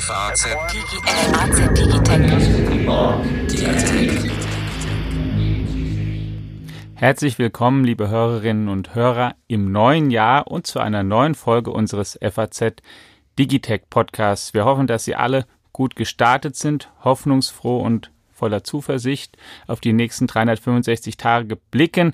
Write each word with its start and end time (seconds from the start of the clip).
FAZ 0.00 0.46
Herzlich 6.96 7.38
willkommen, 7.38 7.84
liebe 7.84 8.08
Hörerinnen 8.10 8.68
und 8.68 8.94
Hörer, 8.94 9.36
im 9.46 9.72
neuen 9.72 10.10
Jahr 10.10 10.48
und 10.48 10.66
zu 10.66 10.80
einer 10.80 11.02
neuen 11.02 11.34
Folge 11.34 11.70
unseres 11.70 12.18
FAZ 12.20 12.82
Digitech 13.38 13.82
Podcasts. 13.88 14.52
Wir 14.52 14.66
hoffen, 14.66 14.86
dass 14.86 15.04
Sie 15.04 15.14
alle 15.14 15.46
gut 15.72 15.96
gestartet 15.96 16.56
sind, 16.56 16.90
hoffnungsfroh 17.02 17.78
und 17.78 18.10
voller 18.34 18.64
Zuversicht 18.64 19.38
auf 19.66 19.80
die 19.80 19.94
nächsten 19.94 20.26
365 20.26 21.16
Tage 21.16 21.56
blicken. 21.56 22.12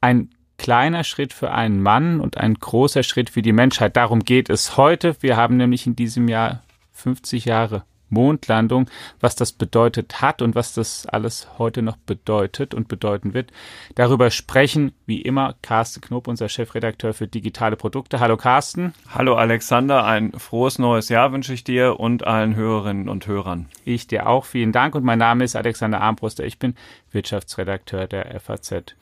Ein 0.00 0.30
kleiner 0.56 1.04
Schritt 1.04 1.34
für 1.34 1.50
einen 1.50 1.82
Mann 1.82 2.20
und 2.20 2.38
ein 2.38 2.54
großer 2.54 3.02
Schritt 3.02 3.28
für 3.28 3.42
die 3.42 3.52
Menschheit. 3.52 3.96
Darum 3.96 4.20
geht 4.20 4.48
es 4.48 4.78
heute. 4.78 5.16
Wir 5.20 5.36
haben 5.36 5.58
nämlich 5.58 5.86
in 5.86 5.96
diesem 5.96 6.26
Jahr 6.28 6.62
50 7.00 7.44
Jahre 7.44 7.84
Mondlandung, 8.12 8.90
was 9.20 9.36
das 9.36 9.52
bedeutet 9.52 10.20
hat 10.20 10.42
und 10.42 10.56
was 10.56 10.74
das 10.74 11.06
alles 11.06 11.46
heute 11.58 11.80
noch 11.80 11.96
bedeutet 11.96 12.74
und 12.74 12.88
bedeuten 12.88 13.34
wird. 13.34 13.52
Darüber 13.94 14.32
sprechen, 14.32 14.92
wie 15.06 15.22
immer, 15.22 15.54
Carsten 15.62 16.00
Knob, 16.00 16.26
unser 16.26 16.48
Chefredakteur 16.48 17.14
für 17.14 17.28
digitale 17.28 17.76
Produkte. 17.76 18.18
Hallo 18.18 18.36
Carsten. 18.36 18.94
Hallo 19.08 19.36
Alexander, 19.36 20.04
ein 20.04 20.32
frohes 20.32 20.80
neues 20.80 21.08
Jahr 21.08 21.32
wünsche 21.32 21.54
ich 21.54 21.62
dir 21.62 22.00
und 22.00 22.26
allen 22.26 22.56
Hörerinnen 22.56 23.08
und 23.08 23.28
Hörern. 23.28 23.68
Ich 23.84 24.08
dir 24.08 24.28
auch, 24.28 24.44
vielen 24.44 24.72
Dank 24.72 24.96
und 24.96 25.04
mein 25.04 25.20
Name 25.20 25.44
ist 25.44 25.54
Alexander 25.54 26.00
Armbruster, 26.00 26.44
ich 26.44 26.58
bin 26.58 26.74
Wirtschaftsredakteur 27.12 28.08
der 28.08 28.40
FAZ 28.40 28.96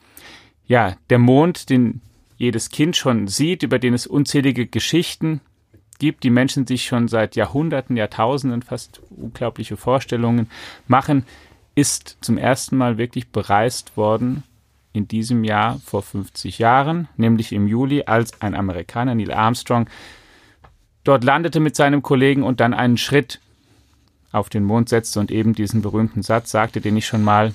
ja, 0.69 0.95
der 1.09 1.17
Mond, 1.17 1.69
den 1.71 2.01
jedes 2.37 2.69
Kind 2.69 2.95
schon 2.95 3.27
sieht, 3.27 3.63
über 3.63 3.79
den 3.79 3.93
es 3.95 4.07
unzählige 4.07 4.67
Geschichten 4.67 5.41
gibt, 5.99 6.23
die 6.23 6.29
Menschen 6.29 6.65
sich 6.65 6.85
schon 6.85 7.07
seit 7.07 7.35
Jahrhunderten, 7.35 7.97
Jahrtausenden 7.97 8.61
fast 8.61 9.01
unglaubliche 9.09 9.77
Vorstellungen 9.77 10.49
machen, 10.87 11.25
ist 11.75 12.17
zum 12.21 12.37
ersten 12.37 12.77
Mal 12.77 12.97
wirklich 12.97 13.29
bereist 13.29 13.95
worden 13.95 14.43
in 14.91 15.07
diesem 15.07 15.43
Jahr 15.43 15.79
vor 15.85 16.01
50 16.01 16.59
Jahren, 16.59 17.07
nämlich 17.15 17.53
im 17.53 17.67
Juli, 17.67 18.03
als 18.05 18.41
ein 18.41 18.55
Amerikaner, 18.55 19.13
Neil 19.15 19.31
Armstrong, 19.31 19.87
dort 21.03 21.23
landete 21.23 21.59
mit 21.59 21.75
seinem 21.75 22.01
Kollegen 22.01 22.43
und 22.43 22.59
dann 22.59 22.73
einen 22.73 22.97
Schritt 22.97 23.39
auf 24.31 24.49
den 24.49 24.63
Mond 24.63 24.89
setzte 24.89 25.19
und 25.19 25.31
eben 25.31 25.53
diesen 25.53 25.81
berühmten 25.81 26.23
Satz 26.23 26.51
sagte, 26.51 26.81
den 26.81 26.97
ich 26.97 27.07
schon 27.07 27.23
mal 27.23 27.53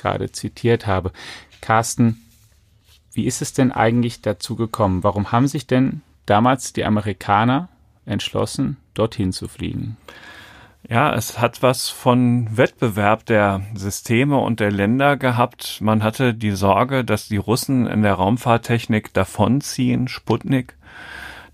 gerade 0.00 0.30
zitiert 0.32 0.86
habe. 0.86 1.12
Carsten, 1.60 2.22
wie 3.12 3.24
ist 3.24 3.42
es 3.42 3.52
denn 3.52 3.72
eigentlich 3.72 4.22
dazu 4.22 4.56
gekommen? 4.56 5.02
Warum 5.02 5.32
haben 5.32 5.48
sich 5.48 5.66
denn 5.66 6.02
damals 6.26 6.72
die 6.72 6.84
Amerikaner 6.84 7.68
entschlossen, 8.04 8.76
dorthin 8.94 9.32
zu 9.32 9.48
fliegen? 9.48 9.96
Ja, 10.88 11.12
es 11.14 11.40
hat 11.40 11.62
was 11.62 11.88
von 11.88 12.56
Wettbewerb 12.56 13.26
der 13.26 13.62
Systeme 13.74 14.38
und 14.38 14.60
der 14.60 14.70
Länder 14.70 15.16
gehabt. 15.16 15.80
Man 15.80 16.04
hatte 16.04 16.32
die 16.32 16.52
Sorge, 16.52 17.04
dass 17.04 17.26
die 17.26 17.38
Russen 17.38 17.86
in 17.88 18.02
der 18.02 18.14
Raumfahrttechnik 18.14 19.12
davonziehen. 19.12 20.06
Sputnik, 20.06 20.76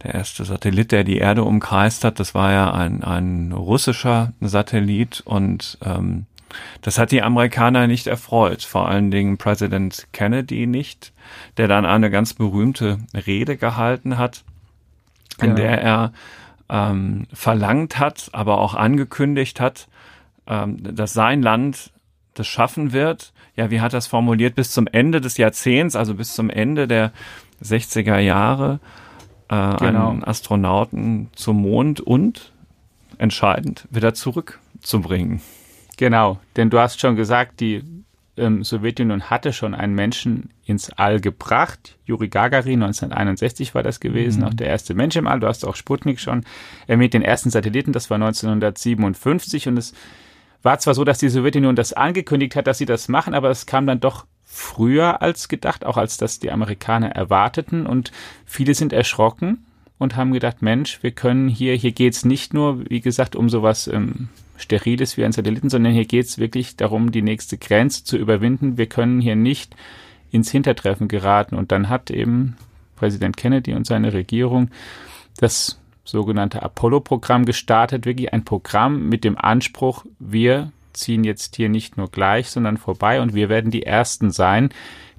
der 0.02 0.14
erste 0.14 0.44
Satellit, 0.44 0.92
der 0.92 1.04
die 1.04 1.16
Erde 1.16 1.44
umkreist 1.44 2.04
hat, 2.04 2.20
das 2.20 2.34
war 2.34 2.52
ja 2.52 2.72
ein, 2.72 3.02
ein 3.02 3.52
russischer 3.52 4.34
Satellit 4.40 5.22
und 5.24 5.78
ähm, 5.82 6.26
das 6.82 6.98
hat 6.98 7.10
die 7.10 7.22
Amerikaner 7.22 7.86
nicht 7.86 8.08
erfreut, 8.08 8.62
vor 8.62 8.86
allen 8.86 9.10
Dingen 9.10 9.38
Präsident 9.38 10.08
Kennedy 10.12 10.66
nicht, 10.66 11.14
der 11.56 11.68
dann 11.68 11.86
eine 11.86 12.10
ganz 12.10 12.34
berühmte 12.34 12.98
Rede 13.14 13.56
gehalten 13.56 14.18
hat, 14.18 14.44
in 15.42 15.50
ja. 15.50 15.54
der 15.56 15.82
er 15.82 16.12
ähm, 16.68 17.26
verlangt 17.32 17.98
hat, 17.98 18.30
aber 18.32 18.58
auch 18.58 18.74
angekündigt 18.74 19.60
hat, 19.60 19.88
ähm, 20.46 20.94
dass 20.96 21.12
sein 21.12 21.42
Land 21.42 21.92
das 22.34 22.46
schaffen 22.46 22.92
wird. 22.92 23.32
Ja, 23.56 23.70
wie 23.70 23.80
hat 23.80 23.92
er 23.92 23.98
es 23.98 24.06
formuliert? 24.06 24.54
Bis 24.54 24.72
zum 24.72 24.86
Ende 24.86 25.20
des 25.20 25.36
Jahrzehnts, 25.36 25.96
also 25.96 26.14
bis 26.14 26.34
zum 26.34 26.48
Ende 26.48 26.88
der 26.88 27.12
60er 27.62 28.18
Jahre, 28.18 28.80
äh, 29.48 29.76
genau. 29.76 30.10
einen 30.10 30.24
Astronauten 30.24 31.28
zum 31.34 31.60
Mond 31.60 32.00
und 32.00 32.52
entscheidend 33.18 33.86
wieder 33.90 34.14
zurückzubringen. 34.14 35.42
Genau, 35.98 36.38
denn 36.56 36.70
du 36.70 36.78
hast 36.78 37.00
schon 37.00 37.16
gesagt, 37.16 37.60
die 37.60 37.84
ähm, 38.36 38.64
Sowjetunion 38.64 39.30
hatte 39.30 39.52
schon 39.52 39.74
einen 39.74 39.94
Menschen 39.94 40.50
ins 40.64 40.90
All 40.90 41.20
gebracht. 41.20 41.98
Juri 42.04 42.28
Gagarin, 42.28 42.82
1961 42.82 43.74
war 43.74 43.82
das 43.82 44.00
gewesen, 44.00 44.40
mhm. 44.40 44.48
auch 44.48 44.54
der 44.54 44.68
erste 44.68 44.94
Mensch 44.94 45.16
im 45.16 45.26
All. 45.26 45.40
Du 45.40 45.46
hast 45.46 45.64
auch 45.64 45.76
Sputnik 45.76 46.20
schon 46.20 46.44
erwähnt, 46.86 47.14
den 47.14 47.22
ersten 47.22 47.50
Satelliten, 47.50 47.92
das 47.92 48.10
war 48.10 48.16
1957 48.16 49.68
und 49.68 49.76
es 49.76 49.92
war 50.62 50.78
zwar 50.78 50.94
so, 50.94 51.04
dass 51.04 51.18
die 51.18 51.28
Sowjetunion 51.28 51.76
das 51.76 51.92
angekündigt 51.92 52.56
hat, 52.56 52.66
dass 52.66 52.78
sie 52.78 52.86
das 52.86 53.08
machen, 53.08 53.34
aber 53.34 53.50
es 53.50 53.66
kam 53.66 53.86
dann 53.86 54.00
doch 54.00 54.26
früher 54.44 55.22
als 55.22 55.48
gedacht, 55.48 55.84
auch 55.84 55.96
als 55.96 56.16
das 56.16 56.38
die 56.38 56.50
Amerikaner 56.50 57.10
erwarteten 57.10 57.86
und 57.86 58.12
viele 58.44 58.74
sind 58.74 58.92
erschrocken 58.92 59.66
und 59.98 60.16
haben 60.16 60.32
gedacht, 60.32 60.62
Mensch, 60.62 61.02
wir 61.02 61.12
können 61.12 61.48
hier, 61.48 61.74
hier 61.74 61.92
geht's 61.92 62.24
nicht 62.24 62.54
nur, 62.54 62.88
wie 62.88 63.00
gesagt, 63.00 63.34
um 63.34 63.48
sowas 63.48 63.88
ähm, 63.88 64.28
Steriles 64.62 65.16
wie 65.16 65.24
ein 65.24 65.32
Satelliten, 65.32 65.68
sondern 65.68 65.92
hier 65.92 66.06
geht's 66.06 66.38
wirklich 66.38 66.76
darum, 66.76 67.12
die 67.12 67.22
nächste 67.22 67.58
Grenze 67.58 68.04
zu 68.04 68.16
überwinden. 68.16 68.78
Wir 68.78 68.86
können 68.86 69.20
hier 69.20 69.36
nicht 69.36 69.76
ins 70.30 70.50
Hintertreffen 70.50 71.08
geraten. 71.08 71.56
Und 71.56 71.72
dann 71.72 71.88
hat 71.88 72.10
eben 72.10 72.56
Präsident 72.96 73.36
Kennedy 73.36 73.74
und 73.74 73.86
seine 73.86 74.12
Regierung 74.12 74.70
das 75.36 75.78
sogenannte 76.04 76.62
Apollo-Programm 76.62 77.44
gestartet, 77.44 78.06
wirklich 78.06 78.32
ein 78.32 78.44
Programm 78.44 79.08
mit 79.08 79.24
dem 79.24 79.38
Anspruch, 79.38 80.04
wir 80.18 80.72
ziehen 80.92 81.24
jetzt 81.24 81.56
hier 81.56 81.68
nicht 81.68 81.96
nur 81.96 82.10
gleich, 82.10 82.50
sondern 82.50 82.76
vorbei 82.76 83.20
und 83.20 83.34
wir 83.34 83.48
werden 83.48 83.70
die 83.70 83.84
Ersten 83.84 84.30
sein, 84.30 84.70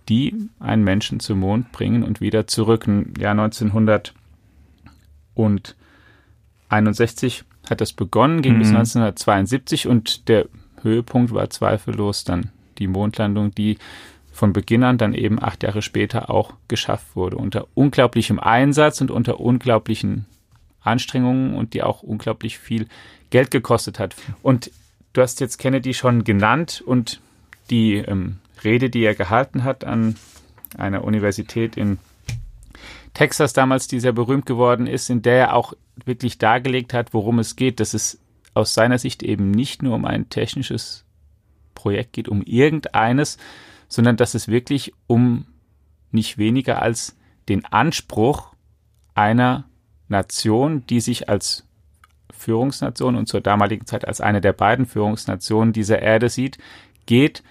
die 0.10 0.36
einen 0.60 0.84
Menschen 0.84 1.20
zum 1.20 1.40
Mond 1.40 1.72
bringen 1.72 2.04
und 2.04 2.22
wieder 2.22 2.48
zurück. 2.48 2.86
Im 2.88 3.14
Jahr 3.18 3.32
1900 3.32 4.14
und 5.34 5.76
61 6.70 7.46
hat 7.70 7.82
das 7.82 7.94
begonnen, 7.94 8.42
ging 8.42 8.56
mhm. 8.56 8.60
bis 8.60 8.68
1972 8.70 9.88
und 9.88 10.28
der 10.28 10.48
Höhepunkt 10.82 11.34
war 11.34 11.50
zweifellos 11.50 12.24
dann 12.24 12.50
die 12.78 12.88
Mondlandung, 12.88 13.54
die 13.56 13.78
von 14.32 14.52
Beginn 14.52 14.84
an 14.84 14.98
dann 14.98 15.14
eben 15.14 15.42
acht 15.42 15.64
Jahre 15.64 15.82
später 15.82 16.30
auch 16.30 16.54
geschafft 16.68 17.16
wurde. 17.16 17.38
Unter 17.38 17.68
unglaublichem 17.76 18.40
Einsatz 18.40 19.00
und 19.00 19.12
unter 19.12 19.40
unglaublichen 19.40 20.26
Anstrengungen 20.82 21.56
und 21.56 21.74
die 21.74 21.84
auch 21.84 22.04
unglaublich 22.04 22.58
viel 22.58 22.88
Geld 23.30 23.52
gekostet 23.52 24.00
hat. 24.00 24.16
Und 24.42 24.72
du 25.14 25.22
hast 25.22 25.40
jetzt 25.40 25.60
Kennedy 25.60 25.94
schon 25.94 26.24
genannt 26.24 26.84
und 26.86 27.22
die 27.70 27.96
ähm, 27.96 28.40
Rede, 28.64 28.90
die 28.90 29.04
er 29.04 29.16
gehalten 29.16 29.64
hat 29.64 29.84
an 29.84 30.16
einer 30.78 31.04
Universität 31.04 31.78
in 31.78 32.00
Texas 33.14 33.54
damals, 33.54 33.88
die 33.88 34.00
sehr 34.00 34.14
berühmt 34.14 34.46
geworden 34.46 34.88
ist, 34.88 35.10
in 35.10 35.22
der 35.22 35.38
er 35.38 35.54
auch 35.56 35.74
wirklich 36.06 36.38
dargelegt 36.38 36.94
hat, 36.94 37.14
worum 37.14 37.40
es 37.40 37.56
geht, 37.56 37.80
dass 37.80 37.94
es 37.94 38.20
aus 38.54 38.74
seiner 38.74 38.98
Sicht 38.98 39.24
eben 39.24 39.52
nicht 39.52 39.84
nur 39.84 39.96
um 39.96 40.06
ein 40.06 40.30
technisches 40.30 41.06
Projekt 41.76 42.14
geht, 42.14 42.28
um 42.28 42.42
irgendeines, 42.42 43.38
sondern 43.88 44.18
dass 44.18 44.34
es 44.34 44.48
wirklich 44.48 44.94
um 45.08 45.46
nicht 46.12 46.38
weniger 46.38 46.82
als 46.82 47.16
den 47.50 47.66
Anspruch 47.66 48.54
einer 49.16 49.66
Nation, 50.08 50.86
die 50.88 51.00
sich 51.00 51.30
als 51.30 51.66
Führungsnation 52.32 53.16
und 53.16 53.28
zur 53.28 53.42
damaligen 53.42 53.86
Zeit 53.86 54.08
als 54.08 54.22
eine 54.22 54.42
der 54.42 54.54
beiden 54.54 54.86
Führungsnationen 54.86 55.74
dieser 55.74 56.02
Erde 56.02 56.30
sieht, 56.30 56.58
geht, 57.06 57.44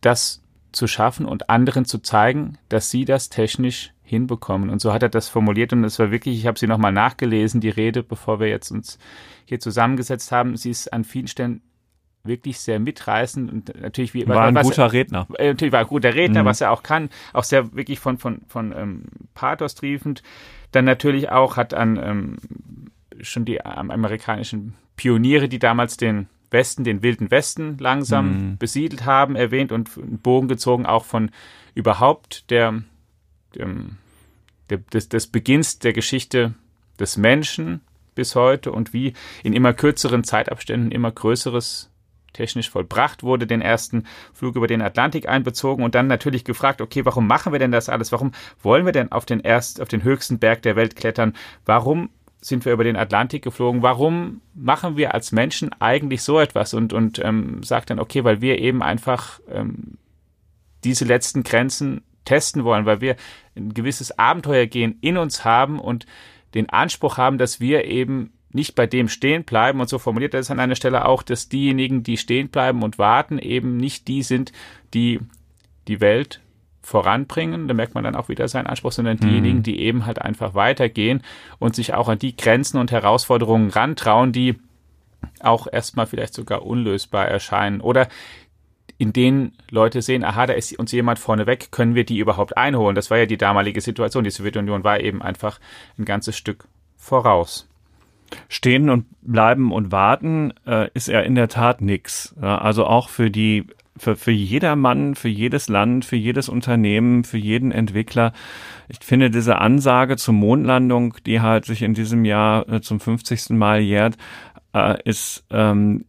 das 0.00 0.43
zu 0.74 0.86
schaffen 0.86 1.26
und 1.26 1.50
anderen 1.50 1.84
zu 1.84 1.98
zeigen, 1.98 2.58
dass 2.68 2.90
sie 2.90 3.04
das 3.04 3.28
technisch 3.28 3.92
hinbekommen. 4.02 4.70
Und 4.70 4.80
so 4.80 4.92
hat 4.92 5.02
er 5.02 5.08
das 5.08 5.28
formuliert 5.28 5.72
und 5.72 5.84
es 5.84 5.98
war 5.98 6.10
wirklich, 6.10 6.38
ich 6.38 6.46
habe 6.46 6.58
sie 6.58 6.66
nochmal 6.66 6.92
nachgelesen, 6.92 7.60
die 7.60 7.70
Rede, 7.70 8.02
bevor 8.02 8.40
wir 8.40 8.48
jetzt 8.48 8.70
uns 8.70 8.98
hier 9.46 9.60
zusammengesetzt 9.60 10.30
haben. 10.30 10.56
Sie 10.56 10.70
ist 10.70 10.92
an 10.92 11.04
vielen 11.04 11.26
Stellen 11.26 11.62
wirklich 12.22 12.58
sehr 12.58 12.80
mitreißend 12.80 13.52
und 13.52 13.80
natürlich 13.80 14.14
wie 14.14 14.26
war 14.26 14.46
ein 14.46 14.54
was, 14.54 14.66
guter 14.66 14.92
Redner. 14.92 15.26
Äh, 15.38 15.48
natürlich 15.48 15.72
war 15.72 15.80
ein 15.80 15.86
guter 15.86 16.14
Redner, 16.14 16.42
mhm. 16.42 16.46
was 16.46 16.60
er 16.60 16.70
auch 16.70 16.82
kann, 16.82 17.10
auch 17.32 17.44
sehr 17.44 17.74
wirklich 17.74 17.98
von 17.98 18.18
von 18.18 18.40
von 18.48 18.72
ähm, 18.72 19.04
Pathos 19.34 19.74
triefend. 19.74 20.22
Dann 20.72 20.86
natürlich 20.86 21.30
auch 21.30 21.56
hat 21.56 21.74
an 21.74 21.98
ähm, 22.02 22.36
schon 23.20 23.44
die 23.44 23.64
amerikanischen 23.64 24.74
Pioniere, 24.96 25.48
die 25.48 25.58
damals 25.58 25.96
den 25.96 26.28
Westen, 26.54 26.84
den 26.84 27.02
wilden 27.02 27.30
Westen 27.30 27.76
langsam 27.78 28.30
mhm. 28.52 28.56
besiedelt 28.56 29.04
haben, 29.04 29.36
erwähnt 29.36 29.72
und 29.72 29.90
einen 29.98 30.18
Bogen 30.18 30.48
gezogen 30.48 30.86
auch 30.86 31.04
von 31.04 31.30
überhaupt 31.74 32.50
der 32.50 32.82
dem, 33.54 33.98
des, 34.70 35.10
des 35.10 35.26
Beginns 35.26 35.78
der 35.78 35.92
Geschichte 35.92 36.54
des 36.98 37.16
Menschen 37.16 37.82
bis 38.14 38.34
heute 38.34 38.72
und 38.72 38.92
wie 38.92 39.12
in 39.42 39.52
immer 39.52 39.74
kürzeren 39.74 40.24
Zeitabständen 40.24 40.90
immer 40.90 41.10
größeres 41.10 41.90
technisch 42.32 42.70
vollbracht 42.70 43.22
wurde, 43.22 43.46
den 43.46 43.62
ersten 43.62 44.04
Flug 44.32 44.56
über 44.56 44.66
den 44.66 44.82
Atlantik 44.82 45.28
einbezogen 45.28 45.84
und 45.84 45.94
dann 45.94 46.08
natürlich 46.08 46.44
gefragt, 46.44 46.80
okay, 46.80 47.04
warum 47.04 47.26
machen 47.26 47.52
wir 47.52 47.58
denn 47.58 47.70
das 47.70 47.88
alles? 47.88 48.10
Warum 48.12 48.32
wollen 48.62 48.84
wir 48.84 48.92
denn 48.92 49.12
auf 49.12 49.24
den 49.24 49.40
erst, 49.40 49.80
auf 49.80 49.88
den 49.88 50.02
höchsten 50.02 50.38
Berg 50.38 50.62
der 50.62 50.76
Welt 50.76 50.96
klettern? 50.96 51.34
Warum 51.64 52.10
sind 52.44 52.66
wir 52.66 52.74
über 52.74 52.84
den 52.84 52.96
Atlantik 52.96 53.42
geflogen. 53.42 53.80
Warum 53.80 54.42
machen 54.54 54.98
wir 54.98 55.14
als 55.14 55.32
Menschen 55.32 55.72
eigentlich 55.80 56.22
so 56.22 56.38
etwas? 56.38 56.74
Und, 56.74 56.92
und 56.92 57.18
ähm, 57.24 57.62
sagt 57.62 57.88
dann, 57.88 57.98
okay, 57.98 58.22
weil 58.22 58.42
wir 58.42 58.58
eben 58.58 58.82
einfach 58.82 59.40
ähm, 59.50 59.96
diese 60.84 61.06
letzten 61.06 61.42
Grenzen 61.42 62.02
testen 62.26 62.64
wollen, 62.64 62.84
weil 62.84 63.00
wir 63.00 63.16
ein 63.56 63.72
gewisses 63.72 64.18
Abenteuer 64.18 64.66
gehen 64.66 64.98
in 65.00 65.16
uns 65.16 65.46
haben 65.46 65.80
und 65.80 66.04
den 66.52 66.68
Anspruch 66.68 67.16
haben, 67.16 67.38
dass 67.38 67.60
wir 67.60 67.86
eben 67.86 68.34
nicht 68.50 68.74
bei 68.74 68.86
dem 68.86 69.08
stehen 69.08 69.44
bleiben. 69.44 69.80
Und 69.80 69.88
so 69.88 69.98
formuliert 69.98 70.34
er 70.34 70.40
es 70.40 70.50
an 70.50 70.60
einer 70.60 70.76
Stelle 70.76 71.06
auch, 71.06 71.22
dass 71.22 71.48
diejenigen, 71.48 72.02
die 72.02 72.18
stehen 72.18 72.50
bleiben 72.50 72.82
und 72.82 72.98
warten, 72.98 73.38
eben 73.38 73.78
nicht 73.78 74.06
die 74.06 74.22
sind, 74.22 74.52
die 74.92 75.18
die 75.88 76.02
Welt 76.02 76.42
voranbringen, 76.84 77.66
da 77.66 77.74
merkt 77.74 77.94
man 77.94 78.04
dann 78.04 78.14
auch 78.14 78.28
wieder 78.28 78.46
seinen 78.46 78.66
Anspruch, 78.66 78.92
sondern 78.92 79.16
diejenigen, 79.16 79.58
mhm. 79.58 79.62
die 79.62 79.80
eben 79.80 80.04
halt 80.04 80.20
einfach 80.20 80.54
weitergehen 80.54 81.22
und 81.58 81.74
sich 81.74 81.94
auch 81.94 82.08
an 82.08 82.18
die 82.18 82.36
Grenzen 82.36 82.78
und 82.78 82.92
Herausforderungen 82.92 83.70
rantrauen, 83.70 84.32
die 84.32 84.58
auch 85.40 85.66
erstmal 85.70 86.06
vielleicht 86.06 86.34
sogar 86.34 86.64
unlösbar 86.64 87.26
erscheinen 87.26 87.80
oder 87.80 88.08
in 88.98 89.12
denen 89.12 89.52
Leute 89.70 90.02
sehen, 90.02 90.24
aha, 90.24 90.46
da 90.46 90.52
ist 90.52 90.78
uns 90.78 90.92
jemand 90.92 91.18
vorneweg, 91.18 91.72
können 91.72 91.94
wir 91.94 92.04
die 92.04 92.18
überhaupt 92.18 92.56
einholen? 92.56 92.94
Das 92.94 93.10
war 93.10 93.18
ja 93.18 93.26
die 93.26 93.38
damalige 93.38 93.80
Situation. 93.80 94.24
Die 94.24 94.30
Sowjetunion 94.30 94.84
war 94.84 95.00
eben 95.00 95.20
einfach 95.20 95.58
ein 95.98 96.04
ganzes 96.04 96.36
Stück 96.36 96.68
voraus. 96.96 97.68
Stehen 98.48 98.90
und 98.90 99.06
bleiben 99.22 99.72
und 99.72 99.90
warten 99.90 100.52
äh, 100.66 100.88
ist 100.94 101.08
ja 101.08 101.20
in 101.20 101.34
der 101.34 101.48
Tat 101.48 101.80
nix. 101.80 102.34
Ja, 102.40 102.58
also 102.58 102.86
auch 102.86 103.08
für 103.08 103.30
die 103.30 103.66
für, 103.96 104.16
für 104.16 104.30
jedermann, 104.30 105.14
für 105.14 105.28
jedes 105.28 105.68
Land, 105.68 106.04
für 106.04 106.16
jedes 106.16 106.48
Unternehmen, 106.48 107.24
für 107.24 107.38
jeden 107.38 107.72
Entwickler. 107.72 108.32
Ich 108.88 108.98
finde 109.00 109.30
diese 109.30 109.58
Ansage 109.58 110.16
zur 110.16 110.34
Mondlandung, 110.34 111.16
die 111.26 111.40
halt 111.40 111.64
sich 111.64 111.82
in 111.82 111.94
diesem 111.94 112.24
Jahr 112.24 112.68
äh, 112.68 112.80
zum 112.80 113.00
50. 113.00 113.50
Mal 113.50 113.80
jährt, 113.80 114.16
äh, 114.72 114.96
ist 115.04 115.44
ähm, 115.50 116.04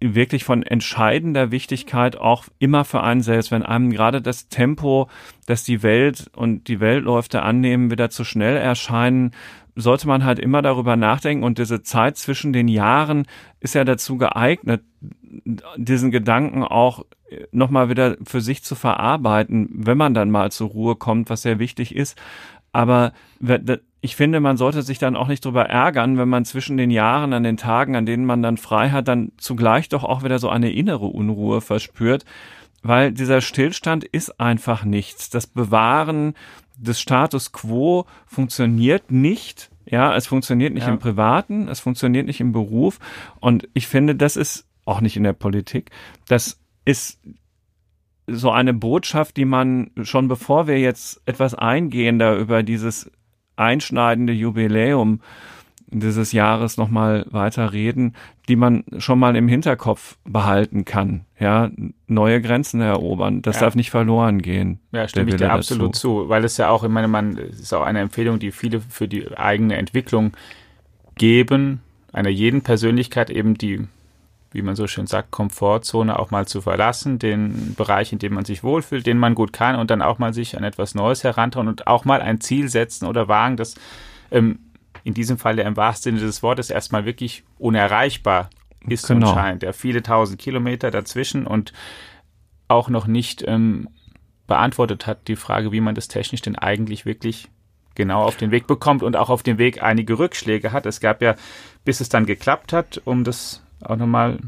wirklich 0.00 0.44
von 0.44 0.62
entscheidender 0.62 1.50
Wichtigkeit 1.50 2.16
auch 2.16 2.44
immer 2.58 2.84
für 2.84 3.02
einen 3.02 3.20
selbst, 3.20 3.50
wenn 3.50 3.64
einem 3.64 3.90
gerade 3.90 4.22
das 4.22 4.48
Tempo, 4.48 5.08
dass 5.46 5.64
die 5.64 5.82
Welt 5.82 6.30
und 6.36 6.68
die 6.68 6.80
Weltläufe 6.80 7.42
annehmen, 7.42 7.90
wieder 7.90 8.08
zu 8.10 8.24
schnell 8.24 8.56
erscheinen, 8.56 9.32
sollte 9.80 10.08
man 10.08 10.24
halt 10.24 10.38
immer 10.38 10.60
darüber 10.60 10.96
nachdenken 10.96 11.44
und 11.44 11.58
diese 11.58 11.82
Zeit 11.82 12.16
zwischen 12.16 12.52
den 12.52 12.68
Jahren 12.68 13.26
ist 13.60 13.74
ja 13.74 13.84
dazu 13.84 14.18
geeignet, 14.18 14.82
diesen 15.76 16.10
Gedanken 16.10 16.64
auch 16.64 17.04
nochmal 17.52 17.88
wieder 17.88 18.16
für 18.26 18.40
sich 18.40 18.62
zu 18.64 18.74
verarbeiten, 18.74 19.68
wenn 19.72 19.98
man 19.98 20.14
dann 20.14 20.30
mal 20.30 20.50
zur 20.50 20.68
Ruhe 20.68 20.96
kommt, 20.96 21.30
was 21.30 21.42
sehr 21.42 21.58
wichtig 21.58 21.94
ist. 21.94 22.18
Aber 22.72 23.12
ich 24.00 24.16
finde, 24.16 24.40
man 24.40 24.56
sollte 24.56 24.82
sich 24.82 24.98
dann 24.98 25.16
auch 25.16 25.28
nicht 25.28 25.44
darüber 25.44 25.66
ärgern, 25.66 26.18
wenn 26.18 26.28
man 26.28 26.44
zwischen 26.44 26.76
den 26.76 26.90
Jahren, 26.90 27.32
an 27.32 27.42
den 27.42 27.56
Tagen, 27.56 27.96
an 27.96 28.06
denen 28.06 28.24
man 28.24 28.42
dann 28.42 28.56
frei 28.56 28.90
hat, 28.90 29.08
dann 29.08 29.32
zugleich 29.36 29.88
doch 29.88 30.04
auch 30.04 30.22
wieder 30.24 30.38
so 30.38 30.48
eine 30.48 30.72
innere 30.72 31.06
Unruhe 31.06 31.60
verspürt, 31.60 32.24
weil 32.82 33.12
dieser 33.12 33.40
Stillstand 33.40 34.04
ist 34.04 34.40
einfach 34.40 34.84
nichts. 34.84 35.30
Das 35.30 35.46
Bewahren 35.46 36.34
des 36.78 37.00
Status 37.00 37.52
quo 37.52 38.06
funktioniert 38.26 39.10
nicht. 39.10 39.70
Ja, 39.84 40.14
es 40.14 40.26
funktioniert 40.26 40.74
nicht 40.74 40.86
ja. 40.86 40.92
im 40.92 40.98
Privaten, 40.98 41.68
es 41.68 41.80
funktioniert 41.80 42.26
nicht 42.26 42.40
im 42.40 42.52
Beruf. 42.52 42.98
Und 43.40 43.68
ich 43.74 43.86
finde, 43.86 44.14
das 44.14 44.36
ist 44.36 44.66
auch 44.84 45.00
nicht 45.00 45.16
in 45.16 45.24
der 45.24 45.32
Politik. 45.32 45.90
Das 46.28 46.60
ist 46.84 47.18
so 48.26 48.50
eine 48.50 48.74
Botschaft, 48.74 49.36
die 49.36 49.46
man 49.46 49.90
schon 50.02 50.28
bevor 50.28 50.66
wir 50.66 50.78
jetzt 50.78 51.22
etwas 51.26 51.54
eingehender 51.54 52.36
über 52.36 52.62
dieses 52.62 53.10
einschneidende 53.56 54.32
Jubiläum 54.32 55.20
dieses 55.90 56.32
Jahres 56.32 56.76
nochmal 56.76 57.26
weiter 57.30 57.72
reden, 57.72 58.14
die 58.48 58.56
man 58.56 58.84
schon 58.98 59.18
mal 59.18 59.36
im 59.36 59.48
Hinterkopf 59.48 60.16
behalten 60.24 60.84
kann. 60.84 61.24
Ja, 61.38 61.70
neue 62.06 62.40
Grenzen 62.40 62.80
erobern. 62.80 63.42
Das 63.42 63.56
ja. 63.56 63.62
darf 63.62 63.74
nicht 63.74 63.90
verloren 63.90 64.42
gehen. 64.42 64.80
Ja, 64.92 65.08
stimme 65.08 65.30
ich 65.30 65.36
dir 65.36 65.52
absolut 65.52 65.94
dazu. 65.94 66.22
zu, 66.22 66.28
weil 66.28 66.44
es 66.44 66.56
ja 66.56 66.68
auch, 66.68 66.84
ich 66.84 66.90
meine, 66.90 67.08
man, 67.08 67.36
ist 67.36 67.72
auch 67.72 67.82
eine 67.82 68.00
Empfehlung, 68.00 68.38
die 68.38 68.50
viele 68.50 68.80
für 68.80 69.08
die 69.08 69.36
eigene 69.36 69.76
Entwicklung 69.76 70.32
geben, 71.14 71.80
einer 72.12 72.30
jeden 72.30 72.62
Persönlichkeit 72.62 73.30
eben 73.30 73.56
die 73.56 73.86
wie 74.50 74.62
man 74.62 74.76
so 74.76 74.86
schön 74.86 75.06
sagt, 75.06 75.30
Komfortzone 75.30 76.18
auch 76.18 76.30
mal 76.30 76.46
zu 76.46 76.60
verlassen, 76.60 77.18
den 77.18 77.74
Bereich, 77.74 78.12
in 78.12 78.18
dem 78.18 78.34
man 78.34 78.44
sich 78.44 78.64
wohlfühlt, 78.64 79.06
den 79.06 79.18
man 79.18 79.34
gut 79.34 79.52
kann 79.52 79.76
und 79.76 79.90
dann 79.90 80.00
auch 80.00 80.18
mal 80.18 80.32
sich 80.32 80.56
an 80.56 80.64
etwas 80.64 80.94
Neues 80.94 81.22
herantrauen 81.22 81.68
und 81.68 81.86
auch 81.86 82.04
mal 82.04 82.22
ein 82.22 82.40
Ziel 82.40 82.68
setzen 82.68 83.06
oder 83.06 83.28
wagen, 83.28 83.56
das 83.56 83.74
ähm, 84.30 84.58
in 85.04 85.14
diesem 85.14 85.38
Fall 85.38 85.58
ja 85.58 85.64
im 85.64 85.76
wahrsten 85.76 86.16
Sinne 86.16 86.26
des 86.26 86.42
Wortes 86.42 86.70
erstmal 86.70 87.04
wirklich 87.04 87.44
unerreichbar 87.58 88.50
ist 88.88 89.08
genau. 89.08 89.28
und 89.28 89.34
scheint. 89.34 89.62
Ja, 89.62 89.72
viele 89.72 90.02
tausend 90.02 90.38
Kilometer 90.38 90.90
dazwischen 90.90 91.46
und 91.46 91.72
auch 92.68 92.88
noch 92.88 93.06
nicht 93.06 93.44
ähm, 93.46 93.88
beantwortet 94.46 95.06
hat 95.06 95.28
die 95.28 95.36
Frage, 95.36 95.72
wie 95.72 95.80
man 95.80 95.94
das 95.94 96.08
technisch 96.08 96.42
denn 96.42 96.56
eigentlich 96.56 97.06
wirklich 97.06 97.48
genau 97.94 98.22
auf 98.22 98.36
den 98.36 98.50
Weg 98.50 98.66
bekommt 98.66 99.02
und 99.02 99.16
auch 99.16 99.28
auf 99.30 99.42
dem 99.42 99.58
Weg 99.58 99.82
einige 99.82 100.18
Rückschläge 100.18 100.72
hat. 100.72 100.86
Es 100.86 101.00
gab 101.00 101.20
ja, 101.20 101.34
bis 101.84 102.00
es 102.00 102.08
dann 102.08 102.26
geklappt 102.26 102.72
hat, 102.72 103.00
um 103.04 103.24
das 103.24 103.62
auch 103.82 103.96
nochmal 103.96 104.38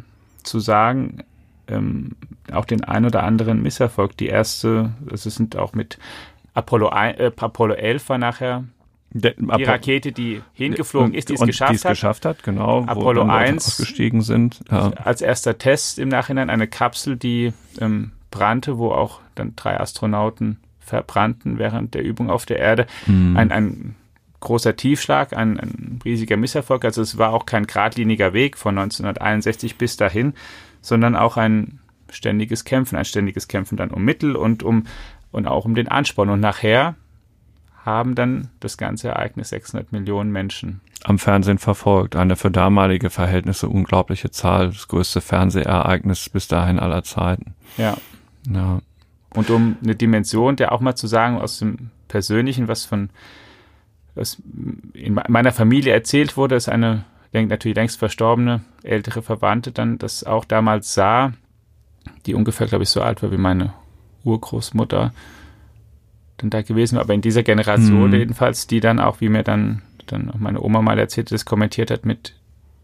zu 0.42 0.60
sagen, 0.60 1.24
ähm, 1.68 2.16
auch 2.52 2.64
den 2.64 2.84
ein 2.84 3.04
oder 3.04 3.22
anderen 3.22 3.62
Misserfolg. 3.62 4.16
Die 4.16 4.28
erste, 4.28 4.92
es 5.12 5.24
sind 5.24 5.56
auch 5.56 5.72
mit 5.72 5.98
Apollo, 6.54 6.88
1, 6.88 7.18
äh, 7.18 7.32
Apollo 7.36 7.74
11 7.74 8.08
war 8.08 8.18
nachher 8.18 8.64
der, 9.12 9.34
die 9.36 9.64
Rakete, 9.64 10.12
die 10.12 10.42
hingeflogen 10.52 11.14
ist, 11.14 11.28
die 11.28 11.34
es 11.34 11.40
geschafft, 11.40 11.84
hat. 11.84 11.90
geschafft 11.92 12.24
hat. 12.24 12.42
Genau. 12.44 12.84
Apollo 12.86 13.24
1 13.24 13.66
ausgestiegen 13.66 14.22
sind. 14.22 14.60
Ja. 14.70 14.90
Als 14.90 15.20
erster 15.20 15.58
Test 15.58 15.98
im 15.98 16.08
Nachhinein 16.08 16.48
eine 16.48 16.68
Kapsel, 16.68 17.16
die 17.16 17.52
ähm, 17.80 18.12
brannte, 18.30 18.78
wo 18.78 18.92
auch 18.92 19.20
dann 19.34 19.54
drei 19.56 19.80
Astronauten 19.80 20.58
verbrannten 20.78 21.58
während 21.58 21.94
der 21.94 22.02
Übung 22.02 22.30
auf 22.30 22.46
der 22.46 22.58
Erde. 22.58 22.86
Hm. 23.06 23.36
Ein, 23.36 23.50
ein 23.50 23.96
großer 24.40 24.76
Tiefschlag, 24.76 25.32
ein, 25.36 25.58
ein 25.58 26.00
riesiger 26.04 26.36
Misserfolg. 26.36 26.84
Also 26.84 27.02
es 27.02 27.18
war 27.18 27.32
auch 27.32 27.46
kein 27.46 27.66
geradliniger 27.66 28.32
Weg 28.32 28.56
von 28.56 28.78
1961 28.78 29.76
bis 29.76 29.96
dahin, 29.96 30.34
sondern 30.80 31.16
auch 31.16 31.36
ein 31.36 31.80
ständiges 32.10 32.64
Kämpfen, 32.64 32.96
ein 32.96 33.04
ständiges 33.04 33.48
Kämpfen 33.48 33.76
dann 33.76 33.90
um 33.90 34.04
Mittel 34.04 34.36
und 34.36 34.62
um 34.62 34.84
und 35.32 35.46
auch 35.46 35.64
um 35.64 35.74
den 35.74 35.88
Ansporn. 35.88 36.30
Und 36.30 36.40
nachher 36.40 36.96
haben 37.90 38.14
dann 38.14 38.48
das 38.60 38.76
ganze 38.76 39.08
Ereignis 39.08 39.50
600 39.50 39.92
Millionen 39.92 40.30
Menschen 40.32 40.80
am 41.04 41.18
Fernsehen 41.18 41.58
verfolgt. 41.58 42.16
Eine 42.16 42.36
für 42.36 42.50
damalige 42.50 43.10
Verhältnisse 43.10 43.68
unglaubliche 43.68 44.30
Zahl, 44.30 44.68
das 44.68 44.88
größte 44.88 45.20
Fernsehereignis 45.20 46.28
bis 46.28 46.48
dahin 46.48 46.78
aller 46.78 47.02
Zeiten. 47.02 47.54
Ja. 47.78 47.96
ja. 48.52 48.80
Und 49.34 49.50
um 49.50 49.76
eine 49.82 49.94
Dimension, 49.94 50.56
der 50.56 50.72
auch 50.72 50.80
mal 50.80 50.96
zu 50.96 51.06
sagen 51.06 51.38
aus 51.38 51.58
dem 51.58 51.90
Persönlichen, 52.08 52.68
was 52.68 52.84
von 52.84 53.10
was 54.16 54.42
in 54.92 55.18
meiner 55.28 55.52
Familie 55.52 55.92
erzählt 55.92 56.36
wurde, 56.36 56.56
ist 56.56 56.68
eine 56.68 57.04
natürlich 57.32 57.76
längst 57.76 57.98
verstorbene 57.98 58.60
ältere 58.82 59.22
Verwandte 59.22 59.70
dann 59.70 59.98
das 59.98 60.24
auch 60.24 60.44
damals 60.44 60.94
sah, 60.94 61.32
die 62.26 62.34
ungefähr, 62.34 62.66
glaube 62.66 62.82
ich, 62.82 62.90
so 62.90 63.02
alt 63.02 63.22
war 63.22 63.30
wie 63.30 63.36
meine 63.36 63.72
Urgroßmutter 64.24 65.12
dann 66.42 66.50
da 66.50 66.62
gewesen 66.62 66.98
aber 66.98 67.14
in 67.14 67.20
dieser 67.20 67.42
Generation 67.42 68.08
mhm. 68.08 68.16
jedenfalls, 68.16 68.66
die 68.66 68.80
dann 68.80 69.00
auch, 69.00 69.20
wie 69.20 69.28
mir 69.28 69.42
dann, 69.42 69.82
dann 70.06 70.30
auch 70.30 70.38
meine 70.38 70.62
Oma 70.62 70.82
mal 70.82 70.98
erzählt, 70.98 71.32
das 71.32 71.44
kommentiert 71.44 71.90
hat 71.90 72.04
mit 72.04 72.34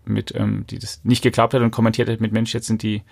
mit, 0.07 0.35
ähm, 0.35 0.65
die 0.69 0.79
das 0.79 1.01
nicht 1.05 1.23
geglaubt 1.23 1.55
hat 1.55 1.63
und 1.63 1.71
kommentiert 1.71 2.09
hat 2.09 2.21
mit 2.21 2.33
Mensch, 2.33 2.55
jetzt 2.55 2.67
sind 2.67 2.83
die 2.83 3.03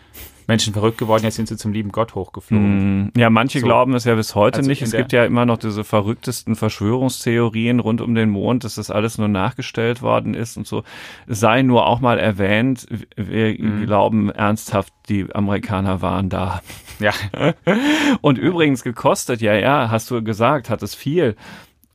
Menschen 0.46 0.72
verrückt 0.74 0.98
geworden, 0.98 1.24
jetzt 1.24 1.36
sind 1.36 1.48
sie 1.48 1.56
zum 1.56 1.72
lieben 1.72 1.90
Gott 1.90 2.14
hochgeflogen. 2.14 3.04
Mm, 3.04 3.12
ja, 3.16 3.30
manche 3.30 3.60
so. 3.60 3.66
glauben 3.66 3.94
es 3.94 4.04
ja 4.04 4.14
bis 4.14 4.34
heute 4.34 4.58
also 4.58 4.68
nicht. 4.68 4.82
Es 4.82 4.92
gibt 4.92 5.12
ja 5.12 5.24
immer 5.24 5.46
noch 5.46 5.58
diese 5.58 5.84
verrücktesten 5.84 6.54
Verschwörungstheorien 6.54 7.80
rund 7.80 8.00
um 8.00 8.14
den 8.14 8.30
Mond, 8.30 8.64
dass 8.64 8.74
das 8.74 8.90
alles 8.90 9.18
nur 9.18 9.28
nachgestellt 9.28 10.02
worden 10.02 10.34
ist 10.34 10.56
und 10.56 10.66
so. 10.66 10.84
Es 11.26 11.40
sei 11.40 11.62
nur 11.62 11.86
auch 11.86 12.00
mal 12.00 12.18
erwähnt, 12.18 12.86
wir 13.16 13.54
mm. 13.54 13.86
glauben 13.86 14.30
ernsthaft, 14.30 14.92
die 15.08 15.26
Amerikaner 15.34 16.02
waren 16.02 16.28
da. 16.28 16.62
Ja. 17.00 17.12
und 18.20 18.38
übrigens 18.38 18.82
gekostet, 18.82 19.40
ja, 19.40 19.54
ja, 19.54 19.90
hast 19.90 20.10
du 20.10 20.22
gesagt, 20.22 20.68
hat 20.70 20.82
es 20.82 20.94
viel. 20.94 21.36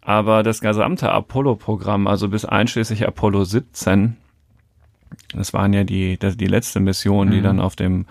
Aber 0.02 0.42
das 0.42 0.62
gesamte 0.62 1.12
Apollo-Programm, 1.12 2.08
also 2.08 2.30
bis 2.30 2.44
einschließlich 2.44 3.08
Apollo 3.08 3.44
17, 3.44 4.18
das 5.34 5.54
waren 5.54 5.74
ja 5.74 5.84
die, 5.84 6.18
das, 6.18 6.38
die 6.38 6.48
letzte 6.48 6.80
Mission, 6.80 7.32
die 7.32 7.40
mhm. 7.40 7.44
dann 7.44 7.60
auf 7.60 7.76
dem 7.76 8.06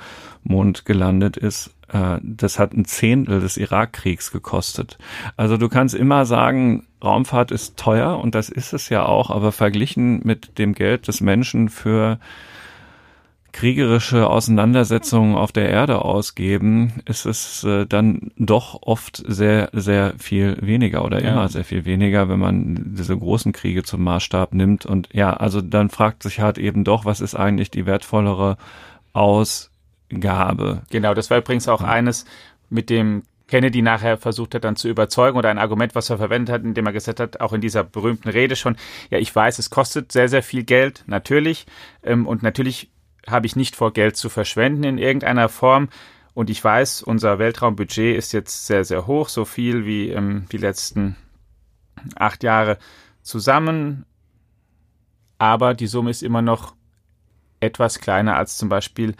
Mond 0.44 0.84
gelandet 0.84 1.36
ist. 1.36 1.74
Äh, 1.92 2.18
das 2.22 2.58
hat 2.58 2.72
ein 2.72 2.84
Zehntel 2.84 3.40
des 3.40 3.56
Irakkriegs 3.56 4.30
gekostet. 4.30 4.98
Also 5.36 5.56
du 5.56 5.68
kannst 5.68 5.94
immer 5.94 6.26
sagen, 6.26 6.86
Raumfahrt 7.02 7.50
ist 7.50 7.76
teuer 7.76 8.18
und 8.18 8.34
das 8.34 8.48
ist 8.48 8.72
es 8.72 8.88
ja 8.88 9.04
auch, 9.04 9.30
aber 9.30 9.52
verglichen 9.52 10.20
mit 10.24 10.58
dem 10.58 10.74
Geld 10.74 11.08
des 11.08 11.20
Menschen 11.20 11.68
für 11.68 12.18
kriegerische 13.58 14.28
Auseinandersetzungen 14.28 15.34
auf 15.34 15.50
der 15.50 15.68
Erde 15.68 16.04
ausgeben, 16.04 17.02
ist 17.06 17.26
es 17.26 17.64
äh, 17.64 17.86
dann 17.86 18.30
doch 18.36 18.82
oft 18.82 19.20
sehr, 19.26 19.70
sehr 19.72 20.14
viel 20.16 20.56
weniger 20.60 21.04
oder 21.04 21.20
ja. 21.20 21.32
immer 21.32 21.48
sehr 21.48 21.64
viel 21.64 21.84
weniger, 21.84 22.28
wenn 22.28 22.38
man 22.38 22.94
diese 22.96 23.18
großen 23.18 23.50
Kriege 23.50 23.82
zum 23.82 24.04
Maßstab 24.04 24.54
nimmt. 24.54 24.86
Und 24.86 25.08
ja, 25.12 25.32
also 25.32 25.60
dann 25.60 25.90
fragt 25.90 26.22
sich 26.22 26.38
halt 26.38 26.56
eben 26.56 26.84
doch, 26.84 27.04
was 27.04 27.20
ist 27.20 27.34
eigentlich 27.34 27.68
die 27.72 27.84
wertvollere 27.84 28.58
Ausgabe? 29.12 30.82
Genau, 30.90 31.12
das 31.14 31.28
war 31.28 31.38
übrigens 31.38 31.66
auch 31.66 31.82
eines, 31.82 32.26
mit 32.70 32.90
dem 32.90 33.24
Kennedy 33.48 33.82
nachher 33.82 34.18
versucht 34.18 34.54
hat, 34.54 34.62
dann 34.62 34.76
zu 34.76 34.88
überzeugen 34.88 35.36
oder 35.36 35.48
ein 35.48 35.58
Argument, 35.58 35.96
was 35.96 36.10
er 36.10 36.18
verwendet 36.18 36.54
hat, 36.54 36.62
indem 36.62 36.86
er 36.86 36.92
gesagt 36.92 37.18
hat, 37.18 37.40
auch 37.40 37.52
in 37.52 37.60
dieser 37.60 37.82
berühmten 37.82 38.28
Rede 38.28 38.54
schon, 38.54 38.76
ja, 39.10 39.18
ich 39.18 39.34
weiß, 39.34 39.58
es 39.58 39.70
kostet 39.70 40.12
sehr, 40.12 40.28
sehr 40.28 40.44
viel 40.44 40.62
Geld, 40.62 41.02
natürlich, 41.08 41.66
ähm, 42.04 42.24
und 42.24 42.44
natürlich 42.44 42.90
habe 43.30 43.46
ich 43.46 43.56
nicht 43.56 43.76
vor, 43.76 43.92
Geld 43.92 44.16
zu 44.16 44.28
verschwenden 44.28 44.84
in 44.84 44.98
irgendeiner 44.98 45.48
Form. 45.48 45.88
Und 46.34 46.50
ich 46.50 46.62
weiß, 46.62 47.02
unser 47.02 47.38
Weltraumbudget 47.38 48.16
ist 48.16 48.32
jetzt 48.32 48.66
sehr, 48.66 48.84
sehr 48.84 49.06
hoch, 49.06 49.28
so 49.28 49.44
viel 49.44 49.84
wie 49.86 50.10
ähm, 50.10 50.46
die 50.52 50.58
letzten 50.58 51.16
acht 52.14 52.44
Jahre 52.44 52.78
zusammen. 53.22 54.04
Aber 55.38 55.74
die 55.74 55.86
Summe 55.86 56.10
ist 56.10 56.22
immer 56.22 56.42
noch 56.42 56.74
etwas 57.60 57.98
kleiner 57.98 58.36
als 58.36 58.56
zum 58.56 58.68
Beispiel 58.68 59.14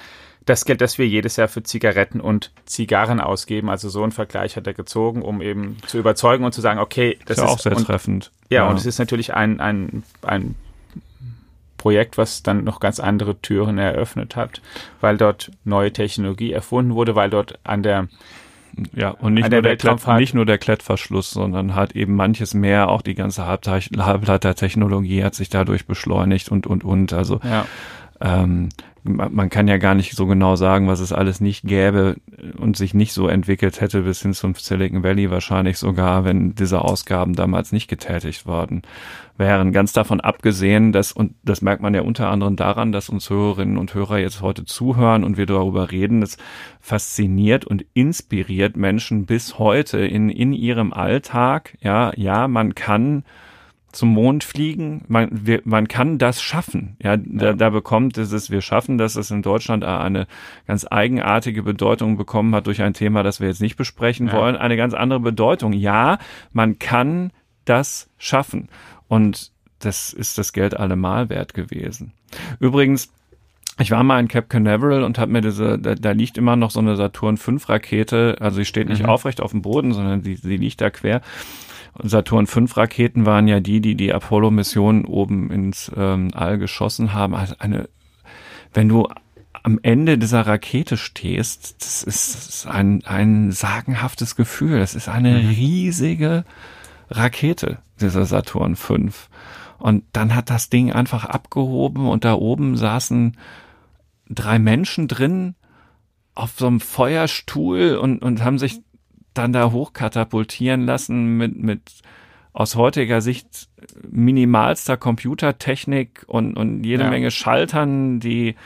das 0.45 0.65
Geld, 0.65 0.81
das 0.81 0.97
wir 0.97 1.07
jedes 1.07 1.37
Jahr 1.37 1.49
für 1.49 1.62
Zigaretten 1.62 2.21
und 2.21 2.53
Zigarren 2.65 3.21
ausgeben. 3.21 3.69
Also 3.69 3.88
so 3.88 4.03
ein 4.03 4.12
Vergleich 4.12 4.57
hat 4.57 4.67
er 4.67 4.75
gezogen, 4.75 5.23
um 5.23 5.43
eben 5.43 5.77
zu 5.87 5.99
überzeugen 5.99 6.45
und 6.45 6.53
zu 6.53 6.61
sagen, 6.61 6.79
okay, 6.79 7.19
das 7.27 7.38
ist, 7.38 7.45
ja 7.45 7.50
auch 7.50 7.59
sehr 7.59 7.77
und, 7.77 7.85
treffend. 7.85 8.31
Ja, 8.49 8.62
ja, 8.62 8.71
und 8.71 8.77
es 8.77 8.87
ist 8.87 8.99
natürlich 8.99 9.35
ein, 9.35 9.61
ein, 9.61 10.05
ein 10.23 10.55
Projekt, 11.78 12.18
was 12.18 12.42
dann 12.42 12.64
noch 12.64 12.80
ganz 12.80 13.00
andere 13.00 13.40
Türen 13.40 13.78
eröffnet 13.78 14.37
hat, 14.37 14.61
weil 15.00 15.16
dort 15.16 15.50
neue 15.64 15.92
Technologie 15.92 16.52
erfunden 16.52 16.94
wurde, 16.94 17.14
weil 17.14 17.30
dort 17.30 17.58
an 17.64 17.82
der 17.82 18.08
ja, 18.94 19.11
und 19.11 19.35
nicht, 19.35 19.50
nur 19.50 19.62
der, 19.62 19.76
Klett, 19.76 20.06
nicht 20.18 20.35
nur 20.35 20.47
der 20.47 20.58
Klettverschluss, 20.58 21.30
sondern 21.30 21.75
halt 21.75 21.97
eben 21.97 22.14
manches 22.14 22.54
mehr, 22.54 22.90
auch 22.90 23.02
die 23.02 23.14
ganze 23.14 23.47
Halbleitertechnologie 23.47 25.25
hat 25.25 25.35
sich 25.35 25.49
dadurch 25.49 25.87
beschleunigt 25.87 26.50
und, 26.50 26.66
und, 26.66 26.85
und. 26.85 27.12
Also 27.12 27.40
ja. 27.42 27.66
Ähm, 28.21 28.69
man 29.05 29.49
kann 29.49 29.69
ja 29.69 29.79
gar 29.79 29.95
nicht 29.95 30.15
so 30.15 30.27
genau 30.27 30.57
sagen, 30.57 30.87
was 30.87 31.01
es 31.01 31.13
alles 31.13 31.41
nicht 31.41 31.65
gäbe 31.65 32.17
und 32.59 32.77
sich 32.77 32.95
nicht 32.95 33.13
so 33.13 33.29
entwickelt 33.29 33.81
hätte 33.81 34.03
bis 34.03 34.21
hin 34.21 34.35
zum 34.35 34.55
Silicon 34.55 35.03
Valley 35.03 35.31
wahrscheinlich 35.31 35.79
sogar, 35.79 36.25
wenn 36.25 36.55
diese 36.55 36.83
Ausgaben 36.83 37.35
damals 37.35 37.73
nicht 37.73 37.89
getätigt 37.89 38.45
worden 38.45 38.83
wären. 39.37 39.73
Ganz 39.73 39.93
davon 39.93 40.21
abgesehen, 40.21 40.93
dass, 40.93 41.13
und 41.13 41.35
das 41.43 41.63
merkt 41.63 41.81
man 41.81 41.95
ja 41.95 42.03
unter 42.03 42.29
anderem 42.29 42.57
daran, 42.57 42.93
dass 42.93 43.09
uns 43.09 43.31
Hörerinnen 43.31 43.79
und 43.79 43.95
Hörer 43.95 44.19
jetzt 44.19 44.43
heute 44.43 44.65
zuhören 44.65 45.25
und 45.25 45.37
wir 45.37 45.47
darüber 45.47 45.91
reden, 45.91 46.21
das 46.21 46.37
fasziniert 46.81 47.65
und 47.65 47.87
inspiriert 47.95 48.77
Menschen 48.77 49.27
bis 49.27 49.59
heute 49.59 49.99
in, 49.99 50.29
in 50.29 50.53
ihrem 50.53 50.93
Alltag. 50.93 51.79
Ja, 51.81 52.13
ja, 52.17 52.49
man 52.49 52.75
kann 52.75 53.25
zum 53.92 54.11
Mond 54.11 54.45
fliegen. 54.45 55.04
Man, 55.09 55.28
wir, 55.30 55.62
man 55.64 55.88
kann 55.88 56.18
das 56.18 56.42
schaffen. 56.42 56.97
Ja, 57.02 57.16
da, 57.16 57.54
da 57.54 57.71
bekommt 57.71 58.18
es, 58.18 58.50
wir 58.50 58.61
schaffen, 58.61 58.99
dass 58.99 59.16
es 59.16 59.30
in 59.30 59.42
Deutschland 59.42 59.85
eine 59.85 60.26
ganz 60.66 60.87
eigenartige 60.88 61.62
Bedeutung 61.62 62.16
bekommen 62.16 62.54
hat 62.54 62.66
durch 62.66 62.83
ein 62.83 62.95
Thema, 62.95 63.23
das 63.23 63.40
wir 63.40 63.49
jetzt 63.49 63.62
nicht 63.62 63.76
besprechen 63.76 64.28
ja. 64.28 64.35
wollen. 64.35 64.57
Eine 64.57 64.76
ganz 64.76 64.95
andere 64.95 65.21
Bedeutung. 65.21 65.73
Ja, 65.73 66.18
man 66.52 66.78
kann 66.78 67.33
das 67.64 68.11
schaffen. 68.18 68.68
Und 69.09 69.52
das 69.78 70.12
ist 70.12 70.38
das 70.38 70.52
Geld 70.52 70.76
allemal 70.76 71.28
wert 71.28 71.54
gewesen. 71.54 72.12
Übrigens, 72.61 73.11
ich 73.80 73.90
war 73.90 74.02
mal 74.02 74.18
in 74.18 74.28
Cape 74.28 74.49
Canaveral 74.49 75.04
und 75.04 75.18
habe 75.18 75.30
mir 75.30 75.40
diese, 75.40 75.78
da, 75.78 75.95
da, 75.95 76.11
liegt 76.11 76.37
immer 76.37 76.57
noch 76.57 76.73
so 76.73 76.80
eine 76.80 76.97
Saturn 76.97 77.37
5 77.37 77.68
Rakete, 77.68 78.37
also 78.40 78.57
sie 78.57 78.64
steht 78.64 78.88
nicht 78.88 79.04
mhm. 79.04 79.09
aufrecht 79.09 79.40
auf 79.40 79.52
dem 79.52 79.62
Boden, 79.62 79.92
sondern 79.92 80.23
sie, 80.23 80.35
sie 80.35 80.57
liegt 80.57 80.80
da 80.80 80.90
quer. 80.90 81.23
Saturn 82.02 82.47
5 82.47 82.76
Raketen 82.76 83.26
waren 83.26 83.49
ja 83.49 83.61
die, 83.61 83.80
die 83.80 83.95
die 83.95 84.12
Apollo-Mission 84.12 85.04
oben 85.04 85.50
ins 85.50 85.90
ähm, 85.97 86.30
All 86.35 86.59
geschossen 86.59 87.12
haben. 87.12 87.35
Also 87.35 87.54
eine, 87.59 87.88
wenn 88.73 88.88
du 88.88 89.09
am 89.62 89.78
Ende 89.83 90.18
dieser 90.18 90.47
Rakete 90.47 90.97
stehst, 90.97 91.83
das 91.83 92.02
ist, 92.02 92.35
das 92.35 92.49
ist 92.49 92.66
ein, 92.66 93.04
ein 93.04 93.50
sagenhaftes 93.52 94.37
Gefühl. 94.37 94.78
Das 94.78 94.95
ist 94.95 95.09
eine 95.09 95.42
mhm. 95.42 95.49
riesige 95.50 96.45
Rakete, 97.11 97.78
dieser 98.00 98.25
Saturn 98.26 98.76
5. 98.76 99.28
Und 99.78 100.04
dann 100.12 100.35
hat 100.35 100.50
das 100.50 100.71
Ding 100.71 100.92
einfach 100.92 101.25
abgehoben 101.25 102.09
und 102.09 102.25
da 102.25 102.35
oben 102.35 102.76
saßen 102.76 103.37
drei 104.28 104.59
Menschen 104.59 105.09
drin 105.09 105.54
auf 106.35 106.52
so 106.57 106.66
einem 106.66 106.80
Feuerstuhl 106.80 107.97
und, 107.97 108.23
und 108.23 108.45
haben 108.45 108.59
sich 108.59 108.80
dann 109.38 109.52
da 109.52 109.71
hochkatapultieren 109.71 110.85
lassen 110.85 111.37
mit, 111.37 111.57
mit 111.57 111.80
aus 112.52 112.75
heutiger 112.75 113.21
Sicht 113.21 113.68
minimalster 114.11 114.97
Computertechnik 114.97 116.25
und, 116.26 116.57
und 116.57 116.85
jede 116.85 117.04
ja. 117.04 117.11
Menge 117.11 117.30
Schaltern, 117.30 118.21
die 118.21 118.57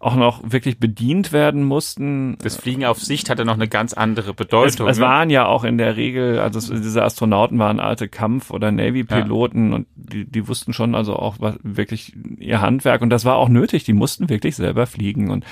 auch 0.00 0.16
noch 0.16 0.40
wirklich 0.42 0.78
bedient 0.78 1.30
werden 1.30 1.62
mussten. 1.62 2.38
Das 2.42 2.56
Fliegen 2.56 2.86
auf 2.86 2.98
Sicht 2.98 3.28
hatte 3.28 3.44
noch 3.44 3.54
eine 3.54 3.68
ganz 3.68 3.92
andere 3.92 4.32
Bedeutung. 4.32 4.86
Es, 4.86 4.92
es 4.92 4.98
ne? 4.98 5.04
waren 5.04 5.28
ja 5.28 5.44
auch 5.44 5.62
in 5.62 5.76
der 5.76 5.96
Regel, 5.96 6.38
also 6.38 6.74
diese 6.74 7.02
Astronauten 7.02 7.58
waren 7.58 7.80
alte 7.80 8.08
Kampf- 8.08 8.50
oder 8.50 8.72
Navy-Piloten 8.72 9.70
ja. 9.70 9.76
und 9.76 9.86
die, 9.94 10.24
die 10.24 10.48
wussten 10.48 10.72
schon 10.72 10.94
also 10.94 11.16
auch 11.16 11.36
was, 11.38 11.56
wirklich 11.62 12.14
ihr 12.38 12.62
Handwerk 12.62 13.02
und 13.02 13.10
das 13.10 13.26
war 13.26 13.36
auch 13.36 13.50
nötig. 13.50 13.84
Die 13.84 13.92
mussten 13.92 14.30
wirklich 14.30 14.56
selber 14.56 14.86
fliegen 14.86 15.30
und 15.30 15.44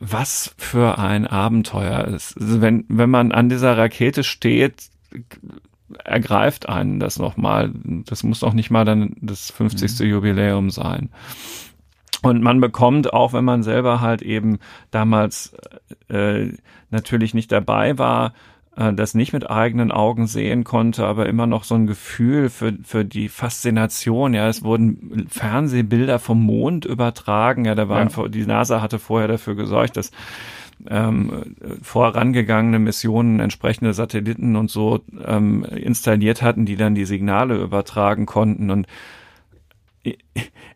was 0.00 0.54
für 0.58 0.98
ein 0.98 1.26
Abenteuer. 1.26 2.04
ist. 2.06 2.38
Also 2.38 2.60
wenn, 2.60 2.84
wenn 2.88 3.10
man 3.10 3.32
an 3.32 3.48
dieser 3.48 3.76
Rakete 3.76 4.24
steht, 4.24 4.90
ergreift 6.04 6.68
einen 6.68 7.00
das 7.00 7.18
nochmal. 7.18 7.72
Das 7.84 8.22
muss 8.22 8.42
noch 8.42 8.52
nicht 8.52 8.70
mal 8.70 8.84
dann 8.84 9.16
das 9.20 9.50
50. 9.50 10.00
Mhm. 10.00 10.06
Jubiläum 10.06 10.70
sein. 10.70 11.10
Und 12.22 12.42
man 12.42 12.60
bekommt, 12.60 13.12
auch 13.12 13.32
wenn 13.32 13.44
man 13.44 13.62
selber 13.62 14.00
halt 14.00 14.22
eben 14.22 14.58
damals 14.90 15.54
äh, 16.08 16.48
natürlich 16.90 17.32
nicht 17.32 17.52
dabei 17.52 17.96
war, 17.96 18.28
äh, 18.28 18.32
das 18.94 19.14
nicht 19.14 19.32
mit 19.32 19.50
eigenen 19.50 19.90
Augen 19.90 20.28
sehen 20.28 20.62
konnte, 20.62 21.04
aber 21.04 21.26
immer 21.26 21.46
noch 21.46 21.64
so 21.64 21.74
ein 21.74 21.88
Gefühl 21.88 22.48
für, 22.48 22.74
für 22.84 23.04
die 23.04 23.28
Faszination. 23.28 24.34
Ja, 24.34 24.48
es 24.48 24.62
wurden 24.62 25.26
Fernsehbilder 25.28 26.20
vom 26.20 26.44
Mond 26.44 26.84
übertragen. 26.84 27.64
Ja, 27.64 27.74
da 27.74 27.88
waren, 27.88 28.08
ja. 28.08 28.28
die 28.28 28.46
NASA 28.46 28.80
hatte 28.80 29.00
vorher 29.00 29.26
dafür 29.26 29.56
gesorgt, 29.56 29.96
dass 29.96 30.12
ähm, 30.88 31.56
vorangegangene 31.82 32.78
Missionen 32.78 33.40
entsprechende 33.40 33.94
Satelliten 33.94 34.54
und 34.54 34.70
so 34.70 35.00
ähm, 35.26 35.64
installiert 35.64 36.42
hatten, 36.42 36.64
die 36.64 36.76
dann 36.76 36.94
die 36.94 37.04
Signale 37.04 37.56
übertragen 37.56 38.26
konnten 38.26 38.70
und 38.70 38.86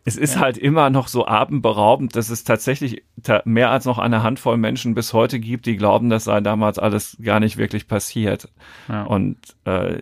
es 0.05 0.17
ist 0.17 0.35
ja. 0.35 0.41
halt 0.41 0.57
immer 0.57 0.89
noch 0.89 1.07
so 1.07 1.25
atemberaubend, 1.25 2.13
dass 2.15 2.29
es 2.29 2.43
tatsächlich 2.43 3.03
mehr 3.45 3.71
als 3.71 3.85
noch 3.85 3.99
eine 3.99 4.23
Handvoll 4.23 4.57
Menschen 4.57 4.95
bis 4.95 5.13
heute 5.13 5.39
gibt, 5.39 5.65
die 5.65 5.77
glauben, 5.77 6.09
das 6.09 6.25
sei 6.25 6.41
damals 6.41 6.77
alles 6.77 7.17
gar 7.21 7.39
nicht 7.39 7.55
wirklich 7.57 7.87
passiert. 7.87 8.49
Ja. 8.89 9.03
Und 9.03 9.37
äh, 9.65 10.01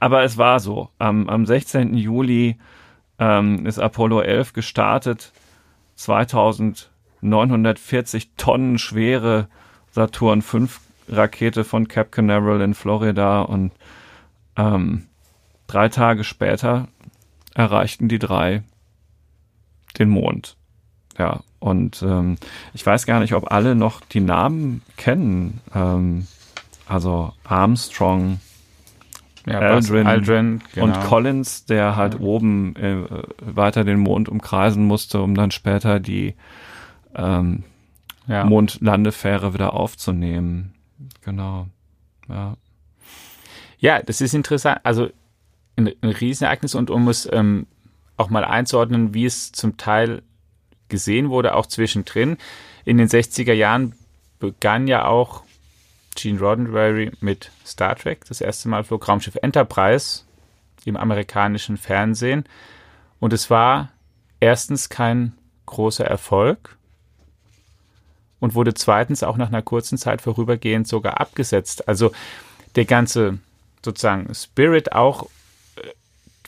aber 0.00 0.22
es 0.22 0.38
war 0.38 0.60
so. 0.60 0.90
Am, 0.98 1.28
am 1.28 1.44
16. 1.46 1.94
Juli 1.94 2.56
ähm, 3.18 3.66
ist 3.66 3.78
Apollo 3.78 4.22
11 4.22 4.52
gestartet. 4.52 5.32
2940 5.96 8.30
Tonnen 8.36 8.78
schwere 8.78 9.48
Saturn 9.90 10.42
5 10.42 10.80
Rakete 11.08 11.64
von 11.64 11.88
Cape 11.88 12.10
Canaveral 12.10 12.60
in 12.60 12.74
Florida 12.74 13.40
und 13.40 13.72
ähm, 14.56 15.06
drei 15.66 15.88
Tage 15.88 16.22
später 16.22 16.86
erreichten 17.58 18.08
die 18.08 18.18
drei 18.18 18.62
den 19.98 20.08
Mond. 20.08 20.56
Ja, 21.18 21.40
und 21.58 22.02
ähm, 22.02 22.36
ich 22.72 22.86
weiß 22.86 23.04
gar 23.04 23.18
nicht, 23.18 23.34
ob 23.34 23.50
alle 23.50 23.74
noch 23.74 24.00
die 24.00 24.20
Namen 24.20 24.82
kennen. 24.96 25.60
Ähm, 25.74 26.28
also 26.86 27.32
Armstrong, 27.42 28.38
ja, 29.44 29.58
Aldrin, 29.58 30.06
Aldrin 30.06 30.62
genau. 30.72 30.86
und 30.86 31.00
Collins, 31.04 31.64
der 31.64 31.96
halt 31.96 32.14
ja. 32.14 32.20
oben 32.20 32.76
äh, 32.76 33.04
weiter 33.40 33.82
den 33.82 33.98
Mond 33.98 34.28
umkreisen 34.28 34.84
musste, 34.84 35.20
um 35.20 35.34
dann 35.34 35.50
später 35.50 35.98
die 35.98 36.36
ähm, 37.16 37.64
ja. 38.28 38.44
Mondlandefähre 38.44 39.52
wieder 39.52 39.74
aufzunehmen. 39.74 40.74
Genau. 41.24 41.66
Ja. 42.28 42.56
Ja, 43.80 44.02
das 44.02 44.20
ist 44.20 44.34
interessant. 44.34 44.80
Also 44.84 45.08
ein, 45.78 45.94
ein 46.02 46.10
Riesenereignis 46.10 46.74
und 46.74 46.90
um 46.90 47.08
es 47.08 47.28
ähm, 47.32 47.66
auch 48.16 48.28
mal 48.28 48.44
einzuordnen, 48.44 49.14
wie 49.14 49.24
es 49.24 49.52
zum 49.52 49.76
Teil 49.76 50.22
gesehen 50.88 51.30
wurde, 51.30 51.54
auch 51.54 51.66
zwischendrin. 51.66 52.36
In 52.84 52.98
den 52.98 53.08
60er 53.08 53.52
Jahren 53.52 53.94
begann 54.38 54.88
ja 54.88 55.06
auch 55.06 55.42
Gene 56.16 56.40
Roddenberry 56.40 57.12
mit 57.20 57.52
Star 57.64 57.94
Trek. 57.94 58.24
Das 58.26 58.40
erste 58.40 58.68
Mal 58.68 58.84
flog 58.84 59.06
Raumschiff 59.06 59.36
Enterprise 59.40 60.22
im 60.84 60.96
amerikanischen 60.96 61.76
Fernsehen. 61.76 62.44
Und 63.20 63.32
es 63.32 63.50
war 63.50 63.90
erstens 64.40 64.88
kein 64.88 65.34
großer 65.66 66.04
Erfolg. 66.04 66.76
und 68.40 68.54
wurde 68.54 68.72
zweitens 68.72 69.24
auch 69.24 69.36
nach 69.36 69.48
einer 69.48 69.62
kurzen 69.62 69.98
Zeit 69.98 70.22
vorübergehend 70.22 70.86
sogar 70.86 71.20
abgesetzt. 71.20 71.88
Also 71.88 72.12
der 72.76 72.84
ganze 72.84 73.38
sozusagen 73.84 74.32
Spirit 74.32 74.92
auch, 74.92 75.28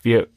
wir 0.03 0.29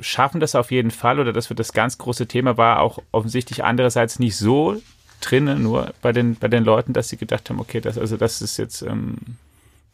schaffen 0.00 0.40
das 0.40 0.54
auf 0.54 0.70
jeden 0.70 0.90
Fall 0.90 1.20
oder 1.20 1.32
das 1.32 1.50
wird 1.50 1.60
das 1.60 1.72
ganz 1.72 1.98
große 1.98 2.26
Thema 2.26 2.56
war 2.56 2.80
auch 2.80 2.98
offensichtlich 3.12 3.64
andererseits 3.64 4.18
nicht 4.18 4.36
so 4.36 4.80
drinnen, 5.20 5.62
nur 5.62 5.92
bei 6.02 6.12
den, 6.12 6.36
bei 6.36 6.48
den 6.48 6.64
Leuten, 6.64 6.92
dass 6.92 7.08
sie 7.08 7.16
gedacht 7.16 7.48
haben, 7.48 7.60
okay, 7.60 7.80
das, 7.80 7.98
also 7.98 8.16
das 8.16 8.42
ist 8.42 8.56
jetzt 8.56 8.82
ähm, 8.82 9.16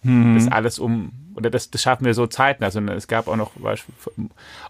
mhm. 0.03 0.35
das 0.35 0.49
alles 0.49 0.79
um, 0.79 1.13
oder 1.35 1.51
das, 1.51 1.71
das 1.71 1.83
schaffen 1.83 2.05
wir 2.05 2.15
so 2.15 2.27
Zeiten. 2.27 2.65
Also 2.65 2.81
es 2.81 3.09
gab 3.09 3.29
auch 3.29 3.37
noch 3.37 3.53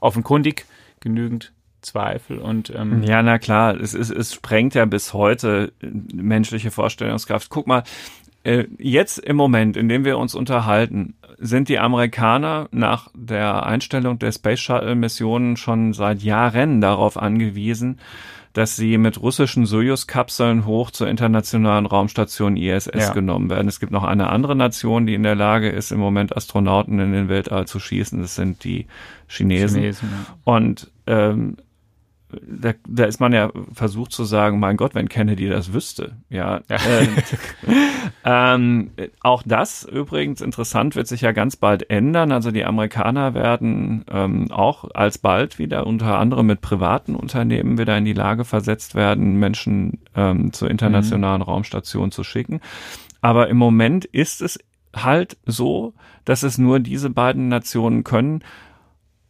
offenkundig 0.00 0.66
genügend 1.00 1.52
Zweifel 1.80 2.38
und 2.38 2.70
ähm 2.74 3.04
ja, 3.04 3.22
na 3.22 3.38
klar, 3.38 3.78
es, 3.80 3.94
ist, 3.94 4.10
es 4.10 4.34
sprengt 4.34 4.74
ja 4.74 4.84
bis 4.84 5.14
heute 5.14 5.72
menschliche 5.80 6.72
Vorstellungskraft. 6.72 7.50
Guck 7.50 7.68
mal, 7.68 7.84
äh, 8.42 8.64
jetzt 8.78 9.18
im 9.18 9.36
Moment, 9.36 9.76
in 9.76 9.88
dem 9.88 10.04
wir 10.04 10.18
uns 10.18 10.34
unterhalten, 10.34 11.14
sind 11.38 11.68
die 11.68 11.78
Amerikaner 11.78 12.68
nach 12.72 13.08
der 13.14 13.64
Einstellung 13.64 14.18
der 14.18 14.32
Space 14.32 14.60
Shuttle 14.60 14.94
Missionen 14.94 15.56
schon 15.56 15.92
seit 15.92 16.22
Jahren 16.22 16.80
darauf 16.80 17.16
angewiesen, 17.16 17.98
dass 18.52 18.74
sie 18.74 18.98
mit 18.98 19.20
russischen 19.20 19.66
Soyuz-Kapseln 19.66 20.66
hoch 20.66 20.90
zur 20.90 21.06
internationalen 21.08 21.86
Raumstation 21.86 22.56
ISS 22.56 22.90
ja. 22.92 23.12
genommen 23.12 23.50
werden. 23.50 23.68
Es 23.68 23.78
gibt 23.78 23.92
noch 23.92 24.02
eine 24.02 24.30
andere 24.30 24.56
Nation, 24.56 25.06
die 25.06 25.14
in 25.14 25.22
der 25.22 25.36
Lage 25.36 25.68
ist, 25.68 25.92
im 25.92 26.00
Moment 26.00 26.36
Astronauten 26.36 26.98
in 26.98 27.12
den 27.12 27.28
Weltall 27.28 27.66
zu 27.66 27.78
schießen. 27.78 28.20
Das 28.20 28.34
sind 28.34 28.64
die 28.64 28.86
Chinesen. 29.28 29.82
Chinesen 29.82 30.08
ja. 30.10 30.36
Und 30.44 30.90
ähm, 31.06 31.56
da, 32.30 32.74
da 32.86 33.04
ist 33.04 33.20
man 33.20 33.32
ja 33.32 33.50
versucht 33.72 34.12
zu 34.12 34.24
sagen, 34.24 34.60
mein 34.60 34.76
Gott, 34.76 34.94
wenn 34.94 35.08
Kennedy 35.08 35.48
das 35.48 35.72
wüsste. 35.72 36.16
Ja. 36.28 36.60
ja. 36.68 36.76
Äh, 36.76 37.06
ähm, 38.24 38.90
auch 39.20 39.42
das 39.46 39.84
übrigens 39.84 40.42
interessant 40.42 40.94
wird 40.94 41.08
sich 41.08 41.22
ja 41.22 41.32
ganz 41.32 41.56
bald 41.56 41.88
ändern. 41.88 42.30
Also 42.32 42.50
die 42.50 42.66
Amerikaner 42.66 43.32
werden 43.32 44.04
ähm, 44.10 44.50
auch 44.50 44.90
alsbald 44.92 45.58
wieder 45.58 45.86
unter 45.86 46.18
anderem 46.18 46.46
mit 46.46 46.60
privaten 46.60 47.14
Unternehmen 47.14 47.78
wieder 47.78 47.96
in 47.96 48.04
die 48.04 48.12
Lage 48.12 48.44
versetzt 48.44 48.94
werden, 48.94 49.38
Menschen 49.38 50.00
ähm, 50.14 50.52
zur 50.52 50.70
internationalen 50.70 51.40
mhm. 51.40 51.48
Raumstation 51.48 52.10
zu 52.10 52.24
schicken. 52.24 52.60
Aber 53.22 53.48
im 53.48 53.56
Moment 53.56 54.04
ist 54.04 54.42
es 54.42 54.58
halt 54.94 55.38
so, 55.46 55.94
dass 56.24 56.42
es 56.42 56.58
nur 56.58 56.78
diese 56.78 57.08
beiden 57.08 57.48
Nationen 57.48 58.04
können. 58.04 58.44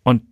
Und 0.02 0.22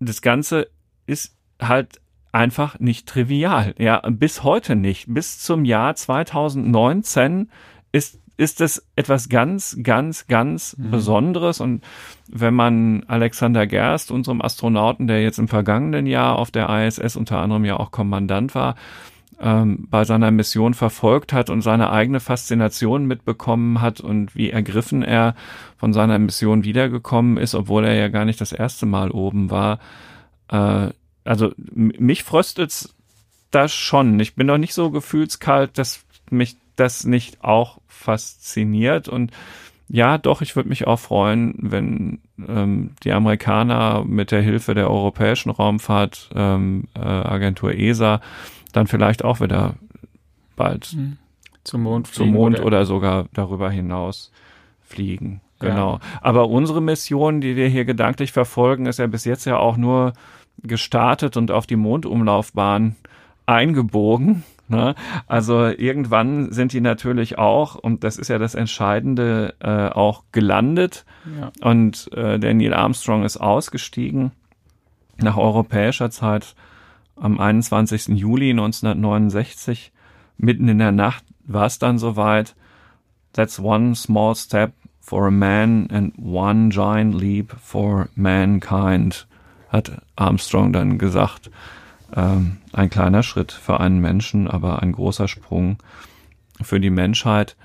das 0.00 0.20
Ganze 0.20 0.68
ist 1.06 1.35
halt 1.60 2.00
einfach 2.32 2.78
nicht 2.78 3.08
trivial. 3.08 3.74
Ja, 3.78 4.02
bis 4.10 4.42
heute 4.42 4.76
nicht. 4.76 5.06
Bis 5.08 5.38
zum 5.38 5.64
Jahr 5.64 5.94
2019 5.94 7.50
ist 7.92 8.20
ist 8.36 8.60
es 8.60 8.86
etwas 8.96 9.28
ganz, 9.28 9.78
ganz, 9.82 10.26
ganz 10.26 10.76
mhm. 10.76 10.90
Besonderes. 10.90 11.60
Und 11.60 11.82
wenn 12.28 12.54
man 12.54 13.04
Alexander 13.06 13.66
Gerst, 13.66 14.10
unserem 14.10 14.42
Astronauten, 14.42 15.06
der 15.06 15.22
jetzt 15.22 15.38
im 15.38 15.48
vergangenen 15.48 16.06
Jahr 16.06 16.38
auf 16.38 16.50
der 16.50 16.68
ISS 16.68 17.16
unter 17.16 17.38
anderem 17.38 17.64
ja 17.64 17.78
auch 17.78 17.90
Kommandant 17.90 18.54
war, 18.54 18.74
ähm, 19.40 19.86
bei 19.90 20.04
seiner 20.04 20.30
Mission 20.30 20.74
verfolgt 20.74 21.32
hat 21.32 21.50
und 21.50 21.62
seine 21.62 21.90
eigene 21.90 22.20
Faszination 22.20 23.06
mitbekommen 23.06 23.80
hat 23.80 24.00
und 24.00 24.34
wie 24.34 24.50
ergriffen 24.50 25.02
er 25.02 25.34
von 25.76 25.92
seiner 25.92 26.18
Mission 26.18 26.64
wiedergekommen 26.64 27.36
ist, 27.36 27.54
obwohl 27.54 27.84
er 27.84 27.94
ja 27.94 28.08
gar 28.08 28.24
nicht 28.24 28.40
das 28.40 28.52
erste 28.52 28.86
Mal 28.86 29.10
oben 29.10 29.50
war, 29.50 29.78
äh, 30.48 30.90
also 31.26 31.52
mich 31.56 32.24
fröstelt's 32.24 32.94
das 33.50 33.74
schon. 33.74 34.18
Ich 34.20 34.34
bin 34.34 34.46
doch 34.46 34.58
nicht 34.58 34.74
so 34.74 34.90
gefühlskalt, 34.90 35.78
dass 35.78 36.04
mich 36.30 36.56
das 36.76 37.04
nicht 37.04 37.42
auch 37.42 37.78
fasziniert 37.86 39.08
und 39.08 39.32
ja, 39.88 40.18
doch, 40.18 40.42
ich 40.42 40.56
würde 40.56 40.68
mich 40.68 40.88
auch 40.88 40.98
freuen, 40.98 41.54
wenn 41.58 42.18
ähm, 42.48 42.90
die 43.04 43.12
Amerikaner 43.12 44.04
mit 44.04 44.32
der 44.32 44.42
Hilfe 44.42 44.74
der 44.74 44.90
Europäischen 44.90 45.50
Raumfahrtagentur 45.50 47.70
ähm, 47.70 47.78
äh, 47.78 47.88
ESA 47.88 48.20
dann 48.72 48.88
vielleicht 48.88 49.24
auch 49.24 49.40
wieder 49.40 49.76
bald 50.56 50.92
mhm. 50.92 51.18
zum 51.62 51.84
Mond, 51.84 52.08
zum 52.08 52.32
Mond 52.32 52.58
oder, 52.58 52.66
oder 52.66 52.84
sogar 52.84 53.26
darüber 53.32 53.70
hinaus 53.70 54.32
fliegen. 54.82 55.40
Genau. 55.60 55.94
Ja. 55.94 56.00
Aber 56.20 56.48
unsere 56.48 56.82
Mission, 56.82 57.40
die 57.40 57.56
wir 57.56 57.68
hier 57.68 57.84
gedanklich 57.84 58.32
verfolgen, 58.32 58.86
ist 58.86 58.98
ja 58.98 59.06
bis 59.06 59.24
jetzt 59.24 59.46
ja 59.46 59.56
auch 59.56 59.76
nur 59.76 60.14
gestartet 60.62 61.36
und 61.36 61.50
auf 61.50 61.66
die 61.66 61.76
Mondumlaufbahn 61.76 62.96
eingebogen. 63.46 64.44
Ne? 64.68 64.94
Also 65.28 65.66
irgendwann 65.66 66.52
sind 66.52 66.72
die 66.72 66.80
natürlich 66.80 67.38
auch, 67.38 67.76
und 67.76 68.02
das 68.02 68.18
ist 68.18 68.28
ja 68.28 68.38
das 68.38 68.54
Entscheidende, 68.54 69.54
äh, 69.60 69.88
auch 69.88 70.24
gelandet. 70.32 71.04
Ja. 71.38 71.52
Und 71.68 72.12
äh, 72.12 72.38
der 72.38 72.54
Neil 72.54 72.74
Armstrong 72.74 73.24
ist 73.24 73.36
ausgestiegen 73.36 74.32
nach 75.18 75.36
europäischer 75.36 76.10
Zeit 76.10 76.54
am 77.14 77.38
21. 77.38 78.08
Juli 78.08 78.50
1969. 78.50 79.92
Mitten 80.36 80.68
in 80.68 80.78
der 80.78 80.92
Nacht 80.92 81.24
war 81.44 81.66
es 81.66 81.78
dann 81.78 81.98
soweit. 81.98 82.54
That's 83.32 83.60
one 83.60 83.94
small 83.94 84.34
step 84.34 84.72
for 85.00 85.26
a 85.26 85.30
man 85.30 85.88
and 85.90 86.14
one 86.18 86.70
giant 86.70 87.14
leap 87.14 87.54
for 87.60 88.08
mankind 88.14 89.26
hat 89.68 90.02
Armstrong 90.16 90.72
dann 90.72 90.98
gesagt, 90.98 91.50
ähm, 92.14 92.58
ein 92.72 92.90
kleiner 92.90 93.22
Schritt 93.22 93.52
für 93.52 93.80
einen 93.80 94.00
Menschen, 94.00 94.48
aber 94.48 94.82
ein 94.82 94.92
großer 94.92 95.28
Sprung 95.28 95.78
für 96.62 96.80
die 96.80 96.90
Menschheit. 96.90 97.56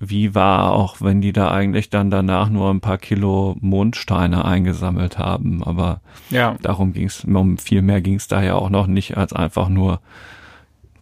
Wie 0.00 0.34
war 0.34 0.72
auch, 0.72 1.00
wenn 1.00 1.20
die 1.20 1.32
da 1.32 1.50
eigentlich 1.50 1.90
dann 1.90 2.10
danach 2.10 2.48
nur 2.48 2.70
ein 2.70 2.80
paar 2.80 2.98
Kilo 2.98 3.56
Mondsteine 3.60 4.44
eingesammelt 4.44 5.18
haben. 5.18 5.64
Aber 5.64 6.00
ja. 6.30 6.54
darum 6.62 6.92
ging 6.92 7.06
es, 7.06 7.24
um 7.24 7.58
viel 7.58 7.82
mehr 7.82 8.00
ging 8.00 8.14
es 8.14 8.28
da 8.28 8.40
ja 8.40 8.54
auch 8.54 8.70
noch 8.70 8.86
nicht 8.86 9.16
als 9.16 9.32
einfach 9.32 9.68
nur 9.68 10.00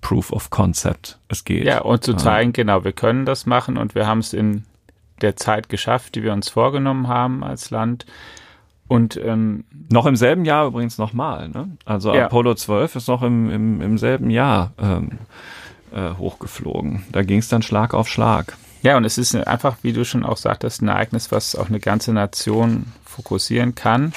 Proof 0.00 0.32
of 0.32 0.48
Concept. 0.48 1.18
Es 1.28 1.44
geht. 1.44 1.64
Ja, 1.64 1.82
und 1.82 2.04
zu 2.04 2.14
zeigen, 2.14 2.52
genau, 2.52 2.84
wir 2.84 2.92
können 2.92 3.26
das 3.26 3.44
machen 3.44 3.76
und 3.76 3.94
wir 3.94 4.06
haben 4.06 4.20
es 4.20 4.32
in 4.32 4.64
der 5.20 5.36
Zeit 5.36 5.68
geschafft, 5.68 6.14
die 6.14 6.22
wir 6.22 6.32
uns 6.32 6.48
vorgenommen 6.48 7.08
haben 7.08 7.44
als 7.44 7.70
Land. 7.70 8.06
Und 8.88 9.16
ähm, 9.16 9.64
noch 9.90 10.06
im 10.06 10.16
selben 10.16 10.44
Jahr 10.44 10.66
übrigens 10.66 10.98
nochmal. 10.98 11.48
Ne? 11.48 11.76
Also 11.84 12.14
ja. 12.14 12.26
Apollo 12.26 12.54
12 12.54 12.96
ist 12.96 13.08
noch 13.08 13.22
im, 13.22 13.50
im, 13.50 13.80
im 13.80 13.98
selben 13.98 14.30
Jahr 14.30 14.72
ähm, 14.80 15.18
äh, 15.92 16.10
hochgeflogen. 16.16 17.04
Da 17.10 17.22
ging 17.22 17.38
es 17.38 17.48
dann 17.48 17.62
Schlag 17.62 17.94
auf 17.94 18.08
Schlag. 18.08 18.56
Ja, 18.82 18.96
und 18.96 19.04
es 19.04 19.18
ist 19.18 19.34
einfach, 19.34 19.78
wie 19.82 19.92
du 19.92 20.04
schon 20.04 20.24
auch 20.24 20.36
sagtest, 20.36 20.82
ein 20.82 20.88
Ereignis, 20.88 21.32
was 21.32 21.56
auch 21.56 21.68
eine 21.68 21.80
ganze 21.80 22.12
Nation 22.12 22.92
fokussieren 23.04 23.74
kann 23.74 24.12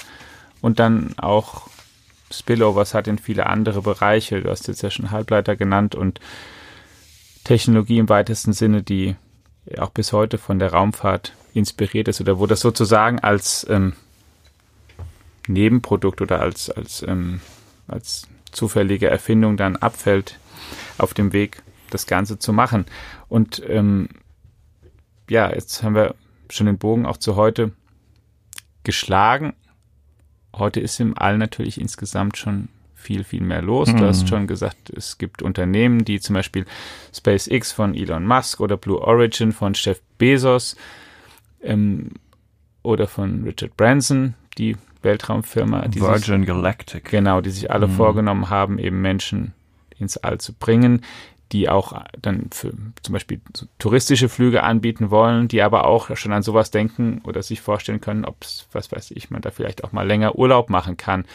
und 0.61 0.79
dann 0.79 1.17
auch 1.17 1.69
Spillovers 2.31 2.93
hat 2.93 3.07
in 3.07 3.17
viele 3.17 3.47
andere 3.47 3.81
Bereiche. 3.81 4.41
Du 4.41 4.49
hast 4.49 4.67
jetzt 4.67 4.83
ja 4.83 4.91
schon 4.91 5.11
Halbleiter 5.11 5.55
genannt 5.55 5.95
und 5.95 6.19
Technologie 7.43 7.97
im 7.97 8.09
weitesten 8.09 8.53
Sinne, 8.53 8.83
die 8.83 9.15
auch 9.77 9.89
bis 9.89 10.13
heute 10.13 10.37
von 10.37 10.59
der 10.59 10.71
Raumfahrt 10.71 11.33
inspiriert 11.53 12.07
ist 12.07 12.21
oder 12.21 12.39
wo 12.39 12.45
das 12.45 12.59
sozusagen 12.59 13.19
als 13.19 13.65
ähm, 13.69 13.93
Nebenprodukt 15.49 16.21
oder 16.21 16.41
als, 16.41 16.69
als, 16.69 17.03
ähm, 17.03 17.41
als 17.87 18.27
zufällige 18.51 19.09
Erfindung 19.09 19.57
dann 19.57 19.75
abfällt 19.75 20.39
auf 20.97 21.13
dem 21.13 21.33
Weg, 21.33 21.63
das 21.89 22.07
Ganze 22.07 22.39
zu 22.39 22.53
machen. 22.53 22.85
Und 23.27 23.61
ähm, 23.67 24.09
ja, 25.29 25.51
jetzt 25.53 25.83
haben 25.83 25.95
wir 25.95 26.15
schon 26.49 26.67
den 26.67 26.77
Bogen 26.77 27.05
auch 27.05 27.17
zu 27.17 27.35
heute 27.35 27.71
geschlagen. 28.83 29.53
Heute 30.55 30.79
ist 30.79 30.99
im 30.99 31.17
All 31.17 31.37
natürlich 31.37 31.79
insgesamt 31.79 32.37
schon 32.37 32.69
viel, 32.95 33.23
viel 33.23 33.41
mehr 33.41 33.61
los. 33.61 33.91
Mhm. 33.91 33.97
Du 33.97 34.05
hast 34.05 34.23
mhm. 34.23 34.27
schon 34.27 34.47
gesagt, 34.47 34.89
es 34.89 35.17
gibt 35.17 35.41
Unternehmen, 35.41 36.05
die 36.05 36.19
zum 36.19 36.35
Beispiel 36.35 36.65
SpaceX 37.15 37.71
von 37.71 37.95
Elon 37.95 38.25
Musk 38.25 38.59
oder 38.59 38.77
Blue 38.77 38.99
Origin 38.99 39.51
von 39.51 39.73
Jeff 39.73 40.01
Bezos 40.17 40.75
ähm, 41.61 42.11
oder 42.83 43.07
von 43.07 43.43
Richard 43.43 43.75
Branson, 43.77 44.35
die 44.57 44.75
Weltraumfirma. 45.01 45.87
Die 45.87 46.01
Virgin 46.01 46.41
sich, 46.41 46.47
Galactic. 46.47 47.05
Genau, 47.05 47.41
die 47.41 47.51
sich 47.51 47.71
alle 47.71 47.87
mhm. 47.87 47.91
vorgenommen 47.91 48.49
haben, 48.49 48.79
eben 48.79 49.01
Menschen 49.01 49.53
ins 49.97 50.17
All 50.17 50.39
zu 50.39 50.53
bringen, 50.53 51.01
die 51.51 51.67
auch 51.67 52.03
dann 52.21 52.47
für 52.51 52.71
zum 53.01 53.13
Beispiel 53.13 53.41
touristische 53.79 54.29
Flüge 54.29 54.61
anbieten 54.63 55.09
wollen, 55.09 55.47
die 55.47 55.61
aber 55.61 55.85
auch 55.85 56.15
schon 56.15 56.31
an 56.31 56.43
sowas 56.43 56.69
denken 56.69 57.21
oder 57.23 57.41
sich 57.41 57.59
vorstellen 57.61 58.01
können, 58.01 58.25
ob 58.25 58.37
es, 58.41 58.67
was 58.71 58.91
weiß 58.91 59.11
ich, 59.11 59.31
man 59.31 59.41
da 59.41 59.49
vielleicht 59.49 59.83
auch 59.83 59.91
mal 59.91 60.05
länger 60.05 60.35
Urlaub 60.35 60.69
machen 60.69 60.95
kann. 60.95 61.25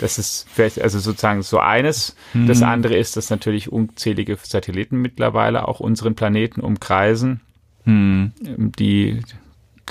Das 0.00 0.18
ist 0.18 0.46
vielleicht 0.50 0.80
also 0.80 0.98
sozusagen 0.98 1.42
so 1.42 1.58
eines. 1.58 2.16
Mhm. 2.32 2.46
Das 2.46 2.62
andere 2.62 2.96
ist, 2.96 3.16
dass 3.16 3.28
natürlich 3.28 3.70
unzählige 3.70 4.38
Satelliten 4.42 5.02
mittlerweile 5.02 5.68
auch 5.68 5.80
unseren 5.80 6.14
Planeten 6.14 6.62
umkreisen, 6.62 7.40
mhm. 7.84 8.32
die 8.78 9.20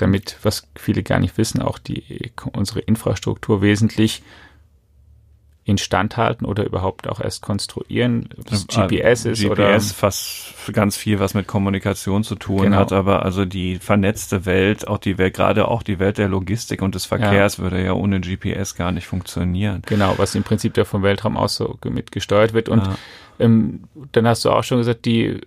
damit, 0.00 0.36
was 0.42 0.66
viele 0.76 1.02
gar 1.02 1.18
nicht 1.18 1.36
wissen, 1.38 1.62
auch 1.62 1.78
die, 1.78 2.30
unsere 2.52 2.80
Infrastruktur 2.80 3.62
wesentlich 3.62 4.22
instand 5.64 6.16
halten 6.16 6.46
oder 6.46 6.64
überhaupt 6.64 7.06
auch 7.06 7.20
erst 7.20 7.42
konstruieren, 7.42 8.28
ob 8.38 8.50
es 8.50 8.66
GPS 8.66 9.24
ist 9.26 9.40
GPS 9.42 9.50
oder 9.50 9.78
fast 9.80 10.54
ganz 10.72 10.96
viel, 10.96 11.20
was 11.20 11.34
mit 11.34 11.46
Kommunikation 11.46 12.24
zu 12.24 12.34
tun 12.34 12.62
Genau. 12.62 12.76
hat, 12.78 12.92
aber 12.92 13.24
also 13.24 13.44
die 13.44 13.76
vernetzte 13.76 14.46
Welt, 14.46 14.88
auch 14.88 14.98
die 14.98 15.18
Welt, 15.18 15.34
gerade 15.34 15.68
auch 15.68 15.82
die 15.82 15.98
Welt 15.98 16.18
der 16.18 16.28
Logistik 16.28 16.80
und 16.82 16.94
des 16.94 17.04
Verkehrs 17.04 17.58
würde 17.58 17.84
ja 17.84 17.92
ohne 17.92 18.20
GPS 18.20 18.74
gar 18.74 18.90
nicht 18.90 19.06
funktionieren. 19.06 19.82
genau, 19.86 20.16
was 20.18 20.34
im 20.34 20.42
Prinzip 20.42 20.76
ja 20.76 20.84
vom 20.84 21.02
Weltraum 21.02 21.36
aus 21.36 21.56
so 21.56 21.76
ge- 21.80 21.92
mit 21.92 22.10
gesteuert 22.10 22.52
wird. 22.52 22.68
Und 22.68 22.86
Ja. 22.86 22.94
ähm, 23.38 23.84
dann 24.12 24.26
hast 24.26 24.44
du 24.46 24.50
auch 24.50 24.64
schon 24.64 24.78
gesagt, 24.78 25.04
die 25.04 25.40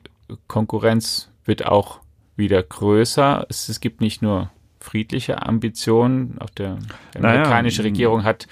Konkurrenz 0.48 1.30
wird 1.46 1.66
auch 1.66 2.00
wieder 2.36 2.62
größer. 2.64 3.46
Es, 3.50 3.70
es 3.70 3.80
gibt 3.80 4.02
nicht 4.02 4.22
nur 4.22 4.52
friedliche 4.80 5.42
Ambitionen, 5.46 6.38
auch 6.40 6.50
der, 6.50 6.78
die 7.16 7.20
Naja, 7.20 7.36
amerikanische 7.42 7.84
Regierung 7.84 8.24
hat 8.24 8.48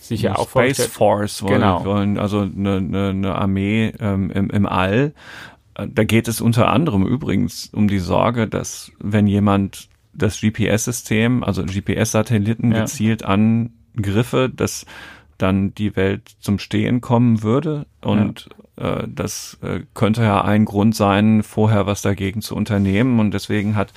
sich 0.00 0.22
ja 0.22 0.36
auch 0.36 0.48
Space 0.50 0.84
Force 0.86 1.42
wollen, 1.42 1.54
Genau. 1.54 1.84
wollen 1.84 2.18
also 2.18 2.40
eine, 2.40 2.76
eine, 2.76 3.08
eine 3.10 3.34
Armee 3.36 3.92
ähm, 4.00 4.30
im, 4.30 4.50
im 4.50 4.66
All. 4.66 5.14
Da 5.74 6.04
geht 6.04 6.28
es 6.28 6.40
unter 6.42 6.68
anderem 6.68 7.06
übrigens 7.06 7.70
um 7.72 7.88
die 7.88 8.00
Sorge, 8.00 8.46
dass 8.48 8.92
wenn 8.98 9.26
jemand 9.26 9.88
das 10.12 10.40
GPS-System, 10.42 11.42
also 11.42 11.64
GPS-Satelliten 11.64 12.72
Ja. 12.72 12.80
gezielt 12.80 13.24
angriffe, 13.24 14.50
dass 14.54 14.84
dann 15.38 15.74
die 15.74 15.96
Welt 15.96 16.28
zum 16.40 16.58
Stehen 16.58 17.00
kommen 17.00 17.42
würde. 17.42 17.86
Und 18.02 18.50
äh, 18.76 19.04
das 19.06 19.58
äh, 19.62 19.80
könnte 19.94 20.22
ja 20.22 20.42
ein 20.42 20.64
Grund 20.64 20.94
sein, 20.96 21.42
vorher 21.42 21.86
was 21.86 22.02
dagegen 22.02 22.42
zu 22.42 22.54
unternehmen. 22.56 23.20
Und 23.20 23.32
deswegen 23.32 23.76
hat 23.76 23.92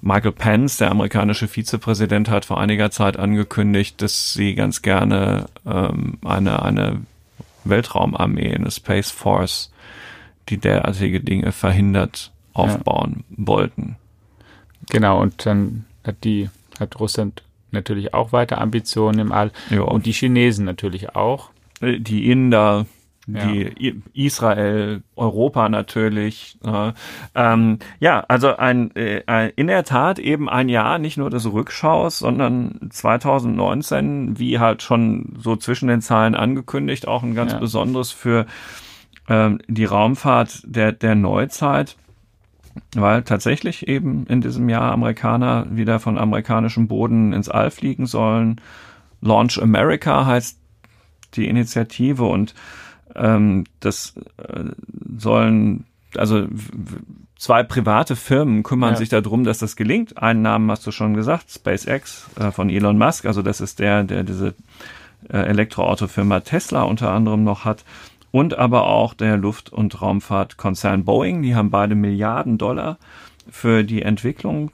Michael 0.00 0.32
Pence, 0.32 0.76
der 0.76 0.90
amerikanische 0.90 1.48
Vizepräsident, 1.48 2.28
hat 2.30 2.44
vor 2.44 2.60
einiger 2.60 2.90
Zeit 2.90 3.16
angekündigt, 3.16 4.00
dass 4.00 4.32
sie 4.32 4.54
ganz 4.54 4.82
gerne 4.82 5.46
ähm, 5.66 6.18
eine, 6.24 6.62
eine 6.62 7.00
Weltraumarmee, 7.64 8.54
eine 8.54 8.70
Space 8.70 9.10
Force, 9.10 9.72
die 10.48 10.58
derartige 10.58 11.20
Dinge 11.20 11.52
verhindert, 11.52 12.32
aufbauen 12.54 13.24
wollten. 13.30 13.96
Genau, 14.90 15.20
und 15.20 15.44
dann 15.46 15.84
hat 16.04 16.24
die, 16.24 16.48
hat 16.80 16.98
Russland 16.98 17.42
natürlich 17.70 18.14
auch 18.14 18.32
weiter 18.32 18.60
Ambitionen 18.60 19.18
im 19.18 19.32
All 19.32 19.50
Ja. 19.68 19.82
und 19.82 20.06
die 20.06 20.12
Chinesen 20.12 20.64
natürlich 20.64 21.14
auch. 21.14 21.50
die 21.82 22.30
Inder, 22.30 22.86
Ja. 22.86 22.86
Die 23.28 23.66
I- 23.88 24.02
Israel, 24.14 25.02
Europa 25.14 25.68
natürlich. 25.68 26.58
Äh, 26.64 26.92
ähm, 27.34 27.78
ja, 28.00 28.24
also 28.26 28.56
ein, 28.56 28.94
äh, 28.96 29.50
in 29.54 29.66
der 29.66 29.84
Tat 29.84 30.18
eben 30.18 30.48
ein 30.48 30.68
Jahr 30.68 30.98
nicht 30.98 31.18
nur 31.18 31.28
des 31.30 31.50
Rückschaus, 31.52 32.18
sondern 32.18 32.88
2019, 32.90 34.38
wie 34.38 34.58
halt 34.58 34.82
schon 34.82 35.34
so 35.38 35.56
zwischen 35.56 35.88
den 35.88 36.00
Zahlen 36.00 36.34
angekündigt, 36.34 37.06
auch 37.06 37.22
ein 37.22 37.34
ganz 37.34 37.52
Ja. 37.52 37.58
besonderes 37.58 38.10
für 38.10 38.46
ähm, 39.28 39.60
die 39.68 39.84
Raumfahrt 39.84 40.62
der, 40.64 40.92
der 40.92 41.14
Neuzeit. 41.14 41.96
Weil 42.94 43.22
tatsächlich 43.24 43.88
eben 43.88 44.24
in 44.28 44.40
diesem 44.40 44.68
Jahr 44.68 44.92
Amerikaner 44.92 45.66
wieder 45.68 45.98
von 45.98 46.16
amerikanischem 46.16 46.86
Boden 46.88 47.32
ins 47.32 47.48
All 47.48 47.70
fliegen 47.72 48.06
sollen. 48.06 48.60
Launch 49.20 49.60
America 49.60 50.24
heißt 50.26 50.58
die 51.34 51.48
Initiative 51.48 52.24
und 52.24 52.54
ähm, 53.14 53.64
das 53.80 54.14
äh, 54.36 54.64
sollen 55.18 55.84
also 56.16 56.46
zwei 57.36 57.62
private 57.62 58.16
Firmen 58.16 58.62
kümmern 58.62 58.92
Ja. 58.92 58.96
sich 58.96 59.08
darum, 59.10 59.44
dass 59.44 59.58
das 59.58 59.76
gelingt. 59.76 60.18
Einen 60.18 60.42
Namen 60.42 60.70
hast 60.70 60.86
du 60.86 60.90
schon 60.90 61.14
gesagt, 61.14 61.50
SpaceX 61.50 62.28
äh, 62.38 62.50
von 62.50 62.70
Elon 62.70 62.98
Musk, 62.98 63.26
also 63.26 63.42
das 63.42 63.60
ist 63.60 63.78
der, 63.78 64.04
der 64.04 64.24
diese 64.24 64.54
äh, 65.28 65.38
Elektroautofirma 65.38 66.40
Tesla 66.40 66.82
unter 66.82 67.10
anderem 67.12 67.44
noch 67.44 67.64
hat 67.64 67.84
und 68.30 68.58
aber 68.58 68.86
auch 68.86 69.14
der 69.14 69.36
Luft- 69.36 69.72
und 69.72 70.00
Raumfahrtkonzern 70.00 71.04
Boeing, 71.04 71.42
die 71.42 71.54
haben 71.54 71.70
beide 71.70 71.94
Milliarden 71.94 72.58
Dollar 72.58 72.98
für 73.50 73.84
die 73.84 74.02
Entwicklung 74.02 74.70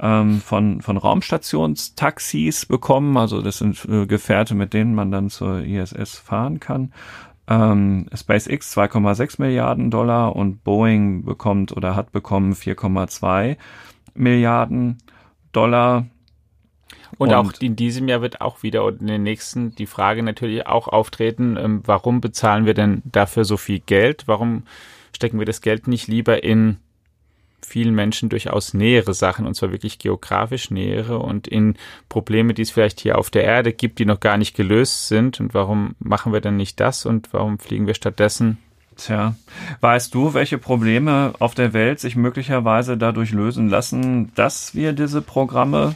ähm, 0.00 0.40
von, 0.40 0.80
von 0.80 0.96
Raumstationstaxis 0.96 2.66
bekommen. 2.66 3.16
Also 3.16 3.42
das 3.42 3.58
sind 3.58 3.84
äh, 3.88 4.06
Gefährte, 4.06 4.54
mit 4.54 4.72
denen 4.72 4.94
man 4.94 5.10
dann 5.10 5.30
zur 5.30 5.60
ISS 5.62 6.18
fahren 6.18 6.58
kann. 6.60 6.92
Ähm, 7.50 8.06
SpaceX 8.14 8.76
2,6 8.76 9.40
Milliarden 9.42 9.90
Dollar 9.90 10.36
und 10.36 10.62
Boeing 10.62 11.24
bekommt 11.24 11.76
oder 11.76 11.96
hat 11.96 12.12
bekommen 12.12 12.54
4,2 12.54 13.56
Milliarden 14.14 14.98
Dollar. 15.52 16.06
Und, 17.18 17.28
Und- 17.30 17.34
auch 17.34 17.52
in 17.60 17.74
diesem 17.74 18.06
Jahr 18.08 18.22
wird 18.22 18.40
auch 18.40 18.62
wieder 18.62 18.84
und 18.84 19.00
in 19.00 19.08
den 19.08 19.24
nächsten 19.24 19.74
die 19.74 19.86
Frage 19.86 20.22
natürlich 20.22 20.66
auch 20.66 20.86
auftreten, 20.88 21.56
ähm, 21.60 21.82
warum 21.84 22.20
bezahlen 22.20 22.66
wir 22.66 22.74
denn 22.74 23.02
dafür 23.04 23.44
so 23.44 23.56
viel 23.56 23.80
Geld? 23.80 24.24
Warum 24.26 24.62
stecken 25.14 25.38
wir 25.40 25.46
das 25.46 25.60
Geld 25.60 25.88
nicht 25.88 26.06
lieber 26.06 26.44
in 26.44 26.76
vielen 27.62 27.94
Menschen 27.94 28.28
durchaus 28.28 28.74
nähere 28.74 29.14
Sachen, 29.14 29.46
und 29.46 29.54
zwar 29.54 29.72
wirklich 29.72 29.98
geografisch 29.98 30.70
nähere 30.70 31.18
und 31.18 31.48
in 31.48 31.74
Probleme, 32.08 32.54
die 32.54 32.62
es 32.62 32.70
vielleicht 32.70 33.00
hier 33.00 33.18
auf 33.18 33.30
der 33.30 33.44
Erde 33.44 33.72
gibt, 33.72 33.98
die 33.98 34.04
noch 34.04 34.20
gar 34.20 34.36
nicht 34.36 34.56
gelöst 34.56 35.08
sind. 35.08 35.40
Und 35.40 35.54
warum 35.54 35.94
machen 35.98 36.32
wir 36.32 36.40
denn 36.40 36.56
nicht 36.56 36.80
das 36.80 37.06
und 37.06 37.32
warum 37.32 37.58
fliegen 37.58 37.86
wir 37.86 37.94
stattdessen? 37.94 38.58
Tja, 38.96 39.34
weißt 39.80 40.14
du, 40.14 40.34
welche 40.34 40.58
Probleme 40.58 41.32
auf 41.38 41.54
der 41.54 41.72
Welt 41.72 42.00
sich 42.00 42.16
möglicherweise 42.16 42.98
dadurch 42.98 43.32
lösen 43.32 43.68
lassen, 43.68 44.30
dass 44.34 44.74
wir 44.74 44.92
diese 44.92 45.22
Programme 45.22 45.94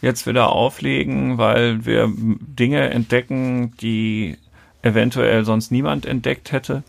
jetzt 0.00 0.26
wieder 0.26 0.50
auflegen, 0.50 1.36
weil 1.38 1.84
wir 1.84 2.10
Dinge 2.16 2.90
entdecken, 2.90 3.74
die 3.80 4.38
eventuell 4.82 5.44
sonst 5.44 5.70
niemand 5.70 6.06
entdeckt 6.06 6.52
hätte? 6.52 6.82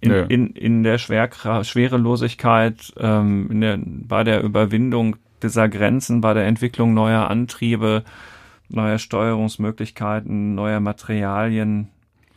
In, 0.00 0.10
Nö. 0.10 0.24
in, 0.28 0.48
in 0.48 0.82
der 0.82 0.98
Schwerkra 0.98 1.64
Schwerelosigkeit, 1.64 2.92
ähm, 2.98 3.48
in 3.50 3.60
der, 3.62 3.78
bei 3.82 4.24
der 4.24 4.42
Überwindung 4.42 5.16
dieser 5.42 5.68
Grenzen, 5.68 6.20
bei 6.20 6.34
der 6.34 6.46
Entwicklung 6.46 6.92
neuer 6.94 7.30
Antriebe, 7.30 8.04
neuer 8.68 8.98
Steuerungsmöglichkeiten, 8.98 10.54
neuer 10.54 10.80
Materialien. 10.80 11.88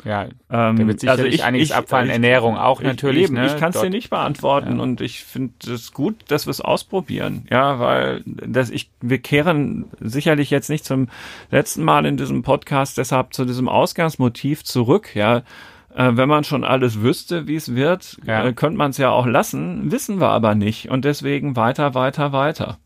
Ja, 0.06 0.28
Ähm, 0.50 0.78
da 0.78 0.88
wird 0.88 1.02
sicherlich 1.02 1.44
einiges 1.44 1.74
abfallen. 1.74 2.10
Ernährung 2.10 2.58
auch 2.58 2.82
natürlich, 2.82 3.26
Eben, 3.26 3.34
ne? 3.34 3.48
ich 3.48 3.58
kann 3.58 3.72
es 3.74 3.82
dir 3.82 3.90
nicht 3.90 4.10
beantworten 4.10 4.78
Ja. 4.78 4.84
und 4.84 5.02
ich 5.02 5.26
finde 5.26 5.74
es 5.74 5.92
gut, 5.92 6.16
dass 6.30 6.48
wir 6.48 6.52
es 6.52 6.62
ausprobieren. 6.62 7.46
Ja, 7.52 7.80
weil 7.80 8.24
das 8.26 8.70
ich, 8.70 8.90
wir 9.02 9.18
kehren 9.18 9.86
sicherlich 10.00 10.52
jetzt 10.52 10.70
nicht 10.70 10.86
zum 10.86 11.10
letzten 11.52 11.84
Mal 11.84 12.06
in 12.06 12.16
diesem 12.16 12.44
Podcast 12.44 12.98
deshalb 12.98 13.34
zu 13.34 13.44
diesem 13.44 13.68
Ausgangsmotiv 13.68 14.64
zurück. 14.64 15.16
Ja, 15.16 15.42
äh, 15.96 16.12
wenn 16.14 16.30
man 16.30 16.44
schon 16.44 16.64
alles 16.64 17.02
wüsste, 17.02 17.48
wie 17.48 17.56
es 17.56 17.76
wird, 17.76 18.18
Ja. 18.26 18.46
äh, 18.46 18.54
könnte 18.54 18.78
man 18.78 18.92
es 18.92 18.98
ja 18.98 19.10
auch 19.10 19.26
lassen. 19.26 19.92
Wissen 19.92 20.20
wir 20.20 20.30
aber 20.30 20.56
nicht 20.56 20.90
und 20.90 21.06
deswegen 21.06 21.56
weiter, 21.56 21.94
weiter, 21.94 22.32
weiter. 22.32 22.78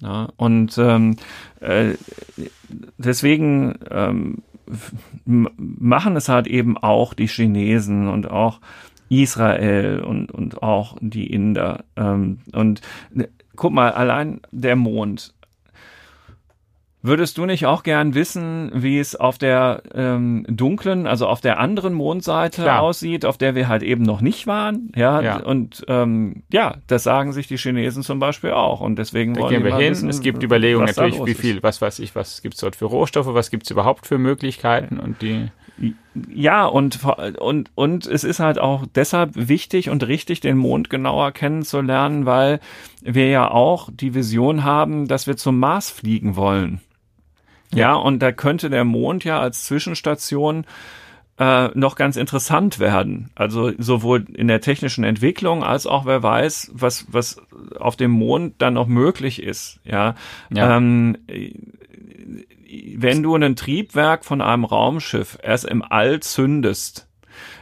Ja, 0.00 0.28
und 0.36 0.76
ähm, 0.78 1.16
äh, 1.60 1.94
deswegen 2.98 3.78
ähm, 3.90 4.42
machen 5.24 6.16
es 6.16 6.28
halt 6.28 6.46
eben 6.46 6.76
auch 6.76 7.14
die 7.14 7.28
Chinesen 7.28 8.08
und 8.08 8.30
auch 8.30 8.60
Israel 9.08 10.00
und, 10.00 10.32
und 10.32 10.62
auch 10.62 10.96
die 11.00 11.32
Inder. 11.32 11.84
Ähm, 11.96 12.40
und 12.52 12.80
ne, 13.12 13.28
guck 13.54 13.72
mal, 13.72 13.92
allein 13.92 14.40
der 14.50 14.76
Mond. 14.76 15.32
Würdest 17.06 17.38
du 17.38 17.46
nicht 17.46 17.66
auch 17.66 17.82
gern 17.82 18.14
wissen, 18.14 18.70
wie 18.74 18.98
es 18.98 19.14
auf 19.14 19.38
der 19.38 19.82
ähm, 19.94 20.44
dunklen, 20.48 21.06
also 21.06 21.26
auf 21.28 21.40
der 21.40 21.60
anderen 21.60 21.94
Mondseite 21.94 22.62
Klar. 22.62 22.82
aussieht, 22.82 23.24
auf 23.24 23.38
der 23.38 23.54
wir 23.54 23.68
halt 23.68 23.82
eben 23.82 24.02
noch 24.02 24.20
nicht 24.20 24.46
waren? 24.46 24.90
Ja, 24.96 25.20
Ja. 25.20 25.36
und 25.38 25.84
ähm, 25.88 26.42
ja, 26.52 26.76
das 26.86 27.04
sagen 27.04 27.32
sich 27.32 27.46
die 27.48 27.58
Chinesen 27.58 28.02
zum 28.02 28.18
Beispiel 28.18 28.50
auch. 28.50 28.80
Und 28.80 28.98
deswegen 28.98 29.34
Da 29.34 29.42
wollen 29.42 29.50
gehen 29.54 29.64
wir 29.64 29.76
hin. 29.76 29.90
wissen, 29.92 30.08
es 30.08 30.20
gibt 30.20 30.42
Überlegungen 30.42 30.86
natürlich, 30.86 31.24
wie 31.26 31.34
viel, 31.34 31.62
was 31.62 31.80
weiß 31.80 31.98
ich, 32.00 32.16
was 32.16 32.42
gibt's 32.42 32.60
dort 32.60 32.74
für 32.76 32.86
Rohstoffe, 32.86 33.32
was 33.32 33.50
gibt's 33.50 33.70
überhaupt 33.70 34.06
für 34.06 34.18
Möglichkeiten 34.18 34.98
und 34.98 35.22
die. 35.22 35.48
Ja, 36.34 36.64
und, 36.64 37.00
und, 37.38 37.70
und 37.74 38.06
es 38.06 38.24
ist 38.24 38.40
halt 38.40 38.58
auch 38.58 38.84
deshalb 38.94 39.32
wichtig 39.34 39.90
und 39.90 40.06
richtig, 40.08 40.40
den 40.40 40.56
Mond 40.56 40.88
genauer 40.88 41.32
kennenzulernen, 41.32 42.24
weil 42.24 42.60
wir 43.02 43.28
ja 43.28 43.50
auch 43.50 43.90
die 43.92 44.14
Vision 44.14 44.64
haben, 44.64 45.06
dass 45.06 45.26
wir 45.26 45.36
zum 45.36 45.58
Mars 45.58 45.90
fliegen 45.90 46.34
wollen. 46.34 46.80
Ja, 47.76 47.94
und 47.94 48.20
da 48.20 48.32
könnte 48.32 48.70
der 48.70 48.84
Mond 48.84 49.24
ja 49.24 49.38
als 49.40 49.64
Zwischenstation 49.64 50.64
äh, 51.38 51.68
noch 51.74 51.96
ganz 51.96 52.16
interessant 52.16 52.78
werden. 52.78 53.30
Also 53.34 53.72
sowohl 53.78 54.24
in 54.34 54.48
der 54.48 54.60
technischen 54.60 55.04
Entwicklung 55.04 55.62
als 55.62 55.86
auch 55.86 56.06
wer 56.06 56.22
weiß, 56.22 56.70
was, 56.72 57.06
was 57.08 57.36
auf 57.78 57.96
dem 57.96 58.10
Mond 58.10 58.54
dann 58.58 58.74
noch 58.74 58.86
möglich 58.86 59.42
ist. 59.42 59.80
Ja. 59.84 60.14
Ja. 60.50 60.76
Ähm, 60.76 61.18
wenn 62.96 63.22
du 63.22 63.34
ein 63.36 63.56
Triebwerk 63.56 64.24
von 64.24 64.40
einem 64.40 64.64
Raumschiff 64.64 65.38
erst 65.42 65.66
im 65.66 65.82
All 65.82 66.20
zündest, 66.20 67.06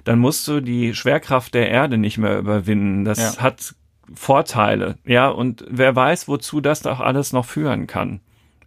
dann 0.04 0.18
musst 0.18 0.46
du 0.48 0.60
die 0.60 0.94
Schwerkraft 0.94 1.54
der 1.54 1.68
Erde 1.68 1.98
nicht 1.98 2.18
mehr 2.18 2.38
überwinden. 2.38 3.04
Das 3.04 3.36
Ja. 3.36 3.42
hat 3.42 3.74
Vorteile. 4.14 4.96
Ja, 5.04 5.28
und 5.28 5.64
wer 5.68 5.96
weiß, 5.96 6.28
wozu 6.28 6.60
das 6.60 6.82
doch 6.82 7.00
alles 7.00 7.32
noch 7.32 7.46
führen 7.46 7.86
kann. 7.86 8.20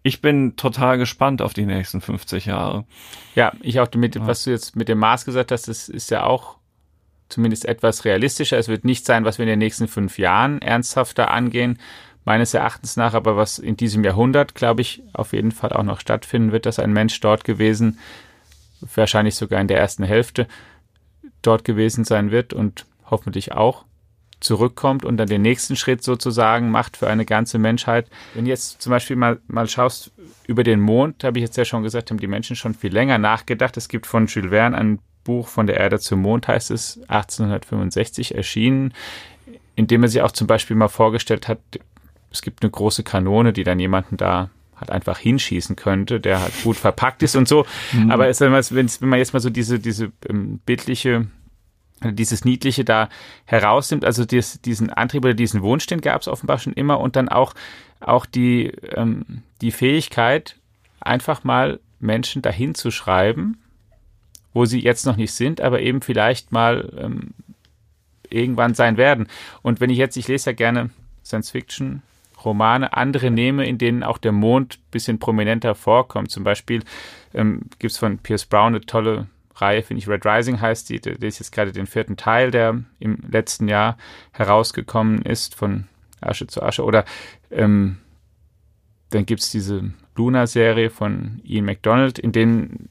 Ich 0.07 0.21
bin 0.21 0.55
total 0.55 0.97
gespannt 0.97 1.41
auf 1.41 1.53
die 1.53 1.65
nächsten 1.65 1.99
50 1.99 2.45
Jahre. 2.45 2.85
Ja, 3.35 3.51
ich 3.61 3.79
auch 3.79 3.87
damit, 3.87 4.17
was 4.25 4.45
du 4.45 4.51
jetzt 4.51 4.75
mit 4.75 4.87
dem 4.87 4.99
Mars 4.99 5.25
gesagt 5.25 5.51
hast, 5.51 5.67
das 5.67 5.89
ist 5.89 6.09
ja 6.09 6.23
auch 6.23 6.57
zumindest 7.27 7.65
etwas 7.65 8.05
realistischer. 8.05 8.57
Es 8.57 8.69
wird 8.69 8.85
nicht 8.85 9.05
sein, 9.05 9.25
was 9.25 9.37
wir 9.37 9.43
in 9.43 9.49
den 9.49 9.59
nächsten 9.59 9.89
fünf 9.89 10.17
Jahren 10.17 10.61
ernsthafter 10.61 11.29
angehen, 11.29 11.77
meines 12.23 12.53
Erachtens 12.53 12.95
nach, 12.95 13.13
aber 13.13 13.35
was 13.35 13.59
in 13.59 13.75
diesem 13.75 14.03
Jahrhundert, 14.03 14.55
glaube 14.55 14.81
ich, 14.81 15.03
auf 15.13 15.33
jeden 15.33 15.51
Fall 15.51 15.73
auch 15.73 15.83
noch 15.83 15.99
stattfinden 15.99 16.53
wird, 16.53 16.65
dass 16.65 16.79
ein 16.79 16.93
Mensch 16.93 17.19
dort 17.19 17.43
gewesen, 17.43 17.99
wahrscheinlich 18.95 19.35
sogar 19.35 19.59
in 19.59 19.67
der 19.67 19.79
ersten 19.79 20.03
Hälfte 20.03 20.47
dort 21.41 21.65
gewesen 21.65 22.05
sein 22.05 22.31
wird 22.31 22.53
und 22.53 22.85
hoffentlich 23.09 23.51
auch 23.51 23.83
zurückkommt 24.39 25.03
und 25.03 25.17
dann 25.17 25.27
den 25.27 25.41
nächsten 25.41 25.75
Schritt 25.75 26.03
sozusagen 26.03 26.69
macht 26.69 26.97
für 26.97 27.07
eine 27.07 27.25
ganze 27.25 27.57
Menschheit. 27.57 28.09
Wenn 28.33 28.45
du 28.45 28.49
jetzt 28.49 28.81
zum 28.81 28.91
Beispiel 28.91 29.15
mal, 29.15 29.39
mal 29.47 29.67
schaust 29.67 30.11
über 30.45 30.63
den 30.63 30.79
Mond, 30.79 31.23
habe 31.23 31.39
ich 31.39 31.43
jetzt 31.43 31.57
ja 31.57 31.65
schon 31.65 31.83
gesagt, 31.83 32.11
haben 32.11 32.19
die 32.19 32.27
Menschen 32.27 32.55
schon 32.55 32.73
viel 32.73 32.93
länger 32.93 33.17
nachgedacht. 33.17 33.77
Es 33.77 33.89
gibt 33.89 34.05
von 34.05 34.27
Jules 34.27 34.51
Verne 34.51 34.77
ein 34.77 34.99
Buch 35.23 35.47
von 35.47 35.67
der 35.67 35.77
Erde 35.77 35.99
zum 35.99 36.21
Mond, 36.21 36.47
heißt 36.47 36.71
es, 36.71 36.99
1865 37.07 38.35
erschienen, 38.35 38.93
in 39.75 39.87
dem 39.87 40.03
er 40.03 40.09
sich 40.09 40.21
auch 40.21 40.31
zum 40.31 40.47
Beispiel 40.47 40.75
mal 40.75 40.87
vorgestellt 40.87 41.47
hat, 41.47 41.59
es 42.31 42.41
gibt 42.41 42.63
eine 42.63 42.71
große 42.71 43.03
Kanone, 43.03 43.53
die 43.53 43.63
dann 43.63 43.79
jemanden 43.79 44.17
da 44.17 44.49
halt 44.75 44.91
einfach 44.91 45.17
hinschießen 45.17 45.75
könnte, 45.75 46.19
der 46.19 46.41
halt 46.41 46.53
gut 46.63 46.77
verpackt 46.77 47.23
ist 47.23 47.35
und 47.35 47.47
so. 47.47 47.65
Mhm. 47.93 48.11
Aber 48.11 48.27
es, 48.27 48.39
wenn 48.39 48.51
man 48.51 49.19
jetzt 49.19 49.33
mal 49.33 49.39
so 49.39 49.49
diese, 49.49 49.79
diese 49.79 50.11
ähm, 50.29 50.59
bildliche 50.65 51.27
dieses 52.03 52.45
Niedliche 52.45 52.85
da 52.85 53.09
herausnimmt, 53.45 54.05
also 54.05 54.25
dies, 54.25 54.61
diesen 54.61 54.91
Antrieb 54.91 55.25
oder 55.25 55.33
diesen 55.33 55.61
Wunsch, 55.61 55.87
den 55.87 56.01
gab 56.01 56.21
es 56.21 56.27
offenbar 56.27 56.59
schon 56.59 56.73
immer 56.73 56.99
und 56.99 57.15
dann 57.15 57.29
auch, 57.29 57.53
auch 57.99 58.25
die, 58.25 58.67
ähm, 58.95 59.43
die 59.61 59.71
Fähigkeit, 59.71 60.55
einfach 60.99 61.43
mal 61.43 61.79
Menschen 61.99 62.41
dahin 62.41 62.75
zu 62.75 62.91
schreiben, 62.91 63.57
wo 64.53 64.65
sie 64.65 64.81
jetzt 64.81 65.05
noch 65.05 65.15
nicht 65.15 65.33
sind, 65.33 65.61
aber 65.61 65.81
eben 65.81 66.01
vielleicht 66.01 66.51
mal 66.51 66.93
ähm, 66.97 67.33
irgendwann 68.29 68.73
sein 68.73 68.97
werden. 68.97 69.27
Und 69.61 69.79
wenn 69.79 69.89
ich 69.89 69.97
jetzt, 69.97 70.17
ich 70.17 70.27
lese 70.27 70.51
ja 70.51 70.55
gerne 70.55 70.89
Science-Fiction, 71.23 72.01
Romane, 72.45 72.93
andere 72.93 73.31
nehme, 73.31 73.65
in 73.65 73.77
denen 73.77 74.03
auch 74.03 74.17
der 74.17 74.31
Mond 74.31 74.79
bisschen 74.91 75.19
prominenter 75.19 75.75
vorkommt. 75.75 76.29
Zum 76.29 76.43
Beispiel 76.43 76.83
ähm, 77.33 77.61
gibt 77.79 77.91
es 77.91 77.97
von 77.97 78.19
Pierce 78.19 78.45
Brown 78.45 78.75
eine 78.75 78.81
tolle 78.81 79.27
Reihe, 79.61 79.83
finde 79.83 79.99
ich, 79.99 80.07
Red 80.07 80.25
Rising 80.25 80.61
heißt 80.61 80.89
die, 80.89 80.95
ist 80.97 81.39
jetzt 81.39 81.51
gerade 81.51 81.71
den 81.71 81.87
vierten 81.87 82.17
Teil, 82.17 82.51
der 82.51 82.81
im 82.99 83.17
letzten 83.29 83.67
Jahr 83.67 83.97
herausgekommen 84.31 85.21
ist, 85.23 85.55
von 85.55 85.87
Asche 86.21 86.47
zu 86.47 86.61
Asche. 86.61 86.83
Oder 86.83 87.05
ähm, 87.51 87.97
dann 89.09 89.25
gibt 89.25 89.41
es 89.41 89.49
diese 89.49 89.91
Luna-Serie 90.15 90.89
von 90.89 91.41
Ian 91.43 91.65
McDonald, 91.65 92.19
in 92.19 92.31
denen 92.31 92.89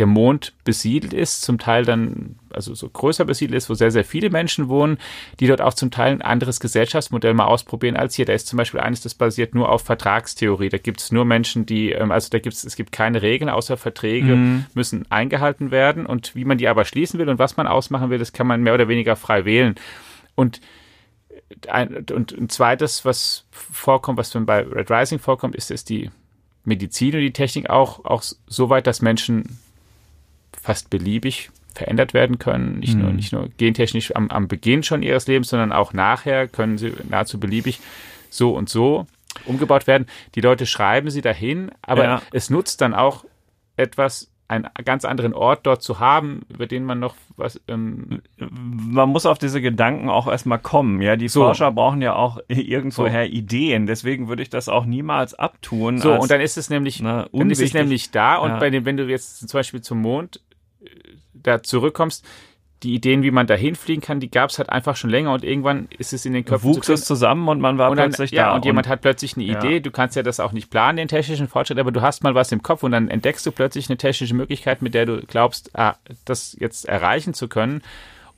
der 0.00 0.06
Mond 0.06 0.54
besiedelt 0.64 1.12
ist, 1.12 1.42
zum 1.42 1.58
Teil 1.58 1.84
dann, 1.84 2.36
also 2.48 2.74
so 2.74 2.88
größer 2.88 3.26
besiedelt 3.26 3.58
ist, 3.58 3.68
wo 3.68 3.74
sehr, 3.74 3.90
sehr 3.90 4.02
viele 4.02 4.30
Menschen 4.30 4.70
wohnen, 4.70 4.96
die 5.38 5.46
dort 5.46 5.60
auch 5.60 5.74
zum 5.74 5.90
Teil 5.90 6.12
ein 6.12 6.22
anderes 6.22 6.58
Gesellschaftsmodell 6.58 7.34
mal 7.34 7.44
ausprobieren 7.44 7.98
als 7.98 8.14
hier. 8.14 8.24
Da 8.24 8.32
ist 8.32 8.46
zum 8.46 8.56
Beispiel 8.56 8.80
eines, 8.80 9.02
das 9.02 9.14
basiert 9.14 9.54
nur 9.54 9.68
auf 9.68 9.82
Vertragstheorie. 9.82 10.70
Da 10.70 10.78
gibt 10.78 11.02
es 11.02 11.12
nur 11.12 11.26
Menschen, 11.26 11.66
die, 11.66 11.92
ähm, 11.92 12.12
also 12.12 12.30
da 12.30 12.38
gibt 12.38 12.56
es, 12.56 12.64
es 12.64 12.76
gibt 12.76 12.92
keine 12.92 13.20
Regeln, 13.20 13.50
außer 13.50 13.76
Verträge 13.76 14.36
mhm. 14.36 14.64
müssen 14.72 15.04
eingehalten 15.10 15.70
werden. 15.70 16.06
Und 16.06 16.34
wie 16.34 16.46
man 16.46 16.56
die 16.56 16.68
aber 16.68 16.86
schließen 16.86 17.20
will 17.20 17.28
und 17.28 17.38
was 17.38 17.58
man 17.58 17.66
ausmachen 17.66 18.08
will, 18.08 18.18
das 18.18 18.32
kann 18.32 18.46
man 18.46 18.62
mehr 18.62 18.72
oder 18.72 18.88
weniger 18.88 19.16
frei 19.16 19.44
wählen. 19.44 19.74
Und 20.34 20.62
ein, 21.68 22.06
und 22.10 22.32
ein 22.32 22.48
zweites, 22.48 23.04
was 23.04 23.44
vorkommt, 23.50 24.16
was 24.16 24.32
bei 24.32 24.62
Red 24.62 24.90
Rising 24.90 25.18
vorkommt, 25.18 25.54
ist, 25.54 25.70
dass 25.70 25.84
die 25.84 26.10
Medizin 26.64 27.14
und 27.16 27.20
die 27.20 27.34
Technik 27.34 27.68
auch, 27.68 28.02
auch 28.06 28.22
so 28.22 28.70
weit, 28.70 28.86
dass 28.86 29.02
Menschen 29.02 29.58
fast 30.62 30.90
beliebig 30.90 31.50
verändert 31.74 32.14
werden 32.14 32.38
können. 32.38 32.78
Nicht, 32.78 32.94
mhm. 32.94 33.02
nur, 33.02 33.12
nicht 33.12 33.32
nur 33.32 33.48
gentechnisch 33.56 34.14
am, 34.14 34.28
am 34.30 34.48
Beginn 34.48 34.82
schon 34.82 35.02
ihres 35.02 35.26
Lebens, 35.26 35.48
sondern 35.48 35.72
auch 35.72 35.92
nachher 35.92 36.48
können 36.48 36.78
sie 36.78 36.92
nahezu 37.08 37.38
beliebig 37.38 37.80
so 38.28 38.54
und 38.54 38.68
so 38.68 39.06
umgebaut 39.46 39.86
werden. 39.86 40.06
Die 40.34 40.40
Leute 40.40 40.66
schreiben 40.66 41.10
sie 41.10 41.22
dahin, 41.22 41.70
aber 41.82 42.04
ja. 42.04 42.22
es 42.32 42.50
nutzt 42.50 42.80
dann 42.80 42.94
auch 42.94 43.24
etwas, 43.76 44.30
einen 44.48 44.66
ganz 44.84 45.04
anderen 45.04 45.32
Ort 45.32 45.60
dort 45.64 45.80
zu 45.80 46.00
haben, 46.00 46.40
über 46.48 46.66
den 46.66 46.84
man 46.84 46.98
noch 46.98 47.14
was. 47.36 47.60
Ähm 47.68 48.20
man 48.36 49.08
muss 49.08 49.24
auf 49.24 49.38
diese 49.38 49.60
Gedanken 49.60 50.08
auch 50.08 50.26
erstmal 50.26 50.58
kommen. 50.58 51.00
Ja, 51.00 51.14
die 51.14 51.28
so. 51.28 51.44
Forscher 51.44 51.70
brauchen 51.70 52.02
ja 52.02 52.16
auch 52.16 52.40
irgendwoher 52.48 53.26
so. 53.26 53.30
Ideen. 53.30 53.86
Deswegen 53.86 54.26
würde 54.26 54.42
ich 54.42 54.50
das 54.50 54.68
auch 54.68 54.86
niemals 54.86 55.34
abtun. 55.34 55.98
So, 55.98 56.14
und 56.14 56.30
dann 56.32 56.40
ist 56.40 56.58
es 56.58 56.68
nämlich, 56.68 57.00
na, 57.00 57.28
dann 57.32 57.48
ist 57.50 57.62
es 57.62 57.74
nämlich 57.74 58.10
da. 58.10 58.38
Und 58.38 58.50
ja. 58.50 58.58
bei 58.58 58.70
dem, 58.70 58.84
wenn 58.84 58.96
du 58.96 59.04
jetzt 59.04 59.48
zum 59.48 59.56
Beispiel 59.56 59.82
zum 59.82 60.00
Mond 60.00 60.40
da 61.32 61.62
zurückkommst, 61.62 62.24
die 62.82 62.94
Ideen, 62.94 63.22
wie 63.22 63.30
man 63.30 63.46
da 63.46 63.54
hinfliegen 63.54 64.00
kann, 64.00 64.20
die 64.20 64.30
gab 64.30 64.50
es 64.50 64.58
halt 64.58 64.70
einfach 64.70 64.96
schon 64.96 65.10
länger 65.10 65.34
und 65.34 65.44
irgendwann 65.44 65.88
ist 65.98 66.12
es 66.12 66.24
in 66.24 66.32
den 66.32 66.44
Köpfen. 66.44 66.74
Wuchs 66.74 66.88
es 66.88 67.04
zusammen 67.04 67.46
und 67.48 67.60
man 67.60 67.76
war 67.76 67.90
und 67.90 67.98
dann, 67.98 68.08
plötzlich 68.08 68.30
ja, 68.30 68.44
da. 68.44 68.50
Und, 68.50 68.56
und 68.56 68.64
jemand 68.64 68.88
hat 68.88 69.02
plötzlich 69.02 69.36
eine 69.36 69.44
Idee. 69.44 69.74
Ja. 69.74 69.80
Du 69.80 69.90
kannst 69.90 70.16
ja 70.16 70.22
das 70.22 70.40
auch 70.40 70.52
nicht 70.52 70.70
planen, 70.70 70.96
den 70.96 71.08
technischen 71.08 71.48
Fortschritt, 71.48 71.78
aber 71.78 71.92
du 71.92 72.00
hast 72.00 72.24
mal 72.24 72.34
was 72.34 72.52
im 72.52 72.62
Kopf 72.62 72.82
und 72.82 72.92
dann 72.92 73.08
entdeckst 73.08 73.44
du 73.44 73.52
plötzlich 73.52 73.90
eine 73.90 73.98
technische 73.98 74.34
Möglichkeit, 74.34 74.80
mit 74.80 74.94
der 74.94 75.04
du 75.04 75.20
glaubst, 75.26 75.76
ah, 75.78 75.96
das 76.24 76.56
jetzt 76.58 76.88
erreichen 76.88 77.34
zu 77.34 77.48
können. 77.48 77.82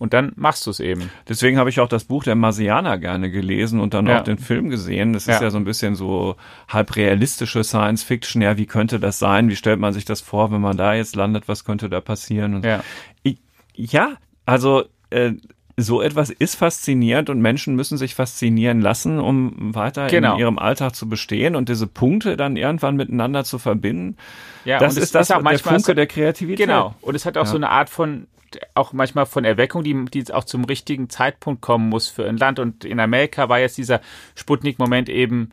Und 0.03 0.15
dann 0.15 0.33
machst 0.35 0.67
du 0.67 0.73
es 0.73 0.81
eben. 0.81 1.11
Deswegen 1.29 1.59
habe 1.59 1.71
ich 1.71 1.79
auch 1.79 1.87
das 1.87 2.07
Buch 2.07 2.25
der 2.25 2.35
Marsianer 2.35 2.99
gerne 2.99 3.31
gelesen 3.31 3.79
und 3.79 3.95
dann 3.95 4.09
ja. 4.09 4.19
auch 4.19 4.25
den 4.25 4.37
Film 4.37 4.69
gesehen. 4.69 5.13
Das 5.13 5.29
ist 5.29 5.35
ja. 5.35 5.43
ja 5.43 5.51
so 5.51 5.59
ein 5.59 5.65
bisschen 5.65 5.95
so 5.95 6.35
halb 6.67 6.97
realistische 6.97 7.63
Science 7.63 8.03
Fiction. 8.03 8.43
Ja, 8.43 8.57
wie 8.57 8.67
könnte 8.67 8.99
das 8.99 9.21
sein? 9.21 9.49
Wie 9.49 9.55
stellt 9.55 9.79
man 9.79 9.93
sich 9.93 10.05
das 10.05 10.21
vor, 10.21 10.51
wenn 10.51 10.61
man 10.61 10.77
da 10.77 10.95
jetzt 10.95 11.15
landet? 11.15 11.47
Was 11.47 11.65
könnte 11.65 11.89
da 11.89 12.01
passieren? 12.01 12.57
Und 12.57 12.65
ja. 12.65 12.83
Ich, 13.23 13.39
ja, 13.77 14.17
also 14.45 14.87
äh, 15.11 15.35
so 15.77 16.03
etwas 16.03 16.31
ist 16.31 16.57
faszinierend 16.57 17.31
und 17.31 17.41
Menschen 17.41 17.77
müssen 17.77 17.97
sich 17.97 18.17
faszinieren 18.17 18.81
lassen, 18.81 19.21
um 19.21 19.73
weiter 19.73 20.09
genau. 20.09 20.35
in 20.35 20.41
ihrem 20.41 20.59
Alltag 20.59 20.97
zu 20.97 21.09
bestehen 21.09 21.55
und 21.55 21.69
diese 21.69 21.87
Punkte 21.87 22.37
dann 22.37 22.57
irgendwann 22.57 22.97
miteinander 22.97 23.45
zu 23.45 23.61
verbinden. 23.61 24.17
Ja, 24.65 24.81
das 24.81 24.97
ist 24.97 25.15
das 25.15 25.31
ist 25.31 25.37
auch 25.37 25.43
der 25.43 25.59
Funke 25.61 25.95
der 25.95 26.09
Kreativität. 26.09 26.67
Genau. 26.67 26.97
Und 27.03 27.15
es 27.15 27.25
hat 27.25 27.37
auch 27.37 27.45
ja. 27.45 27.51
so 27.51 27.57
eine 27.57 27.71
Art 27.71 27.89
von 27.89 28.27
auch 28.75 28.93
manchmal 28.93 29.27
von 29.27 29.45
Erweckung, 29.45 29.85
die, 29.85 30.05
die 30.07 30.33
auch 30.33 30.45
zum 30.45 30.65
richtigen 30.65 31.11
Zeitpunkt 31.11 31.63
kommen 31.63 31.89
muss 31.89 32.09
für 32.09 32.29
ein 32.29 32.37
Land. 32.37 32.59
Und 32.59 32.85
in 32.85 33.01
Amerika 33.01 33.49
war 33.49 33.59
jetzt 33.59 33.79
dieser 33.79 34.01
Sputnik-Moment 34.35 35.09
eben 35.09 35.51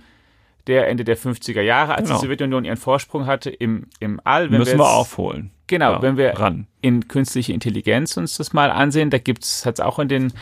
der 0.68 0.88
Ende 0.88 1.04
der 1.04 1.18
50er 1.18 1.62
Jahre, 1.62 1.96
als 1.96 2.08
genau. 2.08 2.20
die 2.20 2.26
Sowjetunion 2.26 2.66
ihren 2.66 2.78
Vorsprung 2.78 3.26
hatte 3.26 3.50
im, 3.50 3.88
im 4.00 4.22
All. 4.24 4.52
Wenn 4.52 4.60
Müssen 4.60 4.78
wir, 4.78 4.86
jetzt, 4.86 4.92
wir 4.92 4.98
aufholen. 4.98 5.52
Genau, 5.68 5.94
ja, 5.94 6.02
wenn 6.02 6.18
wir 6.18 6.32
ran. 6.40 6.68
in 6.82 7.08
künstliche 7.08 7.54
Intelligenz 7.54 8.18
uns 8.18 8.38
das 8.38 8.54
mal 8.54 8.72
ansehen, 8.72 9.10
da 9.10 9.18
gibt 9.18 9.44
es, 9.44 9.66
hat 9.66 9.76
es 9.76 9.80
auch 9.80 10.00
in 10.00 10.08
den 10.08 10.34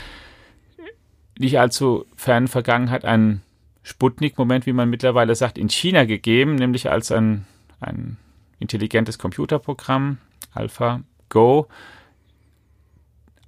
nicht 1.38 1.60
allzu 1.60 2.06
fernen 2.16 2.48
Vergangenheit 2.48 3.06
einen 3.06 3.42
Sputnik-Moment, 3.84 4.66
wie 4.66 4.74
man 4.74 4.90
mittlerweile 4.90 5.36
sagt, 5.36 5.58
in 5.58 5.70
China 5.70 6.06
gegeben, 6.06 6.56
nämlich 6.56 6.90
als 6.90 7.12
ein, 7.12 7.46
ein 7.80 8.18
intelligentes 8.60 9.18
Computerprogramm, 9.18 10.18
AlphaGo, 10.54 11.68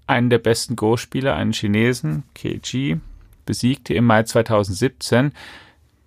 einen 0.10 0.30
der 0.30 0.40
besten 0.40 0.76
Go-Spieler, 0.76 1.36
einen 1.36 1.54
Chinesen, 1.54 2.24
Keiji, 2.34 2.98
besiegte 3.46 3.94
im 3.94 4.06
Mai 4.06 4.24
2017, 4.24 5.32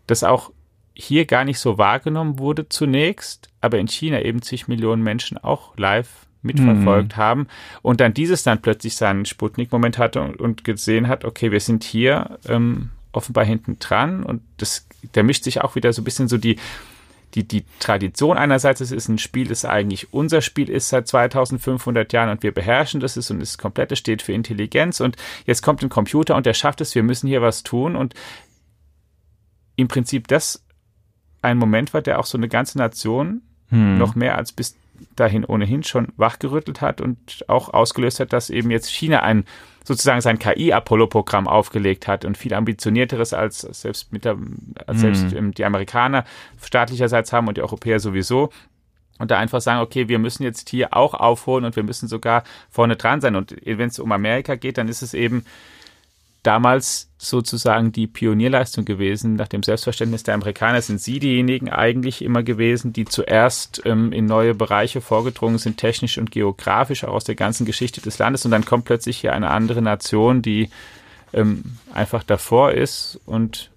das 0.06 0.24
auch 0.24 0.50
hier 0.94 1.24
gar 1.24 1.44
nicht 1.44 1.58
so 1.58 1.78
wahrgenommen 1.78 2.38
wurde 2.38 2.68
zunächst, 2.68 3.48
aber 3.60 3.78
in 3.78 3.88
China 3.88 4.20
eben 4.20 4.42
zig 4.42 4.68
Millionen 4.68 5.02
Menschen 5.02 5.38
auch 5.38 5.76
live 5.76 6.26
mitverfolgt 6.42 7.16
mhm. 7.16 7.20
haben 7.20 7.46
und 7.82 8.00
dann 8.00 8.14
dieses 8.14 8.42
dann 8.42 8.60
plötzlich 8.60 8.96
seinen 8.96 9.24
Sputnik-Moment 9.24 9.98
hatte 9.98 10.20
und, 10.20 10.40
und, 10.40 10.64
gesehen 10.64 11.06
hat, 11.06 11.24
okay, 11.24 11.52
wir 11.52 11.60
sind 11.60 11.84
hier 11.84 12.38
ähm, 12.48 12.90
offenbar 13.12 13.44
hinten 13.44 13.78
dran 13.78 14.24
und 14.24 14.42
das, 14.56 14.86
da 15.12 15.22
mischt 15.22 15.44
sich 15.44 15.60
auch 15.60 15.76
wieder 15.76 15.92
so 15.92 16.02
ein 16.02 16.04
bisschen 16.04 16.26
so 16.28 16.38
die, 16.38 16.56
die, 17.34 17.46
die 17.46 17.64
Tradition 17.78 18.36
einerseits, 18.36 18.80
es 18.80 18.92
ist 18.92 19.08
ein 19.08 19.18
Spiel, 19.18 19.48
das 19.48 19.64
eigentlich 19.64 20.12
unser 20.12 20.40
Spiel 20.40 20.68
ist 20.68 20.88
seit 20.88 21.08
2500 21.08 22.12
Jahren 22.12 22.28
und 22.28 22.42
wir 22.42 22.52
beherrschen 22.52 23.00
das 23.00 23.16
ist 23.16 23.30
und 23.30 23.40
das 23.40 23.58
komplette 23.58 23.96
steht 23.96 24.22
für 24.22 24.32
Intelligenz 24.32 25.00
und 25.00 25.16
jetzt 25.46 25.62
kommt 25.62 25.82
ein 25.82 25.88
Computer 25.88 26.36
und 26.36 26.46
der 26.46 26.54
schafft 26.54 26.80
es, 26.80 26.94
wir 26.94 27.02
müssen 27.02 27.28
hier 27.28 27.42
was 27.42 27.62
tun 27.62 27.96
und 27.96 28.14
im 29.76 29.88
Prinzip 29.88 30.28
das 30.28 30.64
ein 31.40 31.58
Moment 31.58 31.92
war, 31.94 32.02
der 32.02 32.20
auch 32.20 32.26
so 32.26 32.38
eine 32.38 32.48
ganze 32.48 32.78
Nation 32.78 33.42
hm. 33.68 33.98
noch 33.98 34.14
mehr 34.14 34.36
als 34.36 34.52
bis 34.52 34.76
dahin 35.16 35.44
ohnehin 35.44 35.82
schon 35.82 36.08
wachgerüttelt 36.16 36.80
hat 36.80 37.00
und 37.00 37.44
auch 37.48 37.72
ausgelöst 37.72 38.20
hat, 38.20 38.32
dass 38.32 38.50
eben 38.50 38.70
jetzt 38.70 38.90
China 38.90 39.22
ein 39.22 39.44
sozusagen 39.84 40.20
sein 40.20 40.38
KI-Apollo-Programm 40.38 41.48
aufgelegt 41.48 42.06
hat 42.06 42.24
und 42.24 42.38
viel 42.38 42.54
ambitionierteres 42.54 43.34
als 43.34 43.60
selbst 43.60 44.12
mit 44.12 44.24
der, 44.24 44.36
als 44.86 45.00
selbst 45.00 45.32
mhm. 45.32 45.52
die 45.54 45.64
Amerikaner 45.64 46.24
staatlicherseits 46.62 47.32
haben 47.32 47.48
und 47.48 47.56
die 47.56 47.62
Europäer 47.62 47.98
sowieso. 47.98 48.50
Und 49.18 49.30
da 49.30 49.38
einfach 49.38 49.60
sagen, 49.60 49.80
okay, 49.80 50.08
wir 50.08 50.18
müssen 50.18 50.42
jetzt 50.42 50.68
hier 50.68 50.96
auch 50.96 51.14
aufholen 51.14 51.64
und 51.64 51.76
wir 51.76 51.82
müssen 51.82 52.08
sogar 52.08 52.44
vorne 52.70 52.96
dran 52.96 53.20
sein. 53.20 53.36
Und 53.36 53.54
wenn 53.64 53.88
es 53.88 53.98
um 53.98 54.10
Amerika 54.10 54.54
geht, 54.54 54.78
dann 54.78 54.88
ist 54.88 55.02
es 55.02 55.14
eben 55.14 55.44
damals 56.42 57.10
sozusagen 57.18 57.92
die 57.92 58.06
Pionierleistung 58.06 58.84
gewesen. 58.84 59.34
Nach 59.36 59.48
dem 59.48 59.62
Selbstverständnis 59.62 60.24
der 60.24 60.34
Amerikaner 60.34 60.82
sind 60.82 61.00
sie 61.00 61.20
diejenigen 61.20 61.70
eigentlich 61.70 62.22
immer 62.22 62.42
gewesen, 62.42 62.92
die 62.92 63.04
zuerst 63.04 63.82
ähm, 63.84 64.12
in 64.12 64.26
neue 64.26 64.54
Bereiche 64.54 65.00
vorgedrungen 65.00 65.58
sind, 65.58 65.76
technisch 65.76 66.18
und 66.18 66.32
geografisch, 66.32 67.04
auch 67.04 67.14
aus 67.14 67.24
der 67.24 67.36
ganzen 67.36 67.64
Geschichte 67.64 68.00
des 68.00 68.18
Landes. 68.18 68.44
Und 68.44 68.50
dann 68.50 68.64
kommt 68.64 68.84
plötzlich 68.84 69.18
hier 69.18 69.32
eine 69.32 69.50
andere 69.50 69.82
Nation, 69.82 70.42
die 70.42 70.70
ähm, 71.32 71.62
einfach 71.94 72.24
davor 72.24 72.72
ist 72.72 73.20
und 73.24 73.70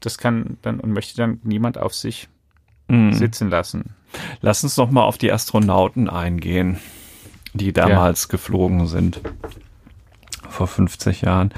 das 0.00 0.18
kann 0.18 0.56
dann 0.62 0.80
und 0.80 0.92
möchte 0.92 1.16
dann 1.16 1.40
niemand 1.44 1.78
auf 1.78 1.94
sich 1.94 2.28
mm. 2.88 3.12
sitzen 3.12 3.50
lassen. 3.50 3.94
Lass 4.40 4.64
uns 4.64 4.76
noch 4.76 4.90
mal 4.90 5.04
auf 5.04 5.16
die 5.16 5.30
Astronauten 5.30 6.10
eingehen, 6.10 6.80
die 7.54 7.72
damals 7.72 8.24
ja. 8.24 8.30
geflogen 8.30 8.88
sind 8.88 9.20
vor 10.48 10.66
50 10.66 11.22
Jahren. 11.22 11.52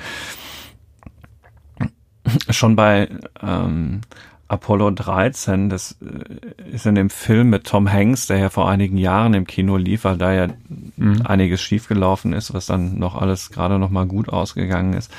Schon 2.48 2.74
bei 2.74 3.08
ähm, 3.42 4.00
Apollo 4.48 4.92
13, 4.92 5.68
das 5.68 5.98
äh, 6.00 6.70
ist 6.70 6.86
in 6.86 6.94
dem 6.94 7.10
Film 7.10 7.50
mit 7.50 7.64
Tom 7.64 7.90
Hanks, 7.90 8.26
der 8.26 8.38
ja 8.38 8.50
vor 8.50 8.68
einigen 8.68 8.96
Jahren 8.96 9.34
im 9.34 9.46
Kino 9.46 9.76
lief, 9.76 10.04
weil 10.04 10.16
da 10.16 10.32
ja 10.32 10.48
mhm. 10.96 11.22
einiges 11.24 11.62
schiefgelaufen 11.62 12.32
ist, 12.32 12.54
was 12.54 12.66
dann 12.66 12.98
noch 12.98 13.14
alles 13.14 13.50
gerade 13.50 13.78
noch 13.78 13.90
mal 13.90 14.06
gut 14.06 14.28
ausgegangen 14.28 14.94
ist, 14.94 15.10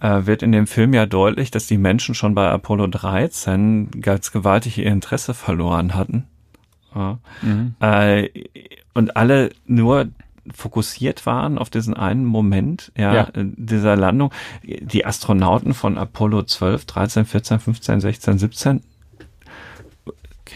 äh, 0.00 0.26
wird 0.26 0.42
in 0.42 0.52
dem 0.52 0.66
Film 0.66 0.94
ja 0.94 1.06
deutlich, 1.06 1.50
dass 1.50 1.66
die 1.66 1.78
Menschen 1.78 2.14
schon 2.14 2.34
bei 2.34 2.48
Apollo 2.48 2.88
13 2.88 3.90
ganz 4.00 4.32
gewaltig 4.32 4.78
ihr 4.78 4.86
Interesse 4.86 5.34
verloren 5.34 5.94
hatten. 5.94 6.24
Ja. 6.94 7.18
Mhm. 7.42 7.74
Äh, 7.80 8.28
und 8.94 9.16
alle 9.16 9.50
nur 9.66 10.08
fokussiert 10.54 11.26
waren 11.26 11.58
auf 11.58 11.70
diesen 11.70 11.94
einen 11.94 12.24
Moment 12.24 12.92
ja, 12.96 13.14
ja, 13.14 13.28
dieser 13.34 13.96
Landung. 13.96 14.32
Die 14.62 15.04
Astronauten 15.04 15.74
von 15.74 15.98
Apollo 15.98 16.44
12, 16.44 16.84
13, 16.84 17.24
14, 17.24 17.60
15, 17.60 18.00
16, 18.00 18.38
17 18.38 18.82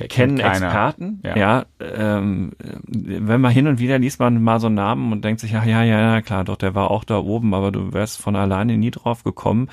kennen 0.09 0.38
keiner. 0.38 0.66
Experten. 0.66 1.20
Ja, 1.24 1.37
ja 1.37 1.66
ähm, 1.81 2.53
wenn 2.87 3.40
man 3.40 3.53
hin 3.53 3.66
und 3.66 3.79
wieder 3.79 3.98
liest 3.98 4.20
man 4.20 4.42
mal 4.42 4.61
so 4.61 4.66
einen 4.66 4.76
Namen 4.76 5.12
und 5.12 5.24
denkt 5.24 5.40
sich, 5.40 5.53
ja, 5.53 5.64
ja, 5.64 5.83
ja, 5.83 6.22
klar, 6.22 6.44
doch, 6.44 6.57
der 6.57 6.74
war 6.74 6.90
auch 6.90 7.05
da 7.05 7.18
oben, 7.18 7.55
aber 7.55 7.72
du 7.72 7.92
wärst 7.92 8.20
von 8.20 8.37
alleine 8.37 8.76
nie 8.76 8.90
drauf 8.90 9.24
gekommen. 9.24 9.68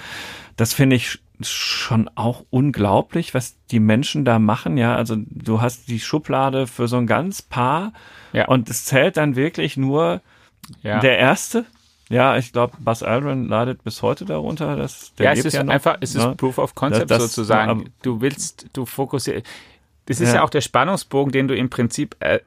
Das 0.56 0.74
finde 0.74 0.96
ich 0.96 1.20
schon 1.42 2.10
auch 2.16 2.46
unglaublich, 2.50 3.34
was 3.34 3.58
die 3.72 3.80
Menschen 3.80 4.26
da 4.26 4.40
machen. 4.40 4.78
Ja, 4.78 4.96
also 4.96 5.16
du 5.18 5.62
hast 5.62 5.88
die 5.88 6.00
Schublade 6.00 6.68
für 6.68 6.88
so 6.88 6.98
ein 6.98 7.08
ganz 7.08 7.42
Paar 7.42 7.94
ja. 8.34 8.48
Und 8.48 8.70
es 8.70 8.86
zählt 8.86 9.18
dann 9.18 9.36
wirklich 9.36 9.78
nur 9.78 10.22
ja. 10.82 11.00
der 11.00 11.18
erste. 11.18 11.66
Ja, 12.10 12.38
ich 12.38 12.54
glaube, 12.54 12.78
Buzz 12.80 13.04
Aldrin 13.04 13.48
leidet 13.48 13.84
bis 13.84 14.02
heute 14.02 14.26
darunter. 14.26 14.76
Dass 14.76 15.14
der 15.16 15.26
ja, 15.26 15.32
es 15.34 15.46
ist 15.46 15.54
ja 15.54 15.64
noch, 15.64 15.74
einfach, 15.74 15.98
es 16.00 16.16
ist 16.16 16.24
ne? 16.24 16.36
Proof 16.36 16.58
of 16.58 16.76
Concept 16.76 17.12
das, 17.12 17.24
sozusagen. 17.24 17.90
Du 18.02 18.22
willst, 18.22 18.68
du 18.74 18.86
fokussierst. 18.86 19.46
Das 20.06 20.22
ist 20.22 20.30
ja. 20.30 20.36
ja. 20.36 20.44
auch 20.44 20.50
der 20.50 20.62
Spannungsbogen, 20.62 21.32
den 21.32 21.48
du 21.48 21.56
im 21.56 21.70
Prinzip, 21.70 22.16
äh, 22.20 22.40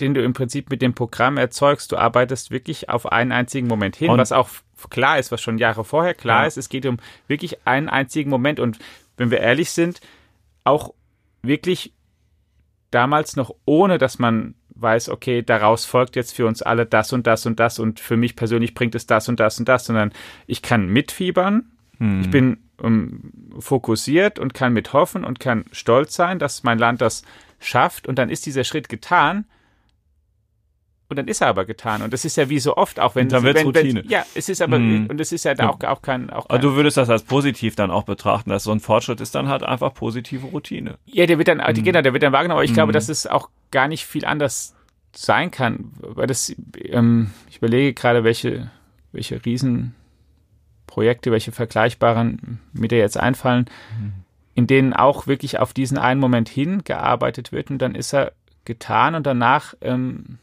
den 0.00 0.14
du 0.14 0.22
im 0.22 0.32
Prinzip 0.32 0.70
mit 0.70 0.82
dem 0.82 0.94
Programm 0.94 1.36
erzeugst. 1.36 1.92
Du 1.92 1.96
arbeitest 1.96 2.50
wirklich 2.50 2.88
auf 2.88 3.10
einen 3.10 3.32
einzigen 3.32 3.66
Moment 3.66 3.96
hin, 3.96 4.10
und 4.10 4.18
was 4.18 4.32
auch 4.32 4.48
klar 4.90 5.18
ist, 5.18 5.32
was 5.32 5.40
schon 5.40 5.58
Jahre 5.58 5.84
vorher 5.84 6.14
klar 6.14 6.42
ja. 6.42 6.46
ist. 6.46 6.56
Es 6.56 6.68
geht 6.68 6.86
um 6.86 6.98
wirklich 7.28 7.66
einen 7.66 7.88
einzigen 7.88 8.30
Moment. 8.30 8.60
Und 8.60 8.78
wenn 9.16 9.30
wir 9.30 9.40
ehrlich 9.40 9.70
sind, 9.70 10.00
auch 10.64 10.92
wirklich 11.42 11.92
damals 12.90 13.36
noch 13.36 13.54
ohne, 13.64 13.98
dass 13.98 14.18
man 14.18 14.54
weiß, 14.76 15.08
okay, 15.08 15.42
daraus 15.42 15.84
folgt 15.84 16.16
jetzt 16.16 16.34
für 16.34 16.46
uns 16.46 16.62
alle 16.62 16.86
das 16.86 17.12
und 17.12 17.26
das 17.26 17.46
und 17.46 17.58
das 17.58 17.78
und 17.78 17.98
für 17.98 18.16
mich 18.16 18.36
persönlich 18.36 18.74
bringt 18.74 18.94
es 18.94 19.06
das 19.06 19.28
und 19.28 19.40
das 19.40 19.58
und 19.58 19.68
das, 19.68 19.86
sondern 19.86 20.12
ich 20.46 20.62
kann 20.62 20.86
mitfiebern, 20.86 21.70
hm. 21.98 22.20
ich 22.20 22.30
bin 22.30 22.58
um, 22.78 23.32
fokussiert 23.58 24.38
und 24.38 24.52
kann 24.52 24.74
mithoffen 24.74 25.24
und 25.24 25.40
kann 25.40 25.64
stolz 25.72 26.14
sein, 26.14 26.38
dass 26.38 26.62
mein 26.62 26.78
Land 26.78 27.00
das 27.00 27.22
schafft 27.58 28.06
und 28.06 28.18
dann 28.18 28.28
ist 28.28 28.44
dieser 28.44 28.64
Schritt 28.64 28.90
getan 28.90 29.46
und 31.08 31.16
dann 31.16 31.28
ist 31.28 31.40
er 31.40 31.48
aber 31.48 31.64
getan. 31.64 32.02
Und 32.02 32.12
das 32.12 32.24
ist 32.24 32.36
ja 32.36 32.48
wie 32.48 32.58
so 32.58 32.76
oft, 32.76 32.98
auch 32.98 33.14
wenn. 33.14 33.28
dann 33.28 33.44
wird 33.44 33.64
Routine. 33.64 34.02
Wenn, 34.02 34.10
ja, 34.10 34.24
es 34.34 34.48
ist 34.48 34.60
aber, 34.60 34.78
mhm. 34.78 35.06
und 35.06 35.20
es 35.20 35.30
ist 35.30 35.44
ja 35.44 35.54
da 35.54 35.68
auch, 35.68 35.80
auch 35.84 36.02
kein, 36.02 36.30
auch 36.30 36.48
kein. 36.48 36.56
Aber 36.56 36.58
du 36.58 36.74
würdest 36.74 36.96
das 36.96 37.08
als 37.08 37.22
positiv 37.22 37.76
dann 37.76 37.90
auch 37.90 38.02
betrachten, 38.02 38.50
dass 38.50 38.64
so 38.64 38.72
ein 38.72 38.80
Fortschritt 38.80 39.20
ist 39.20 39.34
dann 39.34 39.48
halt 39.48 39.62
einfach 39.62 39.94
positive 39.94 40.46
Routine. 40.48 40.98
Ja, 41.06 41.26
der 41.26 41.38
wird 41.38 41.48
dann, 41.48 41.58
mhm. 41.58 41.84
genau, 41.84 42.02
der 42.02 42.12
wird 42.12 42.22
dann 42.22 42.32
wahrgenommen, 42.32 42.58
aber 42.58 42.64
ich 42.64 42.70
mhm. 42.70 42.74
glaube, 42.74 42.92
dass 42.92 43.08
es 43.08 43.26
auch 43.26 43.50
gar 43.70 43.86
nicht 43.86 44.04
viel 44.04 44.24
anders 44.24 44.74
sein 45.14 45.50
kann, 45.50 45.92
weil 46.00 46.26
das, 46.26 46.54
ähm, 46.82 47.30
ich 47.48 47.58
überlege 47.58 47.94
gerade, 47.94 48.24
welche, 48.24 48.70
welche 49.12 49.44
Riesenprojekte, 49.44 51.30
welche 51.30 51.52
vergleichbaren 51.52 52.60
mir 52.72 52.88
da 52.88 52.96
jetzt 52.96 53.16
einfallen, 53.16 53.66
mhm. 53.98 54.12
in 54.54 54.66
denen 54.66 54.92
auch 54.92 55.26
wirklich 55.28 55.60
auf 55.60 55.72
diesen 55.72 55.98
einen 55.98 56.20
Moment 56.20 56.48
hingearbeitet 56.48 57.52
wird 57.52 57.70
und 57.70 57.78
dann 57.78 57.94
ist 57.94 58.12
er 58.12 58.32
getan 58.64 59.14
und 59.14 59.26
danach, 59.26 59.74
ähm, 59.80 60.38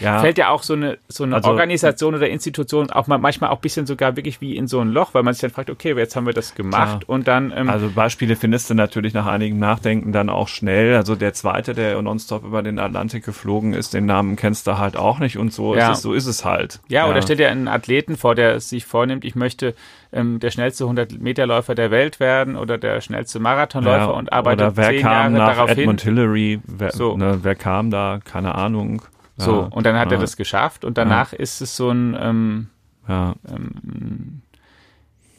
ja. 0.00 0.20
fällt 0.20 0.38
ja 0.38 0.50
auch 0.50 0.62
so 0.62 0.74
eine, 0.74 0.98
so 1.08 1.24
eine 1.24 1.36
also, 1.36 1.50
Organisation 1.50 2.14
oder 2.14 2.28
Institution 2.28 2.90
auch 2.90 3.06
mal, 3.06 3.18
manchmal 3.18 3.50
auch 3.50 3.56
ein 3.56 3.60
bisschen 3.60 3.86
sogar 3.86 4.16
wirklich 4.16 4.40
wie 4.40 4.56
in 4.56 4.66
so 4.66 4.80
ein 4.80 4.88
Loch, 4.88 5.14
weil 5.14 5.22
man 5.22 5.34
sich 5.34 5.40
dann 5.40 5.50
fragt, 5.50 5.70
okay, 5.70 5.94
jetzt 5.96 6.16
haben 6.16 6.26
wir 6.26 6.32
das 6.32 6.54
gemacht 6.54 7.02
ja. 7.02 7.08
und 7.08 7.28
dann. 7.28 7.52
Ähm, 7.54 7.68
also 7.68 7.90
Beispiele 7.90 8.36
findest 8.36 8.70
du 8.70 8.74
natürlich 8.74 9.14
nach 9.14 9.26
einigem 9.26 9.58
Nachdenken 9.58 10.12
dann 10.12 10.28
auch 10.30 10.48
schnell. 10.48 10.94
Also 10.94 11.14
der 11.14 11.34
zweite, 11.34 11.74
der 11.74 12.00
nonstop 12.00 12.44
über 12.44 12.62
den 12.62 12.78
Atlantik 12.78 13.24
geflogen 13.24 13.74
ist, 13.74 13.94
den 13.94 14.06
Namen 14.06 14.36
kennst 14.36 14.66
du 14.66 14.78
halt 14.78 14.96
auch 14.96 15.18
nicht 15.18 15.38
und 15.38 15.52
so 15.52 15.74
ja. 15.74 15.90
ist 15.90 15.98
es, 15.98 16.02
so 16.02 16.12
ist 16.12 16.26
es 16.26 16.44
halt. 16.44 16.80
Ja, 16.88 17.04
ja. 17.04 17.10
oder 17.10 17.22
stell 17.22 17.36
dir 17.36 17.50
einen 17.50 17.68
Athleten 17.68 18.16
vor, 18.16 18.34
der 18.34 18.60
sich 18.60 18.84
vornimmt, 18.84 19.24
ich 19.24 19.34
möchte 19.34 19.74
ähm, 20.12 20.40
der 20.40 20.50
schnellste 20.50 20.84
100 20.84 21.20
Meter 21.20 21.46
Läufer 21.46 21.74
der 21.74 21.90
Welt 21.90 22.20
werden 22.20 22.56
oder 22.56 22.78
der 22.78 23.00
schnellste 23.00 23.40
Marathonläufer 23.40 24.14
und 24.14 24.32
arbeitet 24.32 24.66
oder 24.66 24.76
wer 24.76 24.90
zehn 24.90 25.02
kam 25.02 25.12
Jahre 25.12 25.30
nach 25.30 25.54
darauf 25.54 25.70
Edmund 25.70 26.00
hin. 26.00 26.14
Hillary, 26.14 26.60
wer, 26.64 26.92
so. 26.92 27.16
ne, 27.16 27.40
wer 27.42 27.54
kam 27.54 27.90
da, 27.90 28.20
keine 28.24 28.54
Ahnung. 28.54 29.02
So, 29.38 29.68
und 29.70 29.86
dann 29.86 29.96
hat 29.96 30.10
ja. 30.10 30.18
er 30.18 30.20
das 30.20 30.36
geschafft 30.36 30.84
und 30.84 30.98
danach 30.98 31.32
ja. 31.32 31.38
ist 31.38 31.60
es 31.60 31.76
so 31.76 31.90
ein, 31.90 32.16
ähm, 32.20 32.66
ja. 33.06 33.36
Ähm, 33.48 34.42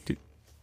die, 0.08 0.16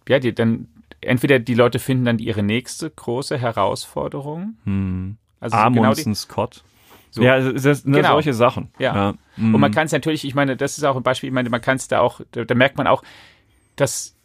ja, 0.09 0.19
die, 0.19 0.33
dann 0.33 0.67
entweder 1.01 1.39
die 1.39 1.53
Leute 1.53 1.79
finden 1.79 2.05
dann 2.05 2.19
ihre 2.19 2.41
nächste 2.41 2.89
große 2.89 3.37
Herausforderung. 3.37 4.57
Hm. 4.63 5.17
Also 5.39 5.55
Amundsen 5.55 6.03
genau 6.03 6.15
Scott. 6.15 6.63
So. 7.11 7.21
Ja, 7.21 7.39
das, 7.39 7.63
das, 7.63 7.85
ne, 7.85 7.97
genau. 7.97 8.13
solche 8.13 8.33
Sachen. 8.33 8.69
Ja. 8.79 8.95
ja. 8.95 9.13
Mhm. 9.37 9.55
Und 9.55 9.61
man 9.61 9.71
kann 9.71 9.85
es 9.85 9.91
natürlich, 9.91 10.25
ich 10.25 10.35
meine, 10.35 10.57
das 10.57 10.77
ist 10.77 10.83
auch 10.83 10.95
ein 10.95 11.03
Beispiel, 11.03 11.29
ich 11.29 11.33
meine, 11.33 11.49
man 11.49 11.61
kann 11.61 11.77
es 11.77 11.87
da 11.87 11.99
auch, 11.99 12.21
da, 12.31 12.43
da, 12.43 12.55
merkt 12.55 12.77
man 12.77 12.87
auch, 12.87 13.03
dass 13.75 14.15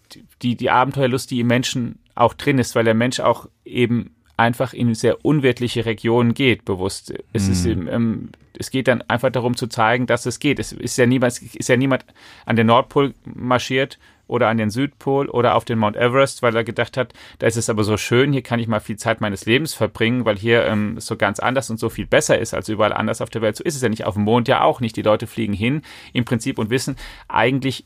die, 0.42 0.56
die 0.56 0.70
Abenteuerlust, 0.70 1.30
die 1.30 1.40
im 1.40 1.46
Menschen 1.46 1.98
auch 2.14 2.34
drin 2.34 2.58
ist, 2.58 2.74
weil 2.74 2.84
der 2.84 2.94
Mensch 2.94 3.20
auch 3.20 3.48
eben 3.64 4.14
einfach 4.36 4.72
in 4.72 4.94
sehr 4.94 5.24
unwirtliche 5.24 5.86
Regionen 5.86 6.34
geht, 6.34 6.64
bewusst. 6.64 7.14
Es 7.32 7.46
mhm. 7.46 7.52
ist 7.52 7.66
ähm, 7.66 8.30
es 8.62 8.70
geht 8.70 8.86
dann 8.86 9.02
einfach 9.02 9.30
darum 9.30 9.56
zu 9.56 9.66
zeigen, 9.66 10.06
dass 10.06 10.24
es 10.24 10.38
geht. 10.38 10.60
Es 10.60 10.70
ist 10.70 10.96
ja 10.96 11.04
niemand, 11.04 11.42
ist 11.42 11.68
ja 11.68 11.76
niemand 11.76 12.04
an 12.46 12.54
den 12.54 12.68
Nordpol 12.68 13.12
marschiert 13.24 13.98
oder 14.28 14.48
an 14.48 14.56
den 14.56 14.70
Südpol 14.70 15.28
oder 15.28 15.56
auf 15.56 15.64
den 15.64 15.80
Mount 15.80 15.96
Everest, 15.96 16.42
weil 16.42 16.54
er 16.54 16.62
gedacht 16.62 16.96
hat, 16.96 17.12
da 17.40 17.48
ist 17.48 17.56
es 17.56 17.68
aber 17.68 17.82
so 17.82 17.96
schön, 17.96 18.32
hier 18.32 18.42
kann 18.42 18.60
ich 18.60 18.68
mal 18.68 18.78
viel 18.78 18.96
Zeit 18.96 19.20
meines 19.20 19.46
Lebens 19.46 19.74
verbringen, 19.74 20.24
weil 20.24 20.38
hier 20.38 20.64
ähm, 20.64 21.00
so 21.00 21.16
ganz 21.16 21.40
anders 21.40 21.70
und 21.70 21.80
so 21.80 21.88
viel 21.90 22.06
besser 22.06 22.38
ist 22.38 22.54
als 22.54 22.68
überall 22.68 22.92
anders 22.92 23.20
auf 23.20 23.30
der 23.30 23.42
Welt. 23.42 23.56
So 23.56 23.64
ist 23.64 23.74
es 23.74 23.82
ja 23.82 23.88
nicht. 23.88 24.04
Auf 24.04 24.14
dem 24.14 24.22
Mond 24.22 24.46
ja 24.46 24.62
auch 24.62 24.80
nicht. 24.80 24.96
Die 24.96 25.02
Leute 25.02 25.26
fliegen 25.26 25.52
hin 25.52 25.82
im 26.12 26.24
Prinzip 26.24 26.60
und 26.60 26.70
wissen, 26.70 26.94
eigentlich, 27.26 27.84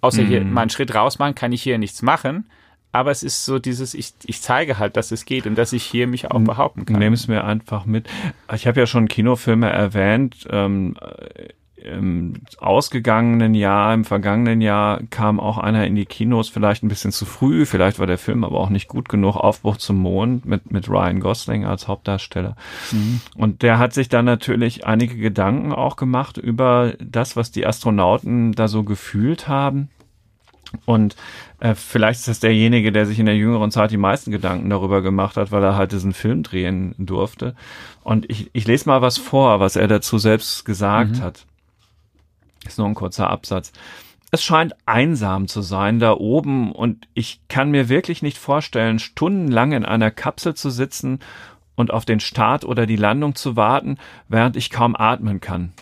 außer 0.00 0.22
hier 0.22 0.42
mhm. 0.42 0.52
mal 0.52 0.62
einen 0.62 0.70
Schritt 0.70 0.94
raus 0.94 1.18
machen, 1.18 1.34
kann 1.34 1.50
ich 1.50 1.62
hier 1.62 1.78
nichts 1.78 2.02
machen 2.02 2.48
aber 2.92 3.10
es 3.10 3.22
ist 3.22 3.44
so 3.44 3.58
dieses, 3.58 3.94
ich, 3.94 4.14
ich 4.24 4.40
zeige 4.40 4.78
halt, 4.78 4.96
dass 4.96 5.12
es 5.12 5.24
geht 5.24 5.46
und 5.46 5.56
dass 5.56 5.72
ich 5.72 5.84
hier 5.84 6.06
mich 6.06 6.30
auch 6.30 6.40
behaupten 6.40 6.86
kann. 6.86 6.98
Nimm 6.98 7.12
es 7.12 7.28
mir 7.28 7.44
einfach 7.44 7.86
mit. 7.86 8.08
Ich 8.52 8.66
habe 8.66 8.80
ja 8.80 8.86
schon 8.86 9.08
Kinofilme 9.08 9.70
erwähnt. 9.70 10.46
Ähm, 10.50 10.96
im 11.82 12.34
ausgegangenen 12.58 13.54
Jahr, 13.54 13.94
im 13.94 14.04
vergangenen 14.04 14.60
Jahr 14.60 15.00
kam 15.10 15.40
auch 15.40 15.58
einer 15.58 15.86
in 15.86 15.94
die 15.94 16.04
Kinos, 16.04 16.48
vielleicht 16.48 16.82
ein 16.82 16.88
bisschen 16.88 17.12
zu 17.12 17.24
früh, 17.24 17.64
vielleicht 17.64 17.98
war 17.98 18.06
der 18.06 18.18
Film 18.18 18.44
aber 18.44 18.58
auch 18.60 18.68
nicht 18.68 18.88
gut 18.88 19.08
genug, 19.08 19.36
Aufbruch 19.36 19.78
zum 19.78 19.96
Mond 19.96 20.44
mit, 20.44 20.70
mit 20.70 20.88
Ryan 20.88 21.20
Gosling 21.20 21.64
als 21.64 21.88
Hauptdarsteller. 21.88 22.56
Mhm. 22.92 23.20
Und 23.34 23.62
der 23.62 23.78
hat 23.78 23.94
sich 23.94 24.08
dann 24.08 24.24
natürlich 24.24 24.86
einige 24.86 25.16
Gedanken 25.16 25.72
auch 25.72 25.96
gemacht 25.96 26.36
über 26.36 26.94
das, 27.00 27.36
was 27.36 27.50
die 27.50 27.66
Astronauten 27.66 28.52
da 28.52 28.68
so 28.68 28.82
gefühlt 28.82 29.48
haben 29.48 29.88
und 30.84 31.16
äh, 31.58 31.74
vielleicht 31.74 32.20
ist 32.20 32.28
das 32.28 32.40
derjenige, 32.40 32.92
der 32.92 33.06
sich 33.06 33.18
in 33.18 33.26
der 33.26 33.36
jüngeren 33.36 33.70
Zeit 33.70 33.90
die 33.90 33.96
meisten 33.96 34.30
Gedanken 34.30 34.70
darüber 34.70 35.02
gemacht 35.02 35.36
hat, 35.36 35.52
weil 35.52 35.62
er 35.62 35.76
halt 35.76 35.92
diesen 35.92 36.12
Film 36.12 36.42
drehen 36.42 36.94
durfte. 36.98 37.54
Und 38.02 38.30
ich, 38.30 38.50
ich 38.52 38.66
lese 38.66 38.88
mal 38.88 39.02
was 39.02 39.18
vor, 39.18 39.60
was 39.60 39.76
er 39.76 39.88
dazu 39.88 40.18
selbst 40.18 40.64
gesagt 40.64 41.16
mhm. 41.16 41.22
hat. 41.22 41.46
Ist 42.66 42.78
nur 42.78 42.86
ein 42.86 42.94
kurzer 42.94 43.30
Absatz. 43.30 43.72
Es 44.30 44.44
scheint 44.44 44.76
einsam 44.86 45.48
zu 45.48 45.60
sein 45.60 45.98
da 45.98 46.12
oben 46.12 46.70
und 46.70 47.08
ich 47.14 47.40
kann 47.48 47.72
mir 47.72 47.88
wirklich 47.88 48.22
nicht 48.22 48.38
vorstellen, 48.38 49.00
stundenlang 49.00 49.72
in 49.72 49.84
einer 49.84 50.12
Kapsel 50.12 50.54
zu 50.54 50.70
sitzen 50.70 51.18
und 51.74 51.90
auf 51.90 52.04
den 52.04 52.20
Start 52.20 52.64
oder 52.64 52.86
die 52.86 52.96
Landung 52.96 53.34
zu 53.34 53.56
warten, 53.56 53.98
während 54.28 54.54
ich 54.54 54.70
kaum 54.70 54.94
atmen 54.94 55.40
kann. 55.40 55.72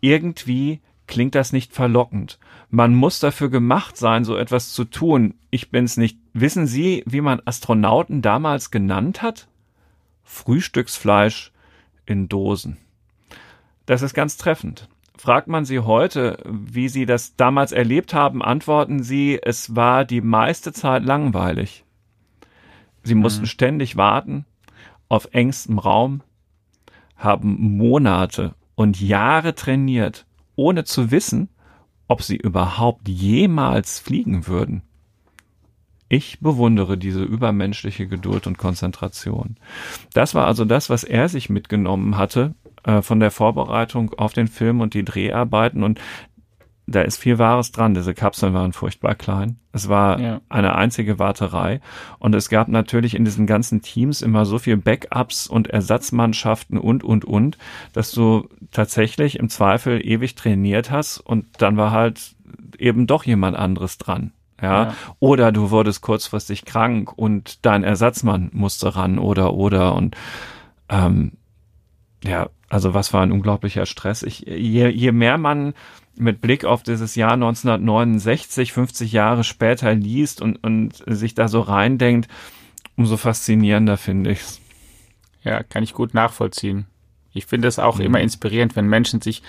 Irgendwie 0.00 0.80
klingt 1.06 1.34
das 1.34 1.52
nicht 1.52 1.72
verlockend. 1.72 2.38
Man 2.70 2.94
muss 2.94 3.20
dafür 3.20 3.48
gemacht 3.48 3.96
sein, 3.96 4.24
so 4.24 4.36
etwas 4.36 4.72
zu 4.72 4.84
tun. 4.84 5.34
Ich 5.50 5.70
bin's 5.70 5.96
nicht. 5.96 6.18
Wissen 6.32 6.66
Sie, 6.66 7.02
wie 7.06 7.20
man 7.20 7.40
Astronauten 7.44 8.22
damals 8.22 8.70
genannt 8.70 9.22
hat? 9.22 9.48
Frühstücksfleisch 10.24 11.52
in 12.04 12.28
Dosen. 12.28 12.76
Das 13.86 14.02
ist 14.02 14.14
ganz 14.14 14.36
treffend. 14.36 14.88
Fragt 15.16 15.48
man 15.48 15.64
Sie 15.64 15.78
heute, 15.78 16.38
wie 16.44 16.88
Sie 16.88 17.06
das 17.06 17.36
damals 17.36 17.72
erlebt 17.72 18.12
haben, 18.12 18.42
antworten 18.42 19.02
Sie, 19.02 19.40
es 19.42 19.74
war 19.74 20.04
die 20.04 20.20
meiste 20.20 20.72
Zeit 20.72 21.04
langweilig. 21.04 21.84
Sie 23.02 23.14
mussten 23.14 23.42
mhm. 23.42 23.46
ständig 23.46 23.96
warten, 23.96 24.44
auf 25.08 25.28
engstem 25.32 25.78
Raum, 25.78 26.22
haben 27.16 27.76
Monate 27.76 28.54
und 28.74 29.00
Jahre 29.00 29.54
trainiert, 29.54 30.26
ohne 30.56 30.84
zu 30.84 31.10
wissen, 31.10 31.48
ob 32.08 32.22
sie 32.22 32.36
überhaupt 32.36 33.08
jemals 33.08 33.98
fliegen 33.98 34.46
würden. 34.46 34.82
Ich 36.08 36.38
bewundere 36.40 36.96
diese 36.96 37.22
übermenschliche 37.22 38.06
Geduld 38.06 38.46
und 38.46 38.58
Konzentration. 38.58 39.56
Das 40.12 40.34
war 40.34 40.46
also 40.46 40.64
das, 40.64 40.88
was 40.88 41.02
er 41.02 41.28
sich 41.28 41.50
mitgenommen 41.50 42.16
hatte 42.16 42.54
äh, 42.84 43.02
von 43.02 43.18
der 43.18 43.32
Vorbereitung 43.32 44.14
auf 44.14 44.32
den 44.32 44.46
Film 44.46 44.80
und 44.80 44.94
die 44.94 45.04
Dreharbeiten. 45.04 45.82
Und 45.82 46.00
da 46.86 47.02
ist 47.02 47.18
viel 47.18 47.38
Wahres 47.38 47.72
dran. 47.72 47.94
Diese 47.94 48.14
Kapseln 48.14 48.54
waren 48.54 48.72
furchtbar 48.72 49.16
klein. 49.16 49.58
Es 49.72 49.88
war 49.88 50.20
ja. 50.20 50.40
eine 50.48 50.76
einzige 50.76 51.18
Warterei. 51.18 51.80
Und 52.18 52.34
es 52.34 52.48
gab 52.48 52.68
natürlich 52.68 53.14
in 53.14 53.24
diesen 53.24 53.46
ganzen 53.46 53.82
Teams 53.82 54.22
immer 54.22 54.46
so 54.46 54.58
viel 54.58 54.76
Backups 54.76 55.48
und 55.48 55.66
Ersatzmannschaften 55.66 56.78
und, 56.78 57.02
und, 57.02 57.24
und, 57.24 57.58
dass 57.92 58.12
du 58.12 58.48
tatsächlich 58.70 59.38
im 59.38 59.48
Zweifel 59.48 60.00
ewig 60.06 60.36
trainiert 60.36 60.90
hast 60.92 61.18
und 61.18 61.46
dann 61.58 61.76
war 61.76 61.90
halt 61.90 62.36
eben 62.78 63.08
doch 63.08 63.24
jemand 63.24 63.56
anderes 63.56 63.98
dran. 63.98 64.32
Ja? 64.62 64.84
ja. 64.84 64.94
Oder 65.18 65.50
du 65.50 65.70
wurdest 65.70 66.02
kurzfristig 66.02 66.64
krank 66.64 67.12
und 67.16 67.66
dein 67.66 67.82
Ersatzmann 67.82 68.50
musste 68.52 68.94
ran 68.94 69.18
oder 69.18 69.54
oder 69.54 69.94
und 69.94 70.16
ähm, 70.88 71.32
ja, 72.24 72.48
also 72.68 72.94
was 72.94 73.12
war 73.12 73.22
ein 73.22 73.32
unglaublicher 73.32 73.86
Stress. 73.86 74.22
Ich, 74.22 74.40
je, 74.40 74.88
je 74.88 75.12
mehr 75.12 75.38
man 75.38 75.74
mit 76.16 76.40
Blick 76.40 76.64
auf 76.64 76.82
dieses 76.82 77.14
Jahr 77.14 77.32
1969, 77.32 78.72
50 78.72 79.12
Jahre 79.12 79.44
später 79.44 79.94
liest 79.94 80.40
und, 80.40 80.56
und 80.64 81.02
sich 81.06 81.34
da 81.34 81.48
so 81.48 81.60
reindenkt, 81.60 82.28
umso 82.96 83.16
faszinierender 83.16 83.96
finde 83.96 84.32
ich's. 84.32 84.60
Ja, 85.42 85.62
kann 85.62 85.82
ich 85.82 85.94
gut 85.94 86.14
nachvollziehen. 86.14 86.86
Ich 87.32 87.46
finde 87.46 87.68
es 87.68 87.78
auch 87.78 87.98
mhm. 87.98 88.06
immer 88.06 88.20
inspirierend, 88.20 88.74
wenn 88.76 88.88
Menschen 88.88 89.20
sich 89.20 89.42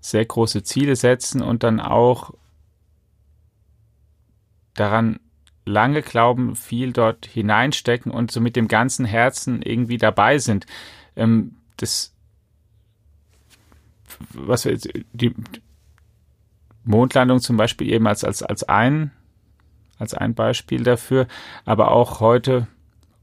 sehr 0.00 0.24
große 0.24 0.62
Ziele 0.62 0.94
setzen 0.94 1.42
und 1.42 1.62
dann 1.62 1.80
auch 1.80 2.32
daran 4.74 5.18
lange 5.64 6.02
glauben, 6.02 6.54
viel 6.54 6.92
dort 6.92 7.26
hineinstecken 7.26 8.12
und 8.12 8.30
so 8.30 8.40
mit 8.40 8.54
dem 8.54 8.68
ganzen 8.68 9.04
Herzen 9.04 9.62
irgendwie 9.62 9.98
dabei 9.98 10.38
sind. 10.38 10.66
Ähm, 11.16 11.56
das, 11.76 12.14
was 14.32 14.64
wir 14.64 14.72
jetzt, 14.72 14.88
die 15.12 15.34
Mondlandung 16.86 17.40
zum 17.40 17.56
Beispiel 17.56 17.92
eben 17.92 18.06
als, 18.06 18.24
als, 18.24 18.42
als 18.42 18.64
ein, 18.64 19.10
als 19.98 20.14
ein 20.14 20.34
Beispiel 20.34 20.82
dafür, 20.82 21.26
aber 21.64 21.90
auch 21.90 22.20
heute 22.20 22.68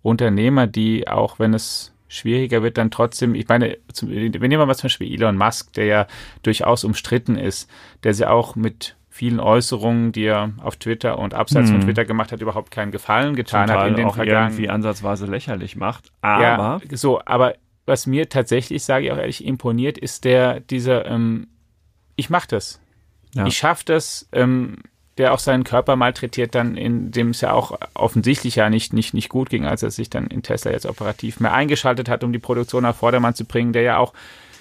Unternehmer, 0.02 0.68
die 0.68 1.08
auch 1.08 1.40
wenn 1.40 1.54
es 1.54 1.94
schwieriger 2.10 2.62
wird, 2.62 2.78
dann 2.78 2.92
trotzdem, 2.92 3.34
ich 3.34 3.48
meine, 3.48 3.78
wir 4.02 4.48
nehmen 4.48 4.68
mal 4.68 4.76
zum 4.76 4.86
Beispiel 4.88 5.12
Elon 5.12 5.38
Musk, 5.38 5.74
der 5.74 5.86
ja 5.86 6.08
durchaus 6.44 6.84
umstritten 6.84 7.36
ist, 7.38 7.70
der 8.04 8.14
sie 8.14 8.30
auch 8.30 8.56
mit 8.56 8.96
vielen 9.10 9.40
Äußerungen, 9.40 10.12
die 10.12 10.26
er 10.26 10.52
auf 10.62 10.76
Twitter 10.76 11.18
und 11.18 11.34
abseits 11.34 11.70
hm. 11.70 11.78
von 11.78 11.86
Twitter 11.86 12.06
gemacht 12.06 12.32
hat, 12.32 12.42
überhaupt 12.42 12.72
keinen 12.72 12.92
Gefallen 12.92 13.36
getan 13.36 13.68
Zum 13.68 13.78
hat 13.78 13.88
in 13.88 13.96
den 13.96 14.08
auch 14.08 14.16
vergangenen 14.16 14.52
irgendwie 14.52 14.70
ansatzweise 14.70 15.26
lächerlich 15.26 15.76
macht. 15.76 16.12
Aber 16.22 16.44
ja, 16.44 16.80
so, 16.92 17.22
aber 17.26 17.56
was 17.86 18.08
mir 18.08 18.30
tatsächlich, 18.30 18.84
sage 18.84 19.06
ich 19.06 19.12
auch 19.12 19.18
ehrlich, 19.18 19.46
imponiert, 19.46 19.98
ist 19.98 20.26
der 20.26 20.60
dieser 20.60 21.06
ähm, 21.06 21.48
ich 22.16 22.30
mach 22.30 22.46
das. 22.46 22.80
Ja. 23.34 23.46
Ich 23.46 23.58
schaff 23.58 23.84
das, 23.84 24.28
ähm, 24.32 24.78
der 25.18 25.34
auch 25.34 25.40
seinen 25.40 25.64
Körper 25.64 25.96
malträtiert, 25.96 26.56
dann 26.56 26.76
in 26.76 27.12
dem 27.12 27.30
es 27.30 27.42
ja 27.42 27.52
auch 27.54 27.78
offensichtlich 27.94 28.56
ja 28.56 28.70
nicht, 28.70 28.94
nicht, 28.94 29.14
nicht 29.14 29.30
gut 29.30 29.50
ging, 29.50 29.66
als 29.66 29.84
er 29.84 29.92
sich 29.92 30.10
dann 30.10 30.28
in 30.28 30.42
Tesla 30.42 30.72
jetzt 30.72 30.86
operativ 30.86 31.40
mehr 31.40 31.54
eingeschaltet 31.54 32.10
hat, 32.10 32.24
um 32.24 32.34
die 32.34 32.40
Produktion 32.40 32.86
auf 32.86 32.98
Vordermann 32.98 33.36
zu 33.36 33.46
bringen, 33.46 33.74
der 33.74 33.84
ja 33.84 33.98
auch 33.98 34.14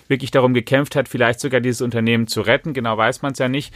wirklich 0.09 0.31
darum 0.31 0.53
gekämpft 0.53 0.95
hat, 0.95 1.09
vielleicht 1.09 1.41
sogar 1.41 1.61
dieses 1.61 1.81
Unternehmen 1.81 2.27
zu 2.27 2.43
retten, 2.43 2.75
genau 2.75 2.99
weiß 2.99 3.23
man 3.23 3.33
es 3.33 3.39
ja 3.39 3.49
nicht 3.49 3.73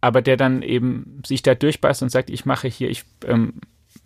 aber 0.00 0.22
der 0.22 0.36
dann 0.36 0.62
eben 0.62 1.22
sich 1.26 1.42
da 1.42 1.54
durchbeißt 1.54 2.02
und 2.02 2.10
sagt, 2.10 2.30
ich 2.30 2.44
mache 2.44 2.68
hier, 2.68 2.90
ich 2.90 3.04
ähm, 3.26 3.54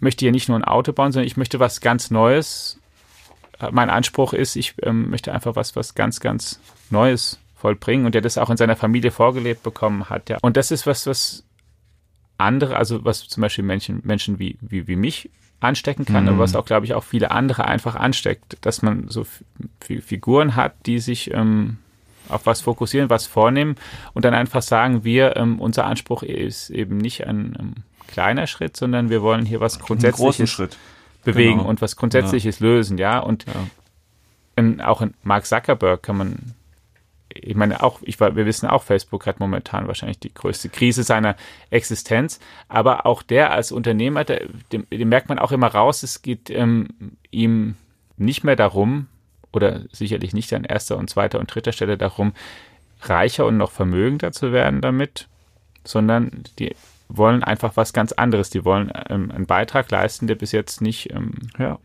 möchte 0.01 0.25
hier 0.25 0.33
nicht 0.33 0.49
nur 0.49 0.59
ein 0.59 0.65
Auto 0.65 0.93
bauen, 0.93 1.13
sondern 1.13 1.27
ich 1.27 1.37
möchte 1.37 1.61
was 1.61 1.81
ganz 1.81 2.11
Neues. 2.11 2.79
Mein 3.71 3.91
Anspruch 3.91 4.33
ist, 4.33 4.57
ich 4.57 4.75
ähm, 4.83 5.11
möchte 5.11 5.33
einfach 5.33 5.55
was, 5.55 5.77
was 5.77 5.95
ganz, 5.95 6.21
ganz 6.21 6.61
Neues 6.91 7.39
vollbringen 7.63 8.07
und 8.07 8.15
der 8.15 8.23
das 8.23 8.39
auch 8.39 8.51
in 8.51 8.57
seiner 8.57 8.75
Familie 8.75 9.13
vorgelebt 9.13 9.63
bekommen 9.63 10.11
hat. 10.11 10.29
Ja. 10.29 10.39
Und 10.43 10.57
das 10.57 10.73
ist 10.73 10.85
was, 10.85 11.07
was 11.07 11.45
andere, 12.37 12.77
also 12.77 13.05
was 13.05 13.29
zum 13.29 13.41
Beispiel 13.41 13.65
Menschen, 13.65 14.01
Menschen 14.03 14.41
wie, 14.41 14.59
wie, 14.61 14.89
wie 14.89 14.97
mich 14.97 15.31
anstecken 15.61 16.05
kann, 16.05 16.25
mhm. 16.25 16.31
aber 16.31 16.39
was 16.41 16.57
auch, 16.57 16.65
glaube 16.65 16.87
ich, 16.87 16.95
auch 16.95 17.05
viele 17.05 17.31
andere 17.31 17.67
einfach 17.67 17.95
ansteckt, 17.95 18.59
dass 18.63 18.83
man 18.83 19.07
so 19.07 19.25
Figuren 19.81 20.57
hat, 20.57 20.75
die 20.87 20.99
sich 20.99 21.33
ähm, 21.33 21.77
auf 22.29 22.47
was 22.47 22.61
fokussieren, 22.63 23.11
was 23.11 23.29
vornehmen 23.29 23.77
und 24.13 24.25
dann 24.25 24.35
einfach 24.35 24.63
sagen, 24.63 25.05
wir, 25.05 25.37
ähm, 25.37 25.61
unser 25.61 25.85
Anspruch 25.85 26.25
ist 26.25 26.71
eben 26.71 26.97
nicht 26.97 27.29
ein 27.29 27.57
ähm, 27.61 27.75
kleiner 28.09 28.49
Schritt, 28.49 28.77
sondern 28.77 29.09
wir 29.09 29.23
wollen 29.23 29.47
hier 29.47 29.61
was 29.61 29.79
Grundsätzliches 29.79 30.61
bewegen 31.23 31.59
genau. 31.59 31.69
und 31.69 31.81
was 31.81 31.95
Grundsätzliches 31.95 32.59
ja. 32.59 32.67
lösen, 32.67 32.99
ja. 32.99 33.21
Und 33.21 33.47
ja. 33.47 33.53
In, 34.57 34.81
auch 34.81 35.01
in 35.01 35.15
Mark 35.23 35.47
Zuckerberg 35.47 36.03
kann 36.03 36.17
man, 36.19 36.55
ich 37.35 37.55
meine, 37.55 37.83
auch, 37.83 38.01
ich, 38.03 38.21
wir 38.21 38.47
wissen 38.47 38.69
auch, 38.69 38.83
Facebook 38.83 39.27
hat 39.27 39.41
momentan 39.41 39.87
wahrscheinlich 39.87 40.19
die 40.19 40.33
größte 40.33 40.69
Krise 40.69 41.03
seiner 41.03 41.37
Existenz, 41.71 42.41
aber 42.69 43.07
auch 43.07 43.23
der 43.23 43.53
als 43.53 43.73
Unternehmer, 43.73 44.25
der, 44.25 44.47
dem, 44.73 44.87
dem 44.91 45.09
merkt 45.09 45.29
man 45.29 45.39
auch 45.39 45.53
immer 45.53 45.69
raus, 45.69 46.03
es 46.03 46.23
geht 46.23 46.51
ähm, 46.51 46.89
ihm 47.31 47.77
nicht 48.17 48.45
mehr 48.45 48.57
darum, 48.57 49.09
oder 49.53 49.83
sicherlich 49.93 50.33
nicht 50.33 50.53
an 50.53 50.65
erster 50.65 50.97
und 50.97 51.11
zweiter 51.11 51.39
und 51.39 51.55
dritter 51.55 51.73
Stelle 51.73 51.99
darum, 51.99 52.33
reicher 53.03 53.47
und 53.47 53.57
noch 53.57 53.71
vermögender 53.71 54.33
zu 54.33 54.53
werden 54.53 54.81
damit, 54.81 55.29
sondern 55.85 56.45
die 56.59 56.75
wollen 57.09 57.45
einfach 57.45 57.77
was 57.77 57.93
ganz 57.93 58.13
anderes. 58.13 58.51
Die 58.51 58.65
wollen 58.65 58.91
ähm, 59.11 59.31
einen 59.31 59.47
Beitrag 59.47 59.91
leisten, 59.91 60.27
der 60.27 60.37
bis 60.37 60.53
jetzt 60.53 60.81
nicht 60.81 61.13
ähm, 61.13 61.35
ja. 61.59 61.79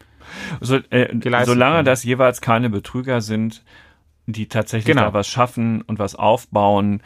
So, 0.59 0.77
äh, 0.89 1.13
solange 1.45 1.83
das 1.83 2.03
jeweils 2.03 2.41
keine 2.41 2.69
Betrüger 2.69 3.21
sind, 3.21 3.63
die 4.27 4.47
tatsächlich 4.47 4.93
genau. 4.93 5.07
da 5.07 5.13
was 5.13 5.27
schaffen 5.27 5.81
und 5.81 5.99
was 5.99 6.13
aufbauen, 6.13 7.01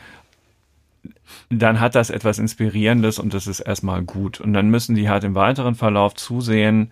dann 1.49 1.80
hat 1.80 1.95
das 1.95 2.09
etwas 2.09 2.39
Inspirierendes 2.39 3.19
und 3.19 3.34
das 3.34 3.47
ist 3.47 3.61
erstmal 3.61 4.01
gut. 4.03 4.41
Und 4.41 4.53
dann 4.53 4.69
müssen 4.69 4.95
die 4.95 5.09
halt 5.09 5.24
im 5.24 5.36
weiteren 5.36 5.76
Verlauf 5.76 6.15
zusehen, 6.15 6.91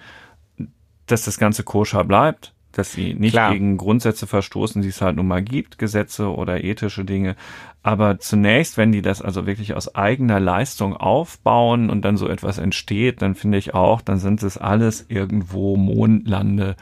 dass 1.07 1.25
das 1.25 1.37
Ganze 1.37 1.63
koscher 1.63 2.03
bleibt, 2.03 2.53
dass 2.71 2.93
sie 2.93 3.15
nicht 3.15 3.33
Klar. 3.33 3.51
gegen 3.51 3.77
Grundsätze 3.77 4.27
verstoßen, 4.27 4.81
die 4.81 4.89
es 4.89 5.01
halt 5.01 5.15
nun 5.15 5.27
mal 5.27 5.41
gibt, 5.41 5.77
Gesetze 5.79 6.33
oder 6.33 6.63
ethische 6.63 7.03
Dinge. 7.03 7.35
Aber 7.81 8.19
zunächst, 8.19 8.77
wenn 8.77 8.91
die 8.91 9.01
das 9.01 9.21
also 9.21 9.47
wirklich 9.47 9.73
aus 9.73 9.95
eigener 9.95 10.39
Leistung 10.39 10.95
aufbauen 10.95 11.89
und 11.89 12.03
dann 12.03 12.17
so 12.17 12.27
etwas 12.27 12.59
entsteht, 12.59 13.21
dann 13.21 13.35
finde 13.35 13.57
ich 13.57 13.73
auch, 13.73 14.01
dann 14.01 14.19
sind 14.19 14.43
es 14.43 14.57
alles 14.57 15.05
irgendwo 15.09 15.75
Mondlande. 15.77 16.75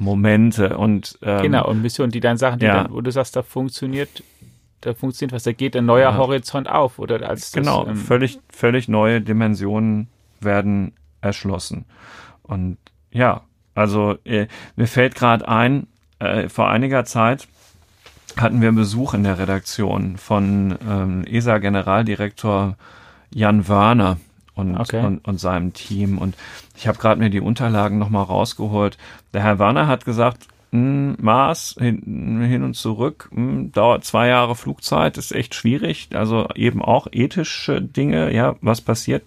Momente 0.00 0.76
und 0.76 1.18
ähm, 1.22 1.42
genau 1.42 1.68
und 1.68 1.82
Missionen, 1.82 2.10
die 2.10 2.20
dann 2.20 2.36
Sachen, 2.36 2.58
die 2.58 2.66
ja. 2.66 2.82
dann, 2.82 2.92
wo 2.92 3.00
du 3.00 3.10
sagst, 3.10 3.36
da 3.36 3.42
funktioniert, 3.42 4.22
da 4.80 4.94
funktioniert 4.94 5.32
was, 5.32 5.42
da 5.42 5.52
geht 5.52 5.76
ein 5.76 5.86
neuer 5.86 6.10
ja. 6.10 6.16
Horizont 6.16 6.68
auf 6.68 6.98
oder 6.98 7.28
als 7.28 7.52
genau 7.52 7.84
das, 7.84 7.90
ähm, 7.90 7.96
völlig 7.96 8.38
völlig 8.50 8.88
neue 8.88 9.20
Dimensionen 9.20 10.08
werden 10.40 10.92
erschlossen 11.20 11.84
und 12.42 12.78
ja 13.10 13.42
also 13.78 14.16
äh, 14.24 14.48
mir 14.74 14.88
fällt 14.88 15.14
gerade 15.14 15.46
ein, 15.46 15.86
äh, 16.18 16.48
vor 16.48 16.68
einiger 16.68 17.04
Zeit 17.04 17.46
hatten 18.36 18.60
wir 18.60 18.72
Besuch 18.72 19.14
in 19.14 19.22
der 19.22 19.38
Redaktion 19.38 20.16
von 20.16 20.76
ähm, 20.88 21.24
ESA-Generaldirektor 21.24 22.76
Jan 23.30 23.68
Wörner 23.68 24.18
und, 24.58 24.76
okay. 24.76 25.04
und, 25.04 25.26
und 25.26 25.38
seinem 25.38 25.72
Team. 25.72 26.18
Und 26.18 26.36
ich 26.76 26.88
habe 26.88 26.98
gerade 26.98 27.20
mir 27.20 27.30
die 27.30 27.40
Unterlagen 27.40 27.98
nochmal 27.98 28.24
rausgeholt. 28.24 28.98
Der 29.32 29.42
Herr 29.42 29.58
Werner 29.58 29.86
hat 29.86 30.04
gesagt, 30.04 30.46
hm, 30.70 31.16
Mars 31.20 31.76
hin, 31.78 32.42
hin 32.42 32.62
und 32.62 32.74
zurück, 32.74 33.28
mh, 33.32 33.36
hm, 33.36 33.72
dauert 33.72 34.04
zwei 34.04 34.28
Jahre 34.28 34.54
Flugzeit, 34.54 35.16
ist 35.16 35.32
echt 35.32 35.54
schwierig. 35.54 36.08
Also 36.12 36.48
eben 36.54 36.82
auch 36.82 37.06
ethische 37.10 37.80
Dinge, 37.80 38.34
ja, 38.34 38.56
was 38.60 38.80
passiert, 38.80 39.22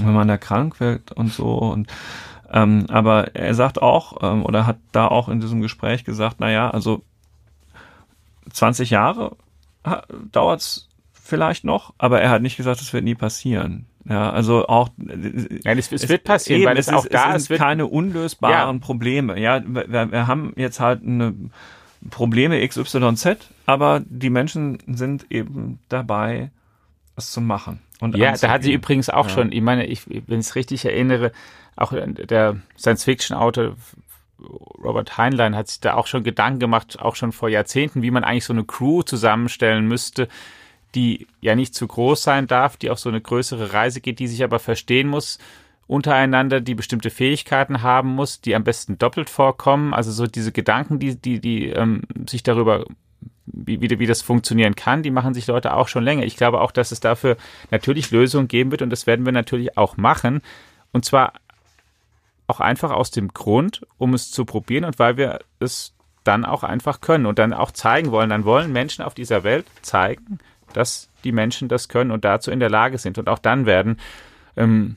wenn 0.00 0.14
man 0.14 0.28
da 0.28 0.38
krank 0.38 0.80
wird 0.80 1.12
und 1.12 1.32
so. 1.32 1.58
Und 1.58 1.88
ähm, 2.52 2.86
aber 2.88 3.34
er 3.36 3.54
sagt 3.54 3.80
auch, 3.82 4.18
ähm, 4.22 4.44
oder 4.44 4.66
hat 4.66 4.78
da 4.92 5.06
auch 5.06 5.28
in 5.28 5.40
diesem 5.40 5.60
Gespräch 5.60 6.04
gesagt, 6.04 6.40
naja, 6.40 6.70
also 6.70 7.02
20 8.52 8.90
Jahre 8.90 9.36
dauert 10.32 10.60
es 10.60 10.88
vielleicht 11.12 11.64
noch, 11.64 11.94
aber 11.96 12.20
er 12.20 12.30
hat 12.30 12.42
nicht 12.42 12.56
gesagt, 12.56 12.80
es 12.80 12.92
wird 12.92 13.04
nie 13.04 13.14
passieren. 13.14 13.86
Ja, 14.08 14.30
also 14.30 14.66
auch 14.66 14.88
ja, 14.98 15.72
es, 15.72 15.92
es, 15.92 16.08
wird 16.08 16.24
passieren, 16.24 16.62
eben, 16.62 16.70
weil 16.70 16.78
es, 16.78 16.88
es 16.88 16.94
auch 16.94 17.04
ist, 17.04 17.12
da 17.12 17.34
es 17.34 17.44
sind 17.44 17.58
keine 17.58 17.86
unlösbaren 17.86 18.76
ja. 18.76 18.84
Probleme. 18.84 19.38
Ja, 19.38 19.62
wir, 19.64 20.10
wir, 20.10 20.26
haben 20.26 20.54
jetzt 20.56 20.80
halt 20.80 21.02
eine 21.02 21.34
Probleme 22.08 22.66
XYZ, 22.66 23.36
aber 23.66 24.00
die 24.06 24.30
Menschen 24.30 24.78
sind 24.86 25.26
eben 25.30 25.80
dabei, 25.88 26.50
es 27.16 27.30
zu 27.30 27.42
machen. 27.42 27.80
Und 28.00 28.16
ja, 28.16 28.34
da 28.34 28.48
hat 28.48 28.62
sie 28.62 28.72
übrigens 28.72 29.10
auch 29.10 29.28
ja. 29.28 29.34
schon, 29.34 29.52
ich 29.52 29.60
meine, 29.60 29.86
ich, 29.86 30.08
wenn 30.08 30.40
ich 30.40 30.46
es 30.46 30.54
richtig 30.54 30.86
erinnere, 30.86 31.32
auch 31.76 31.92
der 31.92 32.56
Science-Fiction-Autor 32.78 33.76
Robert 34.82 35.18
Heinlein 35.18 35.54
hat 35.54 35.68
sich 35.68 35.80
da 35.80 35.94
auch 35.94 36.06
schon 36.06 36.24
Gedanken 36.24 36.60
gemacht, 36.60 36.98
auch 36.98 37.16
schon 37.16 37.32
vor 37.32 37.48
Jahrzehnten, 37.48 38.02
wie 38.02 38.10
man 38.10 38.24
eigentlich 38.24 38.44
so 38.44 38.52
eine 38.52 38.64
Crew 38.64 39.02
zusammenstellen 39.02 39.86
müsste, 39.86 40.28
die 40.94 41.26
ja 41.40 41.54
nicht 41.54 41.74
zu 41.74 41.86
groß 41.86 42.22
sein 42.22 42.46
darf, 42.46 42.76
die 42.76 42.90
auf 42.90 42.98
so 42.98 43.08
eine 43.08 43.20
größere 43.20 43.72
Reise 43.72 44.00
geht, 44.00 44.18
die 44.18 44.28
sich 44.28 44.42
aber 44.42 44.58
verstehen 44.58 45.08
muss 45.08 45.38
untereinander, 45.90 46.60
die 46.60 46.76
bestimmte 46.76 47.10
Fähigkeiten 47.10 47.82
haben 47.82 48.10
muss, 48.10 48.40
die 48.40 48.54
am 48.54 48.62
besten 48.62 48.96
doppelt 48.96 49.28
vorkommen. 49.28 49.92
Also 49.92 50.12
so 50.12 50.28
diese 50.28 50.52
Gedanken, 50.52 51.00
die, 51.00 51.16
die, 51.16 51.40
die 51.40 51.66
ähm, 51.70 52.02
sich 52.28 52.44
darüber 52.44 52.84
wie, 53.46 53.80
wie, 53.80 53.98
wie 53.98 54.06
das 54.06 54.22
funktionieren 54.22 54.76
kann, 54.76 55.02
die 55.02 55.10
machen 55.10 55.34
sich 55.34 55.48
Leute 55.48 55.74
auch 55.74 55.88
schon 55.88 56.04
länger. 56.04 56.22
Ich 56.22 56.36
glaube 56.36 56.60
auch, 56.60 56.70
dass 56.70 56.92
es 56.92 57.00
dafür 57.00 57.36
natürlich 57.72 58.12
Lösungen 58.12 58.46
geben 58.46 58.70
wird 58.70 58.82
und 58.82 58.90
das 58.90 59.08
werden 59.08 59.24
wir 59.24 59.32
natürlich 59.32 59.76
auch 59.76 59.96
machen. 59.96 60.42
Und 60.92 61.04
zwar 61.04 61.32
auch 62.46 62.60
einfach 62.60 62.92
aus 62.92 63.10
dem 63.10 63.34
Grund, 63.34 63.84
um 63.98 64.14
es 64.14 64.30
zu 64.30 64.44
probieren 64.44 64.84
und 64.84 65.00
weil 65.00 65.16
wir 65.16 65.40
es 65.58 65.92
dann 66.22 66.44
auch 66.44 66.62
einfach 66.62 67.00
können 67.00 67.26
und 67.26 67.40
dann 67.40 67.52
auch 67.52 67.72
zeigen 67.72 68.12
wollen. 68.12 68.30
Dann 68.30 68.44
wollen 68.44 68.72
Menschen 68.72 69.04
auf 69.04 69.14
dieser 69.14 69.42
Welt 69.42 69.66
zeigen, 69.82 70.38
dass 70.72 71.08
die 71.24 71.32
Menschen 71.32 71.68
das 71.68 71.88
können 71.88 72.10
und 72.10 72.24
dazu 72.24 72.50
in 72.50 72.60
der 72.60 72.70
Lage 72.70 72.98
sind. 72.98 73.18
Und 73.18 73.28
auch 73.28 73.38
dann 73.38 73.66
werden 73.66 73.98
ähm, 74.56 74.96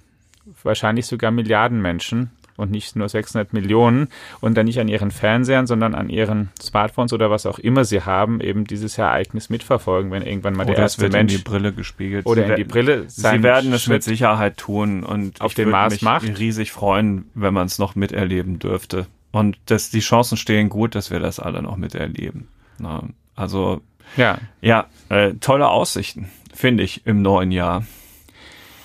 wahrscheinlich 0.64 1.06
sogar 1.06 1.32
Milliarden 1.32 1.82
Menschen 1.82 2.32
und 2.56 2.72
nicht 2.72 2.96
nur 2.96 3.10
600 3.10 3.54
Millionen 3.54 4.10
und 4.42 4.56
dann 4.56 4.66
nicht 4.66 4.80
an 4.80 4.88
ihren 4.88 5.12
Fernsehern, 5.12 5.68
sondern 5.68 5.96
an 5.96 6.10
ihren 6.10 6.50
Smartphones 6.62 7.14
oder 7.14 7.32
was 7.32 7.46
auch 7.46 7.60
immer 7.60 7.84
sie 7.86 8.02
haben, 8.02 8.42
eben 8.42 8.66
dieses 8.66 8.98
Ereignis 8.98 9.50
mitverfolgen, 9.50 10.12
wenn 10.12 10.22
irgendwann 10.24 10.54
mal 10.54 10.64
oder 10.64 10.74
der 10.74 10.84
erste 10.84 11.10
Mensch 11.10 11.34
in 11.34 11.40
die 11.40 11.44
Brille 11.44 11.74
gespiegelt. 11.74 12.26
Oder 12.26 12.46
in 12.46 12.56
die 12.56 12.64
Brille. 12.64 13.06
Sie 13.08 13.44
werden 13.44 13.74
es 13.74 13.88
mit 13.88 14.04
Sicherheit 14.04 14.58
tun 14.58 15.04
und 15.04 15.42
auf 15.42 15.54
den 15.54 15.70
Mars 15.70 15.94
mich 15.94 16.02
macht. 16.04 16.40
riesig 16.40 16.72
freuen, 16.72 17.30
wenn 17.34 17.54
man 17.54 17.66
es 17.66 17.80
noch 17.80 17.96
miterleben 17.96 18.60
dürfte. 18.60 19.08
Und 19.32 19.58
dass 19.66 19.90
die 19.90 20.02
Chancen 20.02 20.38
stehen 20.38 20.70
gut, 20.70 20.94
dass 20.94 21.10
wir 21.10 21.20
das 21.20 21.40
alle 21.40 21.64
noch 21.64 21.76
miterleben. 21.76 22.50
Na, 22.78 23.04
also 23.36 23.82
ja, 24.18 24.38
ja 24.62 24.88
äh, 25.10 25.34
tolle 25.36 25.70
Aussichten, 25.70 26.30
finde 26.54 26.84
ich, 26.84 27.06
im 27.06 27.22
neuen 27.22 27.52
Jahr. 27.52 27.86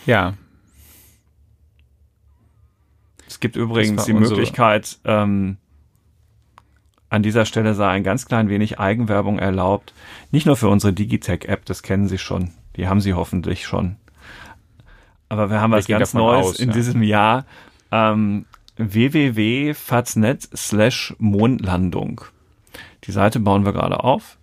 Ja. 0.07 0.35
Es 3.27 3.41
gibt 3.41 3.57
übrigens 3.57 4.05
die 4.05 4.15
Möglichkeit, 4.15 4.99
ähm, 5.05 5.59
an 7.11 7.23
dieser 7.23 7.45
Stelle 7.45 7.75
sei 7.75 7.89
ein 7.89 8.05
ganz 8.05 8.27
klein 8.27 8.49
wenig 8.49 8.79
Eigenwerbung 8.79 9.39
erlaubt. 9.39 9.95
Nicht 10.31 10.47
nur 10.47 10.57
für 10.57 10.69
unsere 10.69 10.93
Digitech-App, 10.93 11.65
das 11.65 11.83
kennen 11.83 12.09
Sie 12.09 12.19
schon. 12.19 12.51
Die 12.77 12.87
haben 12.87 13.01
Sie 13.01 13.15
hoffentlich 13.15 13.67
schon. 13.67 13.97
Aber 15.29 15.51
wir 15.51 15.61
haben 15.61 15.71
wir 15.73 15.79
was 15.79 15.87
ganz 15.87 16.15
Neues 16.15 16.47
aus, 16.47 16.61
in 16.61 16.69
ja. 16.69 16.75
diesem 16.75 17.03
Jahr. 17.03 17.45
Ähm, 17.91 18.47
www.faznet 18.77 20.49
slash 20.55 21.15
Mondlandung. 21.19 22.23
Die 23.05 23.13
Seite 23.13 23.41
bauen 23.41 23.65
wir 23.65 23.73
gerade 23.73 24.05
auf. 24.05 24.38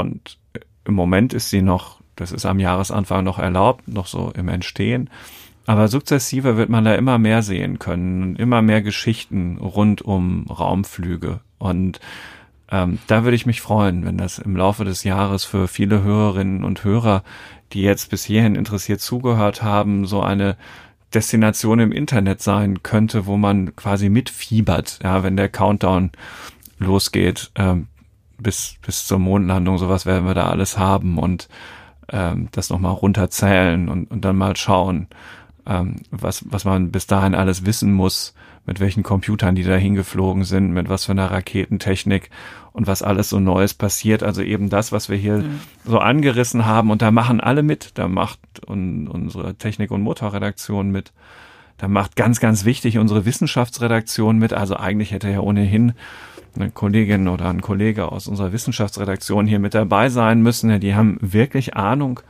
Und 0.00 0.38
im 0.84 0.94
Moment 0.94 1.32
ist 1.32 1.50
sie 1.50 1.62
noch, 1.62 2.00
das 2.16 2.32
ist 2.32 2.46
am 2.46 2.58
Jahresanfang 2.58 3.24
noch 3.24 3.38
erlaubt, 3.38 3.88
noch 3.88 4.06
so 4.06 4.32
im 4.34 4.48
Entstehen. 4.48 5.10
Aber 5.66 5.88
sukzessive 5.88 6.56
wird 6.56 6.68
man 6.68 6.84
da 6.84 6.94
immer 6.94 7.18
mehr 7.18 7.42
sehen 7.42 7.78
können, 7.78 8.34
immer 8.36 8.62
mehr 8.62 8.82
Geschichten 8.82 9.58
rund 9.58 10.02
um 10.02 10.46
Raumflüge. 10.48 11.40
Und 11.58 12.00
ähm, 12.70 12.98
da 13.06 13.24
würde 13.24 13.36
ich 13.36 13.46
mich 13.46 13.60
freuen, 13.60 14.04
wenn 14.04 14.16
das 14.16 14.38
im 14.38 14.56
Laufe 14.56 14.84
des 14.84 15.04
Jahres 15.04 15.44
für 15.44 15.68
viele 15.68 16.02
Hörerinnen 16.02 16.64
und 16.64 16.82
Hörer, 16.84 17.22
die 17.72 17.82
jetzt 17.82 18.10
bis 18.10 18.24
hierhin 18.24 18.54
interessiert 18.54 19.00
zugehört 19.00 19.62
haben, 19.62 20.06
so 20.06 20.22
eine 20.22 20.56
Destination 21.14 21.80
im 21.80 21.92
Internet 21.92 22.40
sein 22.40 22.82
könnte, 22.82 23.26
wo 23.26 23.36
man 23.36 23.74
quasi 23.76 24.08
mitfiebert, 24.08 25.00
ja, 25.02 25.22
wenn 25.22 25.36
der 25.36 25.48
Countdown 25.48 26.10
losgeht, 26.78 27.50
ähm, 27.56 27.88
bis, 28.42 28.76
bis 28.84 29.06
zur 29.06 29.18
Mondlandung, 29.18 29.78
sowas 29.78 30.06
werden 30.06 30.26
wir 30.26 30.34
da 30.34 30.48
alles 30.48 30.78
haben 30.78 31.18
und 31.18 31.48
ähm, 32.12 32.48
das 32.52 32.70
nochmal 32.70 32.92
runterzählen 32.92 33.88
und, 33.88 34.10
und 34.10 34.24
dann 34.24 34.36
mal 34.36 34.56
schauen, 34.56 35.08
ähm, 35.66 35.96
was, 36.10 36.44
was 36.48 36.64
man 36.64 36.90
bis 36.90 37.06
dahin 37.06 37.34
alles 37.34 37.64
wissen 37.64 37.92
muss, 37.92 38.34
mit 38.66 38.80
welchen 38.80 39.02
Computern 39.02 39.54
die 39.54 39.62
da 39.62 39.76
hingeflogen 39.76 40.44
sind, 40.44 40.72
mit 40.72 40.88
was 40.88 41.06
für 41.06 41.12
einer 41.12 41.30
Raketentechnik 41.30 42.30
und 42.72 42.86
was 42.86 43.02
alles 43.02 43.30
so 43.30 43.40
Neues 43.40 43.74
passiert. 43.74 44.22
Also 44.22 44.42
eben 44.42 44.68
das, 44.68 44.92
was 44.92 45.08
wir 45.08 45.16
hier 45.16 45.38
mhm. 45.38 45.60
so 45.84 45.98
angerissen 45.98 46.66
haben. 46.66 46.90
Und 46.90 47.02
da 47.02 47.10
machen 47.10 47.40
alle 47.40 47.62
mit. 47.62 47.92
Da 47.94 48.06
macht 48.06 48.38
un, 48.68 49.08
unsere 49.08 49.54
Technik- 49.54 49.90
und 49.90 50.02
Motorredaktion 50.02 50.90
mit. 50.90 51.12
Da 51.78 51.88
macht 51.88 52.14
ganz, 52.14 52.40
ganz 52.40 52.64
wichtig 52.64 52.98
unsere 52.98 53.24
Wissenschaftsredaktion 53.24 54.38
mit. 54.38 54.52
Also 54.52 54.76
eigentlich 54.76 55.12
hätte 55.12 55.30
ja 55.30 55.40
ohnehin 55.40 55.94
eine 56.56 56.70
Kollegin 56.70 57.28
oder 57.28 57.48
ein 57.48 57.60
Kollege 57.60 58.10
aus 58.10 58.26
unserer 58.26 58.52
Wissenschaftsredaktion 58.52 59.46
hier 59.46 59.58
mit 59.58 59.74
dabei 59.74 60.08
sein 60.08 60.42
müssen. 60.42 60.80
Die 60.80 60.94
haben 60.94 61.18
wirklich 61.20 61.76
Ahnung 61.76 62.20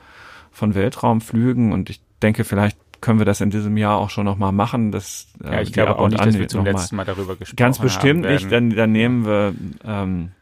von 0.51 0.75
Weltraumflügen 0.75 1.73
und 1.73 1.91
ich 1.91 2.01
denke, 2.23 2.45
vielleicht 2.45 2.79
können 3.01 3.19
wir 3.19 3.27
das 3.27 3.41
in 3.41 3.51
diesem 3.51 3.77
Jahr 3.77 3.99
auch 3.99 4.11
schon 4.11 4.25
nochmal 4.25 4.53
machen. 4.53 4.93
Das, 4.93 5.29
ja, 5.43 5.53
äh, 5.53 5.63
ich 5.63 5.73
glaube 5.73 5.99
auch 5.99 6.09
nicht, 6.09 6.25
dass 6.25 6.39
wir 6.39 6.49
zum 6.49 6.65
letzten 6.65 6.97
Mal 6.97 7.05
darüber 7.05 7.37
gesprochen 7.37 7.51
haben. 7.51 7.57
Ganz 7.57 7.79
bestimmt 7.79 8.23
nicht, 8.23 8.53
dann, 8.53 8.71
dann 8.71 8.93
nehmen 8.93 9.25
wir 9.25 9.55
ähm, 9.85 10.33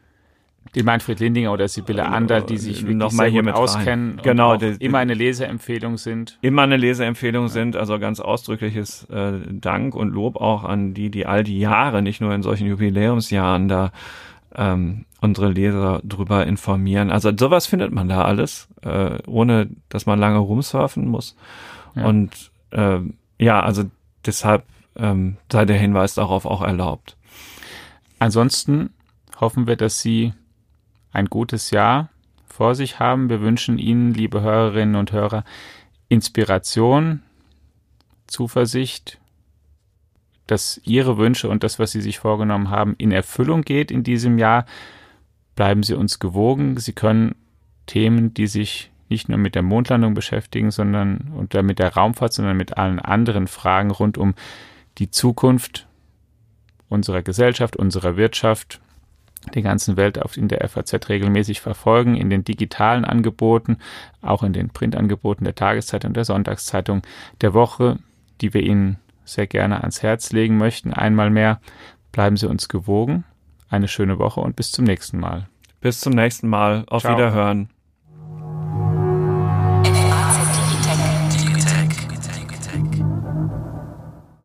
die 0.79 0.85
Manfred 0.85 1.19
Lindinger 1.19 1.53
oder 1.53 1.67
Sibylle 1.67 2.07
Ander, 2.07 2.41
die 2.41 2.57
sich 2.57 2.83
wirklich 2.83 2.97
noch 2.97 3.13
mal 3.13 3.29
hier 3.29 3.43
mit 3.43 3.55
auskennen 3.55 4.21
genau, 4.23 4.57
die, 4.57 4.77
immer 4.79 4.99
eine 4.99 5.15
Leseempfehlung 5.15 5.99
sind. 5.99 6.39
Immer 6.41 6.63
eine 6.63 6.77
Leseempfehlung 6.77 7.47
ja. 7.47 7.49
sind, 7.49 7.77
also 7.77 7.99
ganz 7.99 8.21
ausdrückliches 8.21 9.05
äh, 9.11 9.33
Dank 9.51 9.97
und 9.97 10.11
Lob 10.11 10.37
auch 10.37 10.63
an 10.63 10.95
die, 10.95 11.11
die 11.11 11.27
all 11.27 11.43
die 11.43 11.59
Jahre, 11.59 12.01
nicht 12.01 12.21
nur 12.21 12.33
in 12.33 12.45
solchen 12.45 12.69
Jubiläumsjahren 12.69 13.67
da 13.67 13.91
ähm, 14.55 15.05
unsere 15.21 15.51
Leser 15.51 16.01
drüber 16.05 16.47
informieren. 16.47 17.11
Also 17.11 17.33
sowas 17.37 17.67
findet 17.67 17.91
man 17.91 18.09
da 18.09 18.23
alles, 18.23 18.69
äh, 18.83 19.19
ohne 19.27 19.69
dass 19.89 20.07
man 20.07 20.21
lange 20.21 20.39
rumsurfen 20.39 21.09
muss. 21.09 21.37
Ja. 21.97 22.07
Und 22.07 22.53
äh, 22.71 23.01
ja, 23.41 23.61
also 23.61 23.83
deshalb 24.25 24.63
ähm, 24.95 25.39
sei 25.51 25.65
der 25.65 25.77
Hinweis 25.77 26.15
darauf 26.15 26.47
auch 26.47 26.63
erlaubt. 26.63 27.17
Ansonsten 28.21 28.91
hoffen 29.41 29.67
wir, 29.67 29.75
dass 29.75 30.01
Sie 30.01 30.35
ein 31.13 31.27
gutes 31.27 31.71
Jahr 31.71 32.09
vor 32.47 32.75
sich 32.75 32.99
haben. 32.99 33.29
Wir 33.31 33.41
wünschen 33.41 33.79
Ihnen, 33.79 34.15
liebe 34.15 34.41
Hörerinnen 34.41 34.97
und 34.97 35.13
Hörer, 35.13 35.45
Inspiration, 36.09 37.23
Zuversicht, 38.27 39.19
dass 40.47 40.81
Ihre 40.85 41.19
Wünsche 41.19 41.49
und 41.49 41.63
das, 41.63 41.79
was 41.79 41.93
Sie 41.93 42.01
sich 42.01 42.19
vorgenommen 42.19 42.71
haben, 42.71 42.95
in 42.99 43.13
Erfüllung 43.13 43.63
geht 43.63 43.91
in 43.91 44.03
diesem 44.03 44.39
Jahr. 44.39 44.65
Bleiben 45.55 45.83
Sie 45.83 45.95
uns 45.95 46.19
gewogen. 46.19 46.79
Sie 46.79 46.93
können 46.93 47.35
Themen, 47.87 48.35
die 48.35 48.47
sich 48.47 48.91
nicht 49.09 49.29
nur 49.29 49.39
mit 49.39 49.55
der 49.55 49.63
Mondlandung 49.63 50.15
beschäftigen, 50.15 50.71
sondern 50.71 51.33
und 51.35 51.55
mit 51.63 51.79
der 51.79 51.95
Raumfahrt, 51.95 52.33
sondern 52.33 52.57
mit 52.57 52.77
allen 52.77 52.99
anderen 52.99 53.47
Fragen 53.47 53.91
rund 53.91 54.19
um 54.19 54.35
die 54.99 55.11
Zukunft 55.11 55.87
unserer 56.89 57.23
Gesellschaft, 57.23 57.77
unserer 57.77 58.17
Wirtschaft, 58.17 58.81
der 59.55 59.63
ganzen 59.63 59.97
Welt 59.97 60.21
auf, 60.21 60.37
in 60.37 60.49
der 60.49 60.67
FAZ 60.69 61.09
regelmäßig 61.09 61.61
verfolgen, 61.61 62.17
in 62.17 62.31
den 62.31 62.45
digitalen 62.45 63.05
Angeboten, 63.05 63.79
auch 64.21 64.43
in 64.43 64.53
den 64.53 64.71
Printangeboten 64.71 65.45
der 65.45 65.55
Tageszeitung, 65.55 66.13
der 66.13 66.25
Sonntagszeitung 66.25 67.03
der 67.41 67.55
Woche, 67.55 67.99
die 68.41 68.55
wir 68.55 68.63
Ihnen 68.63 68.99
sehr 69.25 69.47
gerne 69.47 69.81
ans 69.81 70.03
Herz 70.03 70.33
legen 70.33 70.57
möchten. 70.57 70.93
Einmal 70.93 71.31
mehr 71.31 71.61
bleiben 72.13 72.37
Sie 72.37 72.49
uns 72.49 72.69
gewogen. 72.69 73.25
Eine 73.69 73.89
schöne 73.89 74.19
Woche 74.19 74.41
und 74.41 74.57
bis 74.57 74.73
zum 74.73 74.85
nächsten 74.85 75.19
Mal. 75.19 75.47
Bis 75.81 76.01
zum 76.01 76.15
nächsten 76.15 76.49
Mal. 76.49 76.85
Auf 76.89 77.03
Ciao. 77.03 77.17
Wiederhören. 77.17 77.69